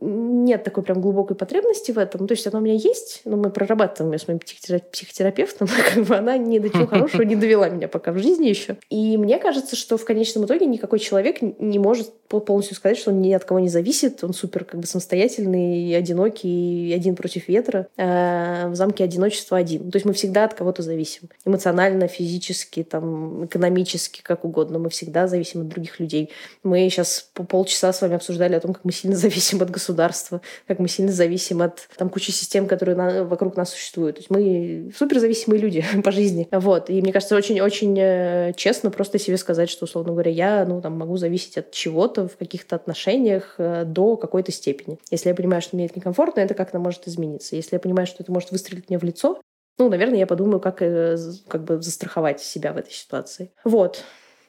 нет 0.00 0.62
такой 0.62 0.82
прям 0.82 1.00
глубокой 1.00 1.36
потребности 1.36 1.90
в 1.90 1.98
этом. 1.98 2.26
То 2.26 2.32
есть 2.32 2.46
она 2.46 2.58
у 2.58 2.62
меня 2.62 2.74
есть, 2.74 3.22
но 3.24 3.36
мы 3.36 3.50
прорабатываем 3.50 4.12
ее 4.12 4.18
с 4.18 4.28
моим 4.28 4.38
психотерапевтом, 4.38 5.68
как 5.94 6.04
бы 6.04 6.16
она 6.16 6.36
ни 6.36 6.58
до 6.58 6.70
чего 6.70 6.86
хорошего 6.86 7.22
не 7.22 7.34
довела 7.36 7.68
меня 7.68 7.88
пока 7.88 8.12
в 8.12 8.18
жизни 8.18 8.46
еще. 8.46 8.76
И 8.88 9.16
мне 9.16 9.38
кажется, 9.38 9.74
что 9.74 9.96
в 9.96 10.04
конечном 10.04 10.44
итоге 10.44 10.66
никакой 10.66 11.00
человек 11.00 11.42
не 11.42 11.78
может 11.78 12.10
полностью 12.28 12.76
сказать, 12.76 12.98
что 12.98 13.10
он 13.10 13.20
ни 13.20 13.32
от 13.32 13.44
кого 13.44 13.60
не 13.60 13.68
зависит, 13.68 14.24
он 14.24 14.32
супер 14.32 14.64
как 14.64 14.80
бы 14.80 14.86
самостоятельный, 14.86 15.88
и 15.88 15.94
одинокий, 15.94 16.88
и 16.88 16.92
один 16.92 17.16
против 17.16 17.48
ветра. 17.48 17.88
А 17.96 18.68
в 18.68 18.74
замке 18.74 19.04
одиночества 19.04 19.58
один. 19.58 19.90
То 19.90 19.96
есть 19.96 20.06
мы 20.06 20.12
всегда 20.12 20.44
от 20.44 20.54
кого-то 20.54 20.82
зависим. 20.82 21.28
Эмоционально, 21.44 22.08
физически, 22.08 22.82
там, 22.82 23.46
экономически, 23.46 24.22
как 24.22 24.44
угодно. 24.44 24.78
Мы 24.78 24.90
всегда 24.90 25.26
зависим 25.26 25.62
от 25.62 25.68
других 25.68 26.00
людей. 26.00 26.30
Мы 26.62 26.88
сейчас 26.88 27.28
по 27.34 27.44
полчаса 27.44 27.92
с 27.92 28.00
вами 28.00 28.16
обсуждали 28.16 28.54
о 28.54 28.60
том, 28.60 28.72
как 28.72 28.84
мы 28.84 28.92
сильно 28.92 29.16
зависим 29.16 29.62
от 29.64 29.70
государства, 29.70 30.40
как 30.66 30.78
мы 30.78 30.88
сильно 30.88 31.12
зависим 31.12 31.62
от 31.62 31.88
там, 31.96 32.08
кучи 32.08 32.30
систем, 32.30 32.66
которые 32.66 32.96
на, 32.96 33.24
вокруг 33.24 33.56
нас 33.56 33.70
существуют. 33.70 34.16
То 34.16 34.20
есть 34.20 34.30
мы 34.30 34.92
суперзависимые 34.96 35.60
люди 35.60 35.84
по 36.04 36.12
жизни. 36.12 36.48
Вот. 36.52 36.90
И 36.90 37.00
мне 37.00 37.12
кажется, 37.12 37.36
очень-очень 37.36 37.98
э, 37.98 38.52
честно 38.56 38.90
просто 38.90 39.18
себе 39.18 39.36
сказать, 39.36 39.70
что, 39.70 39.84
условно 39.84 40.12
говоря, 40.12 40.30
я 40.30 40.64
ну, 40.64 40.80
там, 40.80 40.96
могу 40.96 41.16
зависеть 41.16 41.58
от 41.58 41.72
чего-то 41.72 42.28
в 42.28 42.36
каких-то 42.36 42.76
отношениях 42.76 43.54
э, 43.58 43.84
до 43.84 44.16
какой-то 44.16 44.52
степени. 44.52 44.98
Если 45.10 45.28
я 45.28 45.34
понимаю, 45.34 45.62
что 45.62 45.76
мне 45.76 45.86
это 45.86 45.94
некомфортно, 45.96 46.40
это 46.40 46.54
как-то 46.54 46.78
может 46.78 47.08
измениться. 47.08 47.56
Если 47.56 47.76
я 47.76 47.80
понимаю, 47.80 48.06
что 48.06 48.22
это 48.22 48.32
может 48.32 48.50
выстрелить 48.50 48.88
мне 48.88 48.98
в 48.98 49.02
лицо, 49.02 49.40
ну, 49.78 49.88
наверное, 49.88 50.18
я 50.18 50.26
подумаю, 50.26 50.60
как, 50.60 50.82
э, 50.82 51.16
как 51.48 51.64
бы 51.64 51.82
застраховать 51.82 52.40
себя 52.40 52.72
в 52.72 52.76
этой 52.76 52.92
ситуации. 52.92 53.52
Вот. 53.64 54.04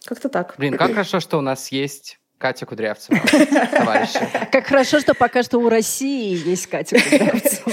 Как-то 0.06 0.30
так. 0.30 0.54
Блин, 0.58 0.78
как 0.78 0.92
хорошо, 0.92 1.20
что 1.20 1.38
у 1.38 1.42
нас 1.42 1.72
есть 1.72 2.20
Катя 2.38 2.66
Кудрявцева, 2.66 3.20
товарищи. 3.72 4.20
Как 4.52 4.68
хорошо, 4.68 5.00
что 5.00 5.14
пока 5.14 5.42
что 5.44 5.58
у 5.60 5.70
России 5.70 6.48
есть 6.48 6.68
Катя 6.68 6.98
Кудрявцева. 7.02 7.72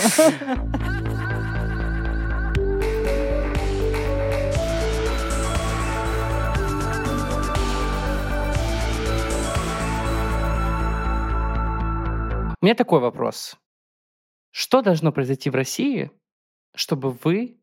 У 12.60 12.64
меня 12.64 12.76
такой 12.76 13.00
вопрос. 13.00 13.56
Что 14.52 14.82
должно 14.82 15.10
произойти 15.10 15.50
в 15.50 15.56
России, 15.56 16.12
чтобы 16.76 17.10
вы 17.10 17.58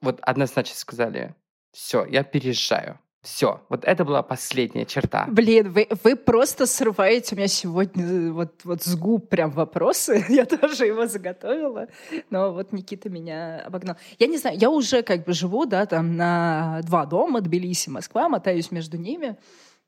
вот 0.00 0.20
однозначно 0.20 0.76
сказали, 0.76 1.34
все, 1.72 2.04
я 2.04 2.22
переезжаю. 2.22 3.00
Все, 3.24 3.62
вот 3.70 3.86
это 3.86 4.04
была 4.04 4.22
последняя 4.22 4.84
черта. 4.84 5.26
Блин, 5.30 5.72
вы, 5.72 5.88
вы 6.02 6.14
просто 6.14 6.66
срываете 6.66 7.34
у 7.34 7.38
меня 7.38 7.48
сегодня 7.48 8.04
э, 8.04 8.30
вот, 8.30 8.60
вот 8.64 8.82
с 8.82 8.94
губ 8.96 9.30
прям 9.30 9.50
вопросы. 9.50 10.22
Я 10.28 10.44
тоже 10.44 10.84
его 10.84 11.06
заготовила, 11.06 11.88
но 12.28 12.52
вот 12.52 12.72
Никита 12.72 13.08
меня 13.08 13.62
обогнал. 13.64 13.96
Я 14.18 14.26
не 14.26 14.36
знаю, 14.36 14.58
я 14.58 14.68
уже 14.68 15.02
как 15.02 15.24
бы 15.24 15.32
живу, 15.32 15.64
да, 15.64 15.86
там 15.86 16.16
на 16.16 16.82
два 16.82 17.06
дома, 17.06 17.40
Тбилиси, 17.40 17.88
Москва, 17.88 18.28
мотаюсь 18.28 18.70
между 18.70 18.98
ними. 18.98 19.38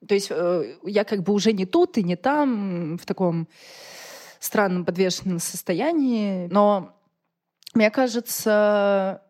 То 0.09 0.15
есть 0.15 0.29
э, 0.31 0.75
я 0.85 1.05
как 1.05 1.23
бы 1.23 1.35
уже 1.35 1.53
не 1.53 1.67
тут 1.67 1.99
и 1.99 2.03
не 2.03 2.17
там, 2.17 2.97
в 2.97 3.05
таком 3.05 3.49
странном 4.41 4.87
подвешенном 4.87 5.41
состоянии. 5.41 6.47
Но 6.47 6.97
мне 7.75 7.91
кажется, 7.91 9.21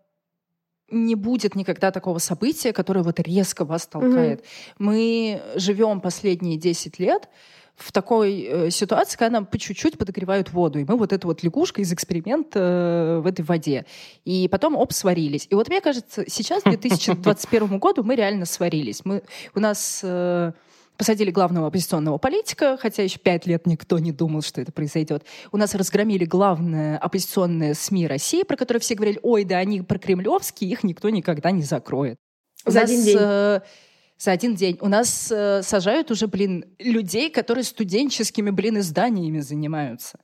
не 0.91 1.14
будет 1.14 1.55
никогда 1.55 1.91
такого 1.91 2.18
события, 2.18 2.72
которое 2.72 3.03
вот 3.03 3.18
резко 3.20 3.64
вас 3.64 3.87
толкает. 3.87 4.41
Mm-hmm. 4.41 4.74
Мы 4.78 5.43
живем 5.57 6.01
последние 6.01 6.57
10 6.57 6.99
лет 6.99 7.28
в 7.76 7.93
такой 7.93 8.41
э, 8.41 8.70
ситуации, 8.70 9.18
когда 9.18 9.39
нам 9.39 9.47
по 9.47 9.59
чуть-чуть 9.59 9.99
подогревают 9.99 10.51
воду. 10.51 10.78
И 10.78 10.84
мы 10.84 10.97
вот 10.97 11.12
эта 11.12 11.26
вот 11.26 11.43
лягушка 11.43 11.82
из 11.82 11.93
эксперимента 11.93 12.59
э, 12.59 13.20
в 13.20 13.26
этой 13.26 13.45
воде. 13.45 13.84
И 14.24 14.49
потом, 14.51 14.76
оп, 14.76 14.93
сварились. 14.93 15.47
И 15.51 15.55
вот 15.55 15.68
мне 15.68 15.80
кажется, 15.80 16.24
сейчас, 16.26 16.62
к 16.62 16.70
2021 16.70 17.78
году, 17.78 18.03
мы 18.03 18.16
реально 18.16 18.47
сварились. 18.47 19.05
Мы, 19.05 19.22
у 19.55 19.61
нас... 19.61 20.01
Э, 20.03 20.53
Посадили 20.97 21.30
главного 21.30 21.68
оппозиционного 21.68 22.18
политика, 22.18 22.78
хотя 22.80 23.03
еще 23.03 23.18
пять 23.18 23.47
лет 23.47 23.66
никто 23.66 23.99
не 23.99 24.12
думал, 24.12 24.42
что 24.42 24.61
это 24.61 24.72
произойдет. 24.72 25.24
У 25.53 25.57
нас 25.57 25.74
разгромили 25.74 26.24
главное 26.24 26.97
оппозиционное 26.99 27.74
СМИ 27.74 28.07
России, 28.07 28.42
про 28.42 28.57
которое 28.57 28.80
все 28.80 28.94
говорили, 28.94 29.20
ой, 29.22 29.44
да 29.44 29.59
они 29.59 29.82
прокремлевские, 29.82 30.70
их 30.70 30.84
никто 30.84 31.11
никогда 31.11 31.51
не 31.51 31.62
закроет. 31.62 32.16
За 32.64 32.80
один 32.80 33.03
день. 33.03 33.16
Э, 33.18 33.61
за 34.18 34.32
один 34.32 34.55
день. 34.55 34.78
У 34.80 34.88
нас 34.88 35.30
э, 35.30 35.62
сажают 35.62 36.11
уже, 36.11 36.26
блин, 36.26 36.64
людей, 36.78 37.30
которые 37.30 37.64
студенческими, 37.64 38.51
блин, 38.51 38.78
изданиями 38.78 39.40
занимаются. 39.40 40.18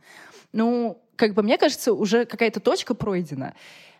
Ну, 0.52 1.02
как 1.16 1.34
бы 1.34 1.42
мне 1.42 1.58
кажется, 1.58 1.92
уже 1.92 2.24
какая-то 2.24 2.60
точка 2.60 2.94
пройдена. 2.94 3.54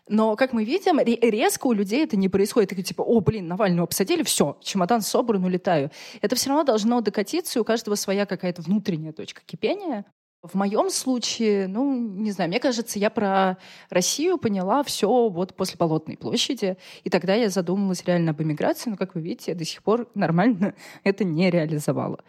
Но, 0.09 0.35
как 0.35 0.51
мы 0.51 0.65
видим, 0.65 0.99
резко 0.99 1.67
у 1.67 1.73
людей 1.73 2.03
это 2.03 2.17
не 2.17 2.27
происходит. 2.27 2.73
И 2.73 2.83
типа, 2.83 3.01
о, 3.01 3.21
блин, 3.21 3.47
Навального 3.47 3.85
посадили, 3.85 4.23
все, 4.23 4.57
чемодан 4.61 5.01
собран, 5.01 5.45
улетаю. 5.45 5.91
Это 6.21 6.35
все 6.35 6.49
равно 6.49 6.63
должно 6.63 6.99
докатиться, 7.01 7.57
и 7.57 7.61
у 7.61 7.65
каждого 7.65 7.95
своя 7.95 8.25
какая-то 8.25 8.61
внутренняя 8.61 9.13
точка 9.13 9.41
кипения. 9.45 10.05
В 10.41 10.55
моем 10.55 10.89
случае, 10.89 11.67
ну, 11.67 11.97
не 11.97 12.31
знаю, 12.31 12.49
мне 12.49 12.59
кажется, 12.59 12.99
я 12.99 13.09
про 13.09 13.57
Россию 13.89 14.37
поняла 14.37 14.83
все 14.83 15.29
вот 15.29 15.55
после 15.55 15.77
Болотной 15.77 16.17
площади, 16.17 16.77
и 17.05 17.09
тогда 17.09 17.33
я 17.35 17.49
задумалась 17.49 18.03
реально 18.03 18.31
об 18.31 18.41
эмиграции, 18.41 18.89
но, 18.89 18.97
как 18.97 19.15
вы 19.15 19.21
видите, 19.21 19.51
я 19.51 19.57
до 19.57 19.63
сих 19.63 19.81
пор 19.83 20.09
нормально 20.15 20.75
это 21.05 21.23
не 21.23 21.49
реализовала. 21.49 22.19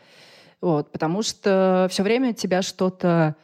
Вот, 0.60 0.92
потому 0.92 1.22
что 1.22 1.88
все 1.90 2.04
время 2.04 2.34
тебя 2.34 2.62
что-то 2.62 3.34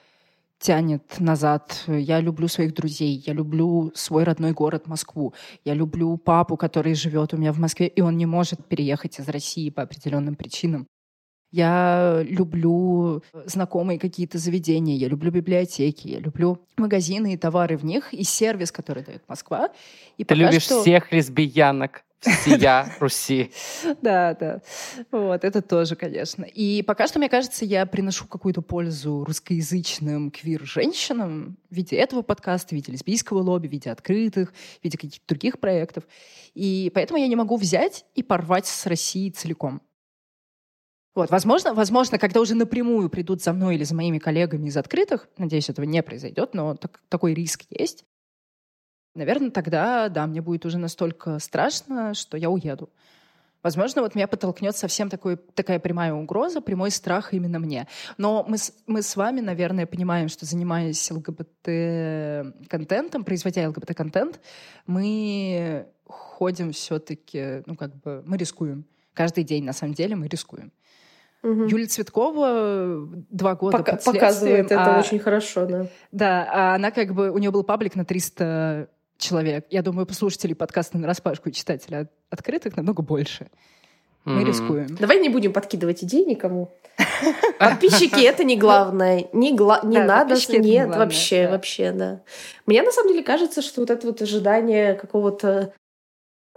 тянет 0.61 1.19
назад. 1.19 1.85
Я 1.89 2.21
люблю 2.21 2.47
своих 2.47 2.75
друзей, 2.75 3.23
я 3.27 3.33
люблю 3.33 3.91
свой 3.95 4.25
родной 4.25 4.53
город 4.53 4.87
Москву, 4.87 5.35
я 5.65 5.75
люблю 5.75 6.17
папу, 6.19 6.57
который 6.57 6.95
живет 6.95 7.35
у 7.35 7.39
меня 7.39 7.53
в 7.53 7.59
Москве, 7.59 7.89
и 7.89 8.01
он 8.01 8.17
не 8.17 8.27
может 8.27 8.67
переехать 8.67 9.19
из 9.19 9.29
России 9.29 9.71
по 9.71 9.83
определенным 9.83 10.37
причинам. 10.37 10.87
Я 11.53 12.23
люблю 12.23 13.25
знакомые 13.45 13.99
какие-то 13.99 14.39
заведения, 14.39 14.95
я 14.95 15.09
люблю 15.09 15.33
библиотеки, 15.33 16.07
я 16.07 16.21
люблю 16.21 16.61
магазины 16.77 17.33
и 17.33 17.37
товары 17.37 17.77
в 17.77 17.85
них, 17.85 18.15
и 18.15 18.23
сервис, 18.23 18.71
который 18.71 19.03
дает 19.03 19.29
Москва. 19.29 19.71
И 20.17 20.23
Ты 20.25 20.35
любишь 20.35 20.63
что... 20.63 20.81
всех 20.81 21.11
лесбиянок 21.11 22.05
всея 22.21 22.93
Руси. 23.01 23.51
Да, 24.03 24.35
да. 24.35 24.61
Вот, 25.11 25.45
это 25.45 25.63
тоже, 25.63 25.97
конечно. 25.97 26.45
И 26.45 26.83
пока 26.83 27.07
что, 27.07 27.19
мне 27.19 27.29
кажется, 27.29 27.65
я 27.65 27.87
приношу 27.87 28.27
какую-то 28.27 28.63
пользу 28.63 29.25
русскоязычным 29.25 30.31
квир-женщинам 30.31 31.57
в 31.71 31.75
виде 31.75 31.97
этого 31.97 32.23
подкаста, 32.23 32.71
в 32.71 32.73
виде 32.73 32.93
лесбийского 32.93 33.39
лобби, 33.39 33.69
в 33.69 33.73
виде 33.73 33.91
открытых, 33.91 34.53
в 34.53 34.85
виде 34.85 34.99
каких-то 34.99 35.27
других 35.29 35.59
проектов. 35.59 36.05
И 36.55 36.91
поэтому 36.95 37.19
я 37.19 37.27
не 37.29 37.37
могу 37.37 37.57
взять 37.57 38.05
и 38.15 38.23
порвать 38.23 38.67
с 38.67 38.87
Россией 38.87 39.31
целиком. 39.31 39.81
Вот, 41.15 41.31
возможно, 41.31 41.75
возможно, 41.75 42.19
когда 42.19 42.41
уже 42.41 42.55
напрямую 42.55 43.11
придут 43.11 43.43
за 43.43 43.53
мной 43.53 43.75
или 43.75 43.85
за 43.85 43.97
моими 43.97 44.19
коллегами 44.19 44.69
из 44.69 44.77
открытых, 44.77 45.29
надеюсь, 45.39 45.69
этого 45.69 45.85
не 45.85 46.03
произойдет, 46.03 46.55
но 46.55 46.77
так, 46.77 47.03
такой 47.09 47.35
риск 47.35 47.65
есть, 47.69 48.05
Наверное, 49.15 49.51
тогда, 49.51 50.09
да, 50.09 50.27
мне 50.27 50.41
будет 50.41 50.67
уже 50.67 50.79
настолько 50.79 51.39
страшно, 51.39 52.15
что 52.15 52.37
я 52.37 52.51
уеду. 52.51 52.91
Возможно, 53.63 54.03
вот 54.03 54.15
меня 54.15 54.27
подтолкнет 54.27 54.75
совсем 54.75 55.11
такой, 55.11 55.37
такая 55.37 55.79
прямая 55.79 56.15
угроза, 56.15 56.63
прямой 56.63 56.91
страх 56.91 57.35
именно 57.35 57.59
мне. 57.59 57.87
Но 58.17 58.43
мы, 58.49 58.57
мы 58.87 59.03
с 59.03 59.17
вами, 59.17 59.41
наверное, 59.41 59.85
понимаем, 59.87 60.29
что 60.29 60.47
занимаясь 60.47 61.11
ЛГБТ-контентом, 61.11 63.25
производя 63.25 63.69
ЛГБТ-контент, 63.69 64.41
мы 64.87 65.89
ходим 66.07 66.73
все-таки, 66.73 67.63
ну 67.67 67.77
как 67.77 67.95
бы, 67.97 68.23
мы 68.25 68.39
рискуем. 68.39 68.87
Каждый 69.13 69.45
день, 69.45 69.65
на 69.65 69.75
самом 69.75 69.93
деле, 69.93 70.17
мы 70.17 70.29
рискуем. 70.29 70.73
Угу. 71.43 71.65
Юлия 71.65 71.87
Цветкова 71.87 73.09
два 73.31 73.57
года 73.57 73.79
Пока, 73.79 73.97
под 73.97 74.05
Показывает 74.05 74.67
это 74.67 74.97
а, 74.97 75.01
очень 75.01 75.19
хорошо, 75.19 75.65
да. 75.67 75.87
Да, 76.13 76.47
а 76.51 76.75
она 76.75 76.91
как 76.91 77.15
бы, 77.15 77.31
у 77.31 77.39
нее 77.39 77.51
был 77.51 77.65
паблик 77.65 77.95
на 77.95 78.05
300 78.05 78.91
человек. 79.21 79.67
Я 79.71 79.83
думаю, 79.83 80.07
послушателей 80.07 80.55
подкаста 80.55 80.99
на 80.99 81.07
распашку 81.07 81.49
и 81.49 81.53
читателей 81.53 82.09
открытых 82.31 82.77
намного 82.77 83.03
больше. 83.03 83.49
Мы 84.25 84.43
mm-hmm. 84.43 84.47
рискуем. 84.47 84.97
Давай 84.97 85.19
не 85.19 85.29
будем 85.29 85.53
подкидывать 85.53 86.05
идеи 86.05 86.25
никому. 86.25 86.71
Подписчики 87.59 88.23
это 88.23 88.45
не 88.45 88.57
главное. 88.57 89.29
Не, 89.33 89.57
гла... 89.57 89.81
не 89.83 89.97
да, 89.97 90.05
надо. 90.05 90.35
Нет, 90.35 90.49
не 90.49 90.77
главное, 90.77 90.99
вообще, 90.99 91.45
да. 91.45 91.51
вообще, 91.51 91.93
да. 91.93 92.21
Мне 92.67 92.83
на 92.83 92.93
самом 92.93 93.13
деле 93.13 93.23
кажется, 93.23 93.63
что 93.63 93.81
вот 93.81 93.91
это 93.91 94.07
вот 94.07 94.21
ожидание 94.21 94.95
какого-то 94.95 95.73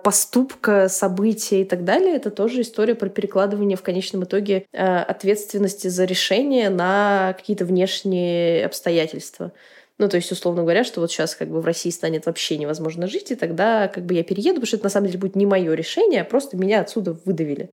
поступка, 0.03 0.89
события 0.89 1.61
и 1.61 1.65
так 1.65 1.85
далее, 1.85 2.15
это 2.15 2.29
тоже 2.29 2.61
история 2.61 2.93
про 2.93 3.07
перекладывание 3.07 3.77
в 3.77 3.83
конечном 3.83 4.25
итоге 4.25 4.65
э, 4.73 4.97
ответственности 4.97 5.87
за 5.87 6.03
решение 6.03 6.69
на 6.69 7.33
какие-то 7.37 7.63
внешние 7.63 8.65
обстоятельства. 8.65 9.53
Ну, 9.99 10.09
то 10.09 10.17
есть, 10.17 10.31
условно 10.31 10.63
говоря, 10.63 10.83
что 10.83 11.01
вот 11.01 11.11
сейчас 11.11 11.35
как 11.35 11.49
бы 11.49 11.61
в 11.61 11.65
России 11.65 11.89
станет 11.91 12.25
вообще 12.25 12.57
невозможно 12.57 13.07
жить, 13.07 13.31
и 13.31 13.35
тогда 13.35 13.87
как 13.87 14.05
бы 14.05 14.15
я 14.15 14.23
перееду, 14.23 14.55
потому 14.55 14.67
что 14.67 14.77
это 14.77 14.85
на 14.85 14.89
самом 14.89 15.07
деле 15.07 15.19
будет 15.19 15.35
не 15.35 15.45
мое 15.45 15.73
решение, 15.73 16.21
а 16.21 16.25
просто 16.25 16.57
меня 16.57 16.81
отсюда 16.81 17.13
выдавили. 17.25 17.69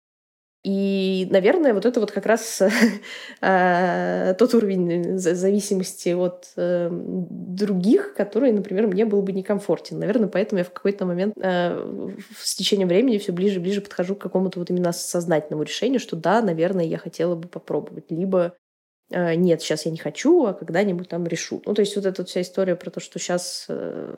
И, 0.63 1.27
наверное, 1.31 1.73
вот 1.73 1.87
это 1.87 2.01
вот 2.01 2.11
как 2.11 2.27
раз 2.27 2.61
э, 3.41 4.35
тот 4.39 4.55
уровень 4.55 5.17
зависимости 5.17 6.11
от 6.11 6.53
э, 6.57 6.91
других, 6.91 8.13
который, 8.13 8.53
например, 8.53 8.87
мне 8.87 9.07
был 9.07 9.23
бы 9.23 9.33
некомфортен. 9.33 9.99
Наверное, 9.99 10.29
поэтому 10.29 10.59
я 10.59 10.65
в 10.65 10.73
какой-то 10.73 11.07
момент 11.07 11.35
э, 11.41 12.19
с 12.39 12.55
течением 12.55 12.89
времени 12.89 13.17
все 13.17 13.33
ближе 13.33 13.59
и 13.59 13.63
ближе 13.63 13.81
подхожу 13.81 14.15
к 14.15 14.21
какому-то 14.21 14.59
вот 14.59 14.69
именно 14.69 14.93
сознательному 14.93 15.63
решению, 15.63 15.99
что 15.99 16.15
да, 16.15 16.43
наверное, 16.43 16.85
я 16.85 16.99
хотела 16.99 17.35
бы 17.37 17.49
попробовать. 17.49 18.11
Либо 18.11 18.55
нет, 19.11 19.61
сейчас 19.63 19.87
я 19.87 19.93
не 19.93 19.99
хочу, 19.99 20.47
а 20.47 20.55
когда-нибудь 20.55 21.09
там 21.09 21.27
решу. 21.27 21.63
Ну, 21.67 21.75
то 21.75 21.81
есть 21.81 21.97
вот 21.97 22.07
эта 22.07 22.25
вся 22.25 22.43
история 22.43 22.77
про 22.77 22.91
то, 22.91 23.01
что 23.01 23.19
сейчас 23.19 23.67
э, 23.69 24.15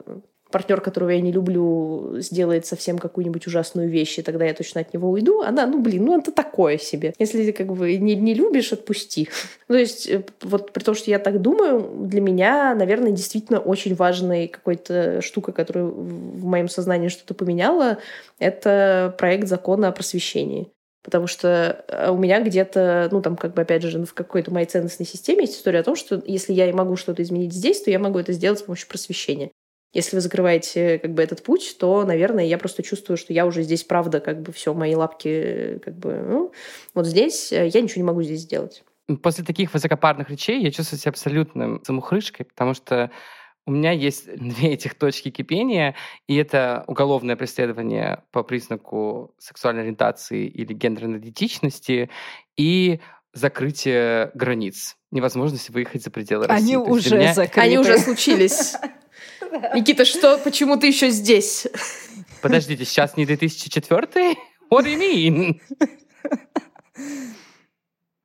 партнер, 0.53 0.81
которого 0.81 1.09
я 1.09 1.19
не 1.19 1.31
люблю, 1.31 2.19
сделает 2.19 2.67
совсем 2.67 2.99
какую-нибудь 2.99 3.47
ужасную 3.47 3.89
вещь, 3.89 4.19
и 4.19 4.21
тогда 4.21 4.45
я 4.45 4.53
точно 4.53 4.81
от 4.81 4.93
него 4.93 5.09
уйду, 5.09 5.41
она, 5.41 5.65
ну, 5.65 5.81
блин, 5.81 6.05
ну, 6.05 6.19
это 6.19 6.31
такое 6.31 6.77
себе. 6.77 7.13
Если 7.17 7.43
ты 7.43 7.51
как 7.51 7.73
бы 7.73 7.97
не, 7.97 8.15
не 8.15 8.35
любишь, 8.35 8.71
отпусти. 8.71 9.29
то 9.67 9.73
есть 9.73 10.07
э, 10.07 10.23
вот 10.43 10.71
при 10.71 10.83
том, 10.83 10.93
что 10.93 11.09
я 11.09 11.17
так 11.17 11.41
думаю, 11.41 12.07
для 12.07 12.21
меня, 12.21 12.75
наверное, 12.75 13.11
действительно 13.11 13.59
очень 13.59 13.95
важной 13.95 14.47
какой-то 14.47 15.21
штука, 15.21 15.51
которая 15.51 15.85
в 15.85 16.45
моем 16.45 16.69
сознании 16.69 17.07
что-то 17.07 17.33
поменяла, 17.33 17.97
это 18.37 19.15
проект 19.17 19.47
закона 19.47 19.87
о 19.87 19.91
просвещении. 19.91 20.71
Потому 21.03 21.27
что 21.27 21.83
э, 21.87 22.09
у 22.09 22.17
меня 22.17 22.41
где-то, 22.41 23.09
ну, 23.11 23.21
там, 23.21 23.35
как 23.35 23.53
бы, 23.53 23.61
опять 23.61 23.83
же, 23.83 24.03
в 24.05 24.13
какой-то 24.13 24.51
моей 24.51 24.65
ценностной 24.65 25.05
системе 25.05 25.41
есть 25.41 25.57
история 25.57 25.79
о 25.79 25.83
том, 25.83 25.95
что 25.95 26.21
если 26.25 26.53
я 26.53 26.69
и 26.69 26.73
могу 26.73 26.95
что-то 26.95 27.21
изменить 27.21 27.53
здесь, 27.53 27.81
то 27.81 27.91
я 27.91 27.99
могу 27.99 28.19
это 28.19 28.31
сделать 28.31 28.59
с 28.59 28.63
помощью 28.63 28.87
просвещения. 28.87 29.51
Если 29.91 30.15
вы 30.15 30.21
закрываете 30.21 30.97
как 30.97 31.13
бы 31.13 31.21
этот 31.21 31.43
путь, 31.43 31.75
то, 31.77 32.03
наверное, 32.03 32.45
я 32.45 32.57
просто 32.57 32.81
чувствую, 32.81 33.17
что 33.17 33.31
я 33.33 33.45
уже 33.45 33.61
здесь, 33.61 33.83
правда, 33.83 34.21
как 34.21 34.41
бы 34.41 34.51
все, 34.51 34.73
мои 34.73 34.95
лапки 34.95 35.79
как 35.83 35.95
бы, 35.95 36.15
ну, 36.15 36.51
вот 36.95 37.05
здесь 37.05 37.51
я 37.51 37.81
ничего 37.81 38.01
не 38.01 38.07
могу 38.07 38.23
здесь 38.23 38.41
сделать. 38.41 38.83
После 39.21 39.43
таких 39.43 39.73
высокопарных 39.73 40.29
речей 40.29 40.63
я 40.63 40.71
чувствую 40.71 40.99
себя 40.99 41.11
абсолютным 41.11 41.83
замухрышкой, 41.85 42.45
потому 42.45 42.73
что 42.73 43.11
у 43.65 43.71
меня 43.71 43.91
есть 43.91 44.25
две 44.35 44.73
этих 44.73 44.95
точки 44.95 45.29
кипения, 45.29 45.95
и 46.27 46.35
это 46.35 46.83
уголовное 46.87 47.35
преследование 47.35 48.23
по 48.31 48.43
признаку 48.43 49.33
сексуальной 49.37 49.83
ориентации 49.83 50.47
или 50.47 50.73
гендерной 50.73 51.19
идентичности 51.19 52.09
и 52.57 52.99
закрытие 53.33 54.31
границ, 54.35 54.95
невозможность 55.11 55.69
выехать 55.69 56.03
за 56.03 56.11
пределы 56.11 56.47
России. 56.47 56.63
Они 56.63 56.77
уже 56.77 57.17
меня... 57.17 57.33
закрыты. 57.33 57.61
Они 57.61 57.77
уже 57.77 57.97
случились. 57.97 58.75
Никита, 59.73 60.05
что, 60.05 60.37
почему 60.37 60.77
ты 60.77 60.87
еще 60.87 61.09
здесь? 61.09 61.67
Подождите, 62.41 62.85
сейчас 62.85 63.17
не 63.17 63.25
2004? 63.25 64.35
What 64.71 64.85
do 64.85 64.93
you 64.93 64.99
mean? 64.99 65.61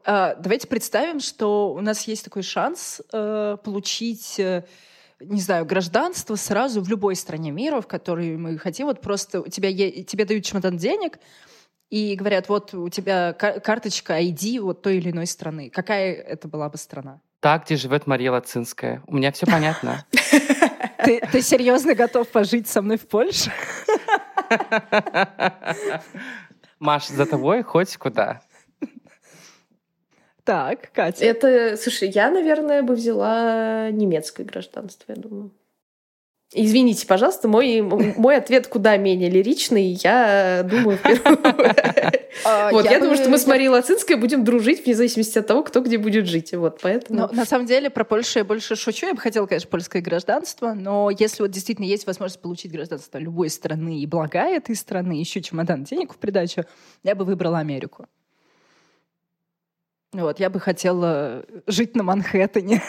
Uh, 0.07 0.35
давайте 0.41 0.67
представим, 0.67 1.21
что 1.21 1.75
у 1.75 1.81
нас 1.83 2.09
есть 2.09 2.25
такой 2.25 2.43
шанс 2.43 3.03
uh, 3.13 3.59
получить 3.59 4.39
uh, 4.39 4.65
не 5.21 5.41
знаю, 5.41 5.65
гражданство 5.65 6.37
сразу 6.37 6.81
в 6.81 6.89
любой 6.89 7.17
стране 7.17 7.51
мира, 7.51 7.81
в 7.81 7.87
которой 7.87 8.37
мы 8.37 8.59
хотим. 8.59 8.87
Вот 8.87 9.01
просто 9.01 9.41
у 9.41 9.49
тебя 9.49 9.69
е- 9.69 10.05
тебе 10.05 10.25
дают 10.25 10.45
чемодан 10.45 10.77
денег 10.77 11.19
и 11.91 12.15
говорят, 12.15 12.49
вот 12.49 12.75
у 12.75 12.89
тебя 12.89 13.33
карточка 13.33 14.21
ID 14.21 14.61
вот 14.61 14.83
той 14.83 14.99
или 14.99 15.11
иной 15.11 15.27
страны. 15.27 15.71
Какая 15.71 16.13
это 16.15 16.49
была 16.49 16.69
бы 16.69 16.77
страна? 16.79 17.21
Так, 17.41 17.67
где 17.67 17.77
живет 17.77 18.07
Мария 18.07 18.33
Лацинская. 18.33 19.03
У 19.07 19.17
меня 19.17 19.33
все 19.33 19.47
понятно. 19.47 20.05
Ты, 21.05 21.21
ты 21.21 21.43
серьезно 21.43 21.95
готов 21.95 22.29
пожить 22.29 22.67
со 22.69 22.83
мной 22.83 22.99
в 22.99 23.07
Польше? 23.07 23.53
Маш, 26.81 27.07
за 27.07 27.25
тобой 27.25 27.63
хоть 27.63 27.97
куда. 27.97 28.43
Так, 30.49 30.93
Катя. 30.95 31.27
Это, 31.27 31.77
слушай, 31.77 32.09
я, 32.09 32.31
наверное, 32.31 32.83
бы 32.83 32.95
взяла 32.95 33.91
немецкое 33.91 34.47
гражданство, 34.47 35.05
я 35.13 35.17
думаю. 35.17 35.51
Извините, 36.55 37.07
пожалуйста, 37.07 37.49
мой, 37.49 37.83
мой 37.83 38.35
ответ 38.35 38.67
куда 38.67 38.97
менее 38.97 39.29
лиричный. 39.29 39.99
Я 40.03 40.67
думаю, 40.69 40.97
в 40.97 41.03
первую... 41.03 41.39
А, 42.45 42.71
вот, 42.71 42.85
я 42.85 43.01
думаю, 43.01 43.17
что 43.17 43.29
мы 43.29 43.37
с 43.37 43.47
Марией 43.49 43.69
Лацинской 43.69 44.15
будем 44.15 44.45
дружить 44.45 44.85
вне 44.85 44.95
зависимости 44.95 45.39
от 45.39 45.47
того, 45.49 45.65
кто 45.65 45.81
где 45.81 45.99
будет 45.99 46.27
жить. 46.27 46.55
Вот, 46.55 46.79
поэтому... 46.81 47.29
На 47.33 47.45
самом 47.45 47.67
деле, 47.67 47.91
про 47.91 48.05
Польшу 48.05 48.39
я 48.39 48.45
больше 48.45 48.77
шучу. 48.77 49.07
Я 49.07 49.15
бы 49.15 49.21
хотела, 49.21 49.47
конечно, 49.47 49.69
польское 49.69 50.01
гражданство, 50.01 50.73
но 50.73 51.11
если 51.11 51.43
вот 51.43 51.51
действительно 51.51 51.87
есть 51.87 52.07
возможность 52.07 52.41
получить 52.41 52.71
гражданство 52.71 53.19
любой 53.19 53.51
страны 53.51 54.01
и 54.01 54.07
блага 54.07 54.47
этой 54.47 54.77
страны, 54.77 55.15
еще 55.15 55.43
чемодан 55.43 55.83
денег 55.83 56.15
в 56.15 56.17
придачу, 56.17 56.65
я 57.03 57.15
бы 57.17 57.25
выбрала 57.25 57.59
Америку. 57.59 58.07
Вот, 60.15 60.41
я 60.41 60.49
бы 60.49 60.59
хотела 60.59 61.45
жить 61.67 61.95
на 61.95 62.03
Манхэттене. 62.03 62.83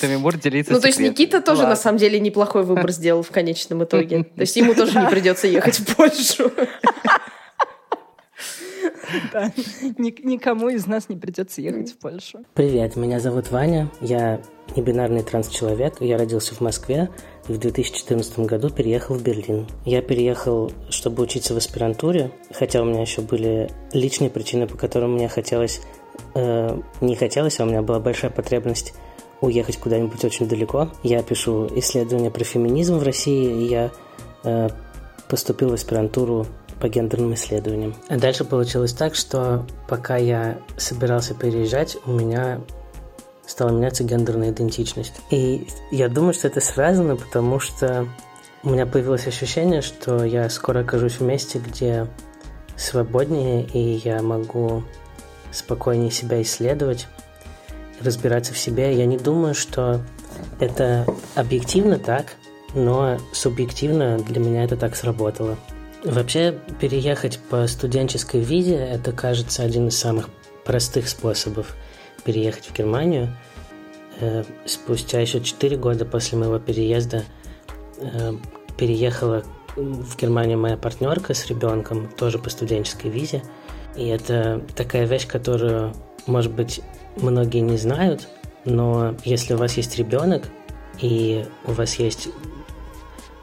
Тимур 0.00 0.36
делиться 0.38 0.72
Ну, 0.72 0.80
то 0.80 0.86
есть 0.86 0.98
Никита 0.98 1.42
тоже, 1.42 1.64
на 1.64 1.76
самом 1.76 1.98
деле, 1.98 2.18
неплохой 2.20 2.64
выбор 2.64 2.90
сделал 2.90 3.22
в 3.22 3.30
конечном 3.30 3.84
итоге. 3.84 4.24
То 4.24 4.40
есть 4.40 4.56
ему 4.56 4.74
тоже 4.74 4.98
не 4.98 5.06
придется 5.10 5.46
ехать 5.46 5.78
в 5.78 5.94
Польшу. 5.94 6.50
Да, 9.32 9.52
никому 9.98 10.68
из 10.68 10.86
нас 10.86 11.08
не 11.08 11.16
придется 11.16 11.60
ехать 11.60 11.92
в 11.92 11.98
Польшу. 11.98 12.40
Привет, 12.54 12.96
меня 12.96 13.20
зовут 13.20 13.50
Ваня, 13.50 13.90
я 14.00 14.40
небинарный 14.76 15.22
транс-человек, 15.22 16.00
я 16.00 16.18
родился 16.18 16.54
в 16.54 16.60
Москве 16.60 17.10
и 17.48 17.52
в 17.52 17.58
2014 17.58 18.40
году 18.40 18.70
переехал 18.70 19.14
в 19.14 19.22
Берлин. 19.22 19.66
Я 19.84 20.02
переехал, 20.02 20.72
чтобы 20.90 21.22
учиться 21.22 21.54
в 21.54 21.56
аспирантуре, 21.56 22.30
хотя 22.52 22.82
у 22.82 22.84
меня 22.84 23.02
еще 23.02 23.20
были 23.20 23.70
личные 23.92 24.30
причины, 24.30 24.66
по 24.66 24.76
которым 24.76 25.14
мне 25.14 25.28
хотелось, 25.28 25.80
э, 26.34 26.80
не 27.00 27.16
хотелось, 27.16 27.60
а 27.60 27.64
у 27.64 27.66
меня 27.66 27.82
была 27.82 28.00
большая 28.00 28.30
потребность 28.30 28.94
уехать 29.40 29.76
куда-нибудь 29.76 30.24
очень 30.24 30.48
далеко. 30.48 30.90
Я 31.02 31.22
пишу 31.22 31.68
исследования 31.76 32.30
про 32.30 32.44
феминизм 32.44 32.96
в 32.96 33.02
России, 33.02 33.62
и 33.62 33.68
я 33.68 33.90
э, 34.44 34.68
поступил 35.28 35.70
в 35.70 35.74
аспирантуру 35.74 36.46
по 36.84 36.88
гендерным 36.88 37.32
исследованиям. 37.32 37.94
А 38.10 38.18
дальше 38.18 38.44
получилось 38.44 38.92
так, 38.92 39.14
что 39.14 39.66
пока 39.88 40.18
я 40.18 40.58
собирался 40.76 41.32
переезжать, 41.32 41.96
у 42.04 42.10
меня 42.10 42.60
стала 43.46 43.70
меняться 43.70 44.04
гендерная 44.04 44.50
идентичность. 44.50 45.14
И 45.30 45.66
я 45.90 46.10
думаю, 46.10 46.34
что 46.34 46.46
это 46.46 46.60
связано, 46.60 47.16
потому 47.16 47.58
что 47.58 48.06
у 48.62 48.68
меня 48.68 48.84
появилось 48.84 49.26
ощущение, 49.26 49.80
что 49.80 50.24
я 50.24 50.50
скоро 50.50 50.80
окажусь 50.80 51.20
в 51.20 51.22
месте, 51.22 51.58
где 51.58 52.06
свободнее, 52.76 53.64
и 53.64 54.02
я 54.04 54.20
могу 54.20 54.82
спокойнее 55.52 56.10
себя 56.10 56.42
исследовать, 56.42 57.08
разбираться 58.02 58.52
в 58.52 58.58
себе. 58.58 58.94
Я 58.94 59.06
не 59.06 59.16
думаю, 59.16 59.54
что 59.54 60.02
это 60.60 61.06
объективно 61.34 61.98
так, 61.98 62.34
но 62.74 63.16
субъективно 63.32 64.18
для 64.18 64.38
меня 64.38 64.64
это 64.64 64.76
так 64.76 64.96
сработало. 64.96 65.56
Вообще, 66.04 66.58
переехать 66.80 67.38
по 67.48 67.66
студенческой 67.66 68.40
визе– 68.40 68.76
это, 68.76 69.12
кажется, 69.12 69.62
один 69.62 69.88
из 69.88 69.98
самых 69.98 70.28
простых 70.66 71.08
способов 71.08 71.74
переехать 72.24 72.66
в 72.66 72.76
Германию. 72.76 73.34
Э, 74.20 74.44
спустя 74.66 75.20
еще 75.20 75.40
4 75.40 75.78
года 75.78 76.04
после 76.04 76.36
моего 76.36 76.58
переезда 76.58 77.24
э, 77.96 78.34
переехала 78.76 79.44
в 79.76 80.16
Германию 80.18 80.58
моя 80.58 80.76
партнерка 80.76 81.32
с 81.32 81.46
ребенком, 81.46 82.08
тоже 82.08 82.38
по 82.38 82.50
студенческой 82.50 83.10
визе. 83.10 83.42
И 83.96 84.06
это 84.06 84.62
такая 84.76 85.06
вещь, 85.06 85.26
которую, 85.26 85.94
может 86.26 86.52
быть, 86.52 86.82
многие 87.16 87.60
не 87.60 87.78
знают, 87.78 88.28
но 88.66 89.14
если 89.24 89.54
у 89.54 89.56
вас 89.56 89.78
есть 89.78 89.96
ребенок, 89.96 90.48
и 91.00 91.46
у 91.64 91.72
вас 91.72 91.94
есть 91.94 92.28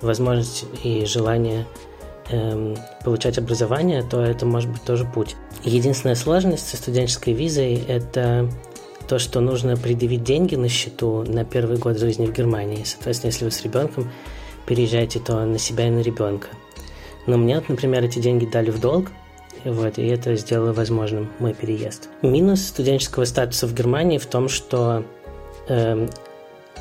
возможность 0.02 0.66
и 0.84 1.06
желание 1.06 1.66
эм, 2.30 2.78
получать 3.04 3.38
образование, 3.38 4.04
то 4.04 4.22
это 4.22 4.46
может 4.46 4.70
быть 4.70 4.84
тоже 4.84 5.06
путь. 5.06 5.36
Единственная 5.64 6.16
сложность 6.16 6.68
со 6.68 6.78
студенческой 6.78 7.34
визой– 7.34 7.76
это 7.88 8.50
то, 9.08 9.20
что 9.20 9.42
нужно 9.42 9.76
предъявить 9.76 10.24
деньги 10.24 10.56
на 10.56 10.70
счету 10.70 11.24
на 11.28 11.44
первый 11.44 11.78
год 11.78 11.98
жизни 11.98 12.26
в 12.26 12.34
Германии. 12.34 12.84
Соответственно, 12.84 13.32
если 13.32 13.46
вы 13.46 13.52
с 13.52 13.62
ребенком 13.64 14.12
переезжаете, 14.66 15.20
то 15.20 15.46
на 15.46 15.58
себя 15.58 15.88
и 15.88 15.90
на 15.90 16.00
ребенка. 16.00 16.48
Но 17.28 17.38
мне, 17.38 17.62
например, 17.68 18.04
эти 18.04 18.20
деньги 18.20 18.46
дали 18.46 18.72
в 18.72 18.80
долг, 18.80 19.12
вот, 19.64 19.98
и 19.98 20.08
это 20.08 20.36
сделало 20.36 20.74
возможным 20.74 21.32
мой 21.40 21.54
переезд. 21.54 22.10
Минус 22.22 22.62
студенческого 22.66 23.26
статуса 23.26 23.68
в 23.68 23.74
Германии 23.74 24.18
в 24.18 24.26
том, 24.26 24.50
что 24.50 25.06
э, 25.68 26.08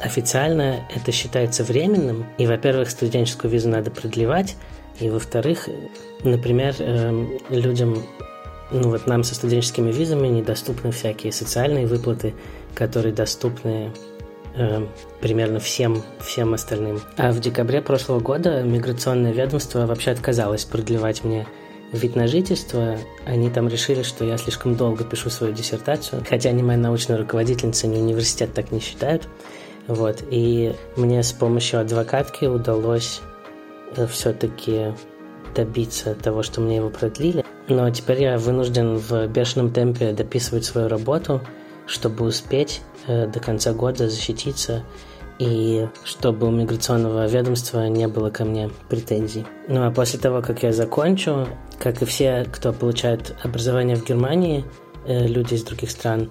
официально 0.00 0.86
это 0.94 1.12
считается 1.12 1.62
временным, 1.62 2.26
и, 2.38 2.46
во-первых, 2.46 2.90
студенческую 2.90 3.50
визу 3.50 3.68
надо 3.68 3.90
продлевать, 3.90 4.56
и 5.00 5.08
во-вторых, 5.08 5.68
например, 6.22 6.74
эм, 6.78 7.38
людям, 7.48 8.04
ну 8.70 8.90
вот 8.90 9.06
нам 9.06 9.24
со 9.24 9.34
студенческими 9.34 9.90
визами 9.90 10.28
недоступны 10.28 10.92
всякие 10.92 11.32
социальные 11.32 11.86
выплаты, 11.86 12.34
которые 12.74 13.14
доступны 13.14 13.92
э, 14.54 14.86
примерно 15.20 15.58
всем, 15.58 16.02
всем 16.20 16.54
остальным. 16.54 17.00
А 17.16 17.32
в 17.32 17.40
декабре 17.40 17.80
прошлого 17.80 18.20
года 18.20 18.62
миграционное 18.62 19.32
ведомство 19.32 19.86
вообще 19.86 20.10
отказалось 20.10 20.64
продлевать 20.64 21.24
мне 21.24 21.46
вид 21.92 22.14
на 22.14 22.28
жительство. 22.28 22.98
Они 23.24 23.50
там 23.50 23.68
решили, 23.68 24.02
что 24.02 24.24
я 24.24 24.36
слишком 24.36 24.76
долго 24.76 25.04
пишу 25.04 25.30
свою 25.30 25.52
диссертацию, 25.52 26.22
хотя 26.28 26.52
ни 26.52 26.62
моя 26.62 26.78
научная 26.78 27.18
руководительница, 27.18 27.86
ни 27.86 27.96
университет 27.96 28.52
так 28.54 28.70
не 28.70 28.80
считают. 28.80 29.28
Вот, 29.86 30.22
и 30.30 30.74
мне 30.96 31.22
с 31.22 31.32
помощью 31.32 31.80
адвокатки 31.80 32.44
удалось 32.44 33.22
все-таки 34.10 34.94
добиться 35.54 36.14
того, 36.14 36.42
что 36.42 36.60
мне 36.60 36.76
его 36.76 36.90
продлили. 36.90 37.44
Но 37.68 37.88
теперь 37.90 38.22
я 38.22 38.38
вынужден 38.38 38.96
в 38.96 39.26
бешеном 39.28 39.72
темпе 39.72 40.12
дописывать 40.12 40.64
свою 40.64 40.88
работу, 40.88 41.40
чтобы 41.86 42.24
успеть 42.24 42.82
э, 43.06 43.26
до 43.26 43.40
конца 43.40 43.72
года 43.72 44.08
защититься 44.08 44.84
и 45.38 45.88
чтобы 46.04 46.46
у 46.46 46.50
миграционного 46.50 47.26
ведомства 47.26 47.88
не 47.88 48.06
было 48.06 48.30
ко 48.30 48.44
мне 48.44 48.70
претензий. 48.88 49.46
Ну 49.68 49.86
а 49.86 49.90
после 49.90 50.18
того, 50.18 50.42
как 50.42 50.62
я 50.62 50.72
закончу, 50.72 51.48
как 51.78 52.02
и 52.02 52.04
все, 52.04 52.46
кто 52.52 52.72
получает 52.72 53.34
образование 53.42 53.96
в 53.96 54.04
Германии, 54.04 54.64
э, 55.06 55.26
люди 55.26 55.54
из 55.54 55.64
других 55.64 55.90
стран, 55.90 56.30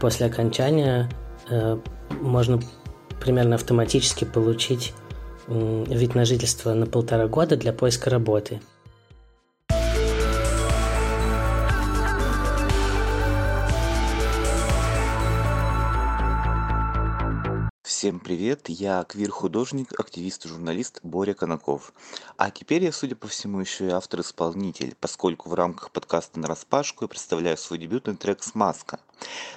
после 0.00 0.26
окончания 0.26 1.08
можно 2.20 2.58
примерно 3.20 3.54
автоматически 3.54 4.24
получить 4.24 4.92
вид 5.48 6.14
на 6.14 6.24
жительство 6.24 6.74
на 6.74 6.86
полтора 6.86 7.28
года 7.28 7.56
для 7.56 7.72
поиска 7.72 8.10
работы. 8.10 8.60
Всем 17.82 18.20
привет, 18.20 18.68
я 18.68 19.04
квир-художник, 19.08 19.98
активист 19.98 20.44
и 20.44 20.48
журналист 20.48 21.00
Боря 21.02 21.34
Конаков. 21.34 21.92
А 22.38 22.50
теперь 22.50 22.84
я, 22.84 22.92
судя 22.92 23.16
по 23.16 23.28
всему, 23.28 23.60
еще 23.60 23.86
и 23.86 23.90
автор-исполнитель, 23.90 24.94
поскольку 25.00 25.48
в 25.48 25.54
рамках 25.54 25.90
подкаста 25.90 26.38
«На 26.38 26.46
распашку» 26.46 27.04
я 27.04 27.08
представляю 27.08 27.56
свой 27.56 27.78
дебютный 27.78 28.14
трек 28.14 28.42
«Смазка». 28.42 28.98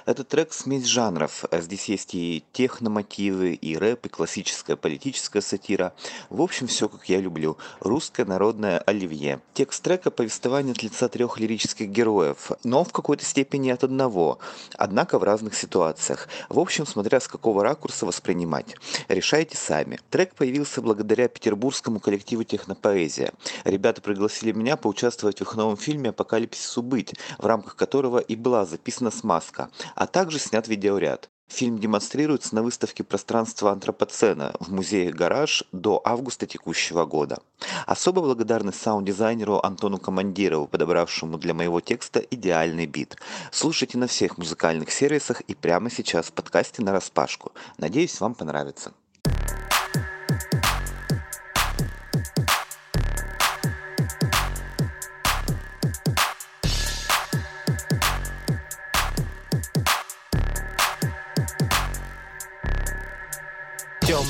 Этот 0.06 0.28
трек 0.28 0.52
смесь 0.52 0.86
жанров. 0.86 1.44
Здесь 1.52 1.84
есть 1.90 2.14
и 2.14 2.42
техномотивы, 2.52 3.52
и 3.52 3.76
рэп, 3.76 4.06
и 4.06 4.08
классическая 4.08 4.76
политическая 4.76 5.42
сатира. 5.42 5.92
В 6.30 6.40
общем, 6.40 6.66
все 6.66 6.88
как 6.88 7.08
я 7.08 7.20
люблю. 7.20 7.58
Русское 7.80 8.24
народное 8.24 8.78
оливье. 8.78 9.40
Текст 9.52 9.82
трека– 9.82 10.10
повествование 10.10 10.72
от 10.72 10.82
лица 10.82 11.08
трех 11.08 11.38
лирических 11.38 11.88
героев, 11.88 12.52
но 12.64 12.84
в 12.84 12.92
какой-то 12.92 13.24
степени 13.24 13.70
от 13.70 13.84
одного, 13.84 14.38
однако 14.76 15.18
в 15.18 15.24
разных 15.24 15.54
ситуациях. 15.54 16.28
В 16.48 16.58
общем, 16.58 16.86
смотря 16.86 17.20
с 17.20 17.28
какого 17.28 17.62
ракурса 17.62 18.06
воспринимать. 18.06 18.76
Решайте 19.08 19.56
сами. 19.56 20.00
Трек 20.08 20.34
появился 20.34 20.80
благодаря 20.80 21.28
петербургскому 21.28 22.00
коллективу 22.00 22.44
«Технопоэзия». 22.70 23.32
Ребята 23.64 24.00
пригласили 24.00 24.52
меня 24.52 24.76
поучаствовать 24.76 25.38
в 25.38 25.42
их 25.42 25.56
новом 25.56 25.76
фильме 25.76 26.10
«Апокалипсису 26.10 26.82
быть», 26.82 27.14
в 27.38 27.46
рамках 27.46 27.76
которого 27.76 28.18
и 28.18 28.36
была 28.36 28.64
записана 28.64 29.10
смазка 29.10 29.70
а 29.94 30.06
также 30.06 30.38
снят 30.38 30.66
видеоряд. 30.68 31.28
Фильм 31.48 31.78
демонстрируется 31.78 32.54
на 32.54 32.62
выставке 32.62 33.02
пространства 33.02 33.72
антропоцена 33.72 34.54
в 34.60 34.72
музее 34.72 35.12
«Гараж» 35.12 35.64
до 35.72 36.00
августа 36.04 36.46
текущего 36.46 37.04
года. 37.06 37.38
Особо 37.86 38.20
благодарность 38.20 38.80
саунд-дизайнеру 38.80 39.58
Антону 39.60 39.98
Командирову, 39.98 40.68
подобравшему 40.68 41.38
для 41.38 41.52
моего 41.52 41.80
текста 41.80 42.20
идеальный 42.20 42.86
бит. 42.86 43.16
Слушайте 43.50 43.98
на 43.98 44.06
всех 44.06 44.38
музыкальных 44.38 44.92
сервисах 44.92 45.40
и 45.40 45.54
прямо 45.54 45.90
сейчас 45.90 46.26
в 46.26 46.32
подкасте 46.32 46.82
на 46.82 46.92
распашку. 46.92 47.50
Надеюсь, 47.78 48.20
вам 48.20 48.34
понравится. 48.34 48.92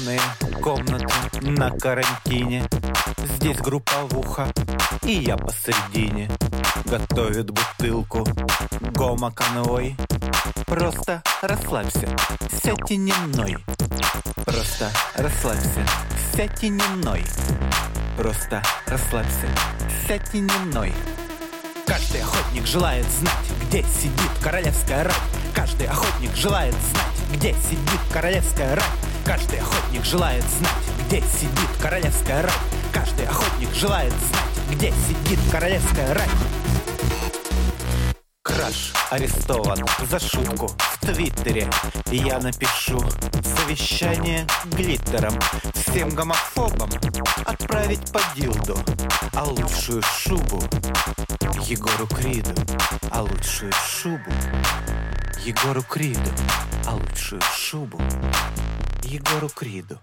Темные 0.00 0.20
комнаты 0.62 1.06
на 1.42 1.70
карантине. 1.70 2.64
Здесь 3.36 3.58
групповуха 3.58 4.50
и 5.02 5.12
я 5.12 5.36
посередине 5.36 6.30
Готовит 6.86 7.50
бутылку 7.50 8.26
гомо-конвой. 8.80 9.96
Просто 10.64 11.22
расслабься, 11.42 12.08
сядь 12.62 12.90
и 12.90 12.96
не 12.96 13.12
мной. 13.12 13.58
Просто 14.46 14.90
расслабься, 15.16 15.86
сядь 16.34 16.64
и 16.64 16.70
не 16.70 16.84
мной. 16.96 17.22
Просто 18.16 18.62
расслабься, 18.86 19.48
сядь 20.06 20.34
и 20.34 20.40
не 20.40 20.58
мной. 20.64 20.94
Каждый 21.86 22.22
охотник 22.22 22.66
желает 22.66 23.06
знать, 23.06 23.50
где 23.66 23.82
сидит 23.82 24.30
королевская 24.42 25.04
рать. 25.04 25.20
Каждый 25.54 25.88
охотник 25.88 26.34
желает 26.34 26.74
знать, 26.74 27.36
где 27.36 27.52
сидит 27.52 28.00
королевская 28.10 28.76
рать 28.76 29.09
Каждый 29.30 29.60
охотник 29.60 30.04
желает 30.04 30.42
знать, 30.42 31.06
где 31.06 31.20
сидит 31.20 31.68
королевская 31.80 32.42
рать. 32.42 32.58
Каждый 32.92 33.28
охотник 33.28 33.72
желает 33.72 34.12
знать, 34.12 34.66
где 34.72 34.92
сидит 35.06 35.38
королевская 35.52 36.14
рать. 36.14 36.28
Краш 38.42 38.92
арестован 39.08 39.86
за 40.10 40.18
шутку 40.18 40.66
в 40.66 41.06
Твиттере. 41.06 41.70
Я 42.10 42.40
напишу 42.40 43.00
совещание 43.44 44.48
глиттером 44.64 45.38
всем 45.74 46.08
гомофобам 46.08 46.90
отправить 47.46 48.12
по 48.12 48.20
дилду, 48.34 48.76
а 49.32 49.44
лучшую 49.44 50.02
шубу 50.02 50.60
Егору 51.68 52.08
Криду, 52.08 52.50
а 53.12 53.22
лучшую 53.22 53.72
шубу 53.72 54.32
Егору 55.44 55.84
Криду, 55.84 56.32
а 56.84 56.96
лучшую 56.96 57.40
шубу 57.56 58.00
Егору 59.04 59.48
Криду. 59.48 59.98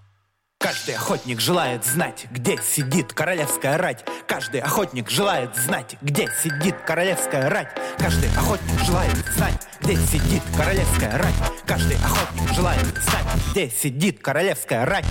Каждый 0.59 0.95
охотник 0.95 1.39
желает 1.39 1.85
знать, 1.85 2.25
где 2.31 2.57
сидит 2.61 3.13
королевская 3.13 3.77
рать. 3.77 4.03
Каждый 4.27 4.59
охотник 4.59 5.09
желает 5.09 5.55
знать, 5.55 5.95
где 6.01 6.27
сидит 6.41 6.75
королевская 6.85 7.49
рать. 7.49 7.69
Каждый 7.97 8.29
охотник 8.35 8.79
желает 8.85 9.13
знать, 9.35 9.67
где 9.81 9.95
сидит 9.95 10.41
королевская 10.55 11.17
рать. 11.17 11.35
Каждый 11.65 11.97
охотник 11.97 12.53
желает 12.53 12.85
знать, 12.85 13.25
где 13.51 13.69
сидит 13.69 14.19
королевская 14.19 14.85
рать. 14.85 15.05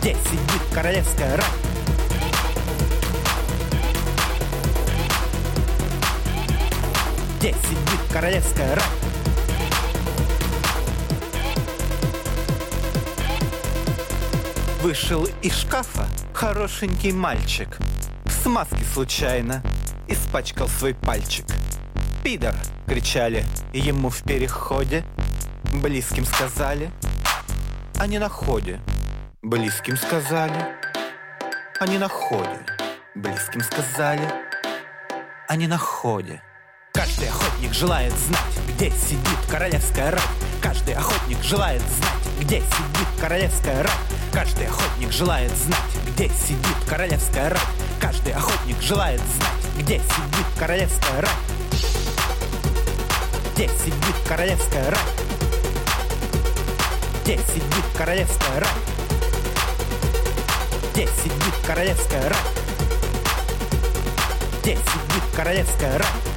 Где 0.00 0.14
сидит 0.14 0.62
королевская 0.72 1.36
рать. 1.36 1.46
Где 7.38 7.52
сидит 7.52 8.12
королевская 8.12 8.74
рать. 8.74 9.01
Вышел 14.82 15.28
из 15.42 15.56
шкафа 15.56 16.08
хорошенький 16.34 17.12
мальчик. 17.12 17.78
В 18.24 18.32
смазке 18.32 18.84
случайно 18.92 19.62
испачкал 20.08 20.66
свой 20.66 20.92
пальчик. 20.92 21.46
«Пидор!»— 22.24 22.56
кричали 22.88 23.44
ему 23.72 24.10
в 24.10 24.24
переходе. 24.24 25.04
Близким 25.72 26.26
сказали, 26.26 26.90
а 28.00 28.08
не 28.08 28.18
на 28.18 28.28
ходе. 28.28 28.80
Близким 29.40 29.96
сказали, 29.96 30.60
а 31.78 31.86
не 31.86 31.98
на 31.98 32.08
ходе. 32.08 32.58
Близким 33.14 33.60
сказали, 33.60 34.28
а 35.46 35.54
не 35.54 35.68
на 35.68 35.78
ходе. 35.78 36.42
Каждый 36.92 37.28
охотник 37.28 37.72
желает 37.72 38.12
знать, 38.14 38.58
где 38.74 38.90
сидит 38.90 39.38
королевская 39.48 40.10
рать. 40.10 40.28
Каждый 40.60 40.94
охотник 40.94 41.40
желает 41.44 41.82
знать, 41.82 42.21
где 42.42 42.58
сидит 42.58 43.08
королевская 43.20 43.84
рать. 43.84 43.92
Каждый 44.32 44.66
охотник 44.66 45.12
желает 45.12 45.52
знать, 45.52 45.78
где 46.08 46.28
сидит 46.28 46.76
королевская 46.88 47.50
рать. 47.50 47.60
Каждый 48.00 48.32
охотник 48.32 48.80
желает 48.82 49.20
знать, 49.20 49.78
где 49.78 49.98
сидит 49.98 50.46
королевская 50.58 51.20
рать. 51.20 51.30
Где 53.54 53.68
сидит 53.68 54.16
королевская 54.26 54.90
рать. 54.90 54.98
Где 57.22 57.36
сидит 57.36 57.84
королевская 57.96 58.60
рать. 58.60 58.68
Где 60.92 61.06
сидит 61.06 61.54
королевская 61.64 62.28
рать. 62.28 62.38
Где 64.62 64.74
сидит 64.74 65.36
королевская 65.36 65.98
рать. 65.98 66.31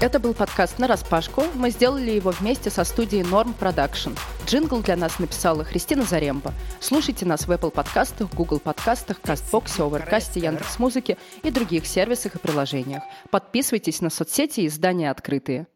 Это 0.00 0.18
был 0.18 0.32
подкаст 0.32 0.78
«На 0.78 0.86
распашку». 0.86 1.44
Мы 1.54 1.68
сделали 1.68 2.10
его 2.10 2.30
вместе 2.30 2.70
со 2.70 2.84
студией 2.84 3.22
Norm 3.22 3.54
Production. 3.54 4.18
Джингл 4.46 4.80
для 4.80 4.96
нас 4.96 5.18
написала 5.18 5.62
Христина 5.62 6.04
Заремба. 6.04 6.54
Слушайте 6.80 7.26
нас 7.26 7.46
в 7.46 7.50
Apple 7.52 7.70
подкастах, 7.70 8.32
Google 8.32 8.60
подкастах, 8.60 9.20
Castbox 9.20 9.68
е, 9.68 9.82
Overcast 9.82 10.28
е, 10.28 10.40
Яндекс.Музыке 10.40 11.18
и 11.42 11.50
других 11.50 11.84
сервисах 11.86 12.36
и 12.36 12.38
приложениях. 12.38 13.02
Подписывайтесь 13.30 14.00
на 14.00 14.08
соцсети 14.08 14.60
и 14.60 14.68
издания 14.68 15.10
«Открытые». 15.10 15.66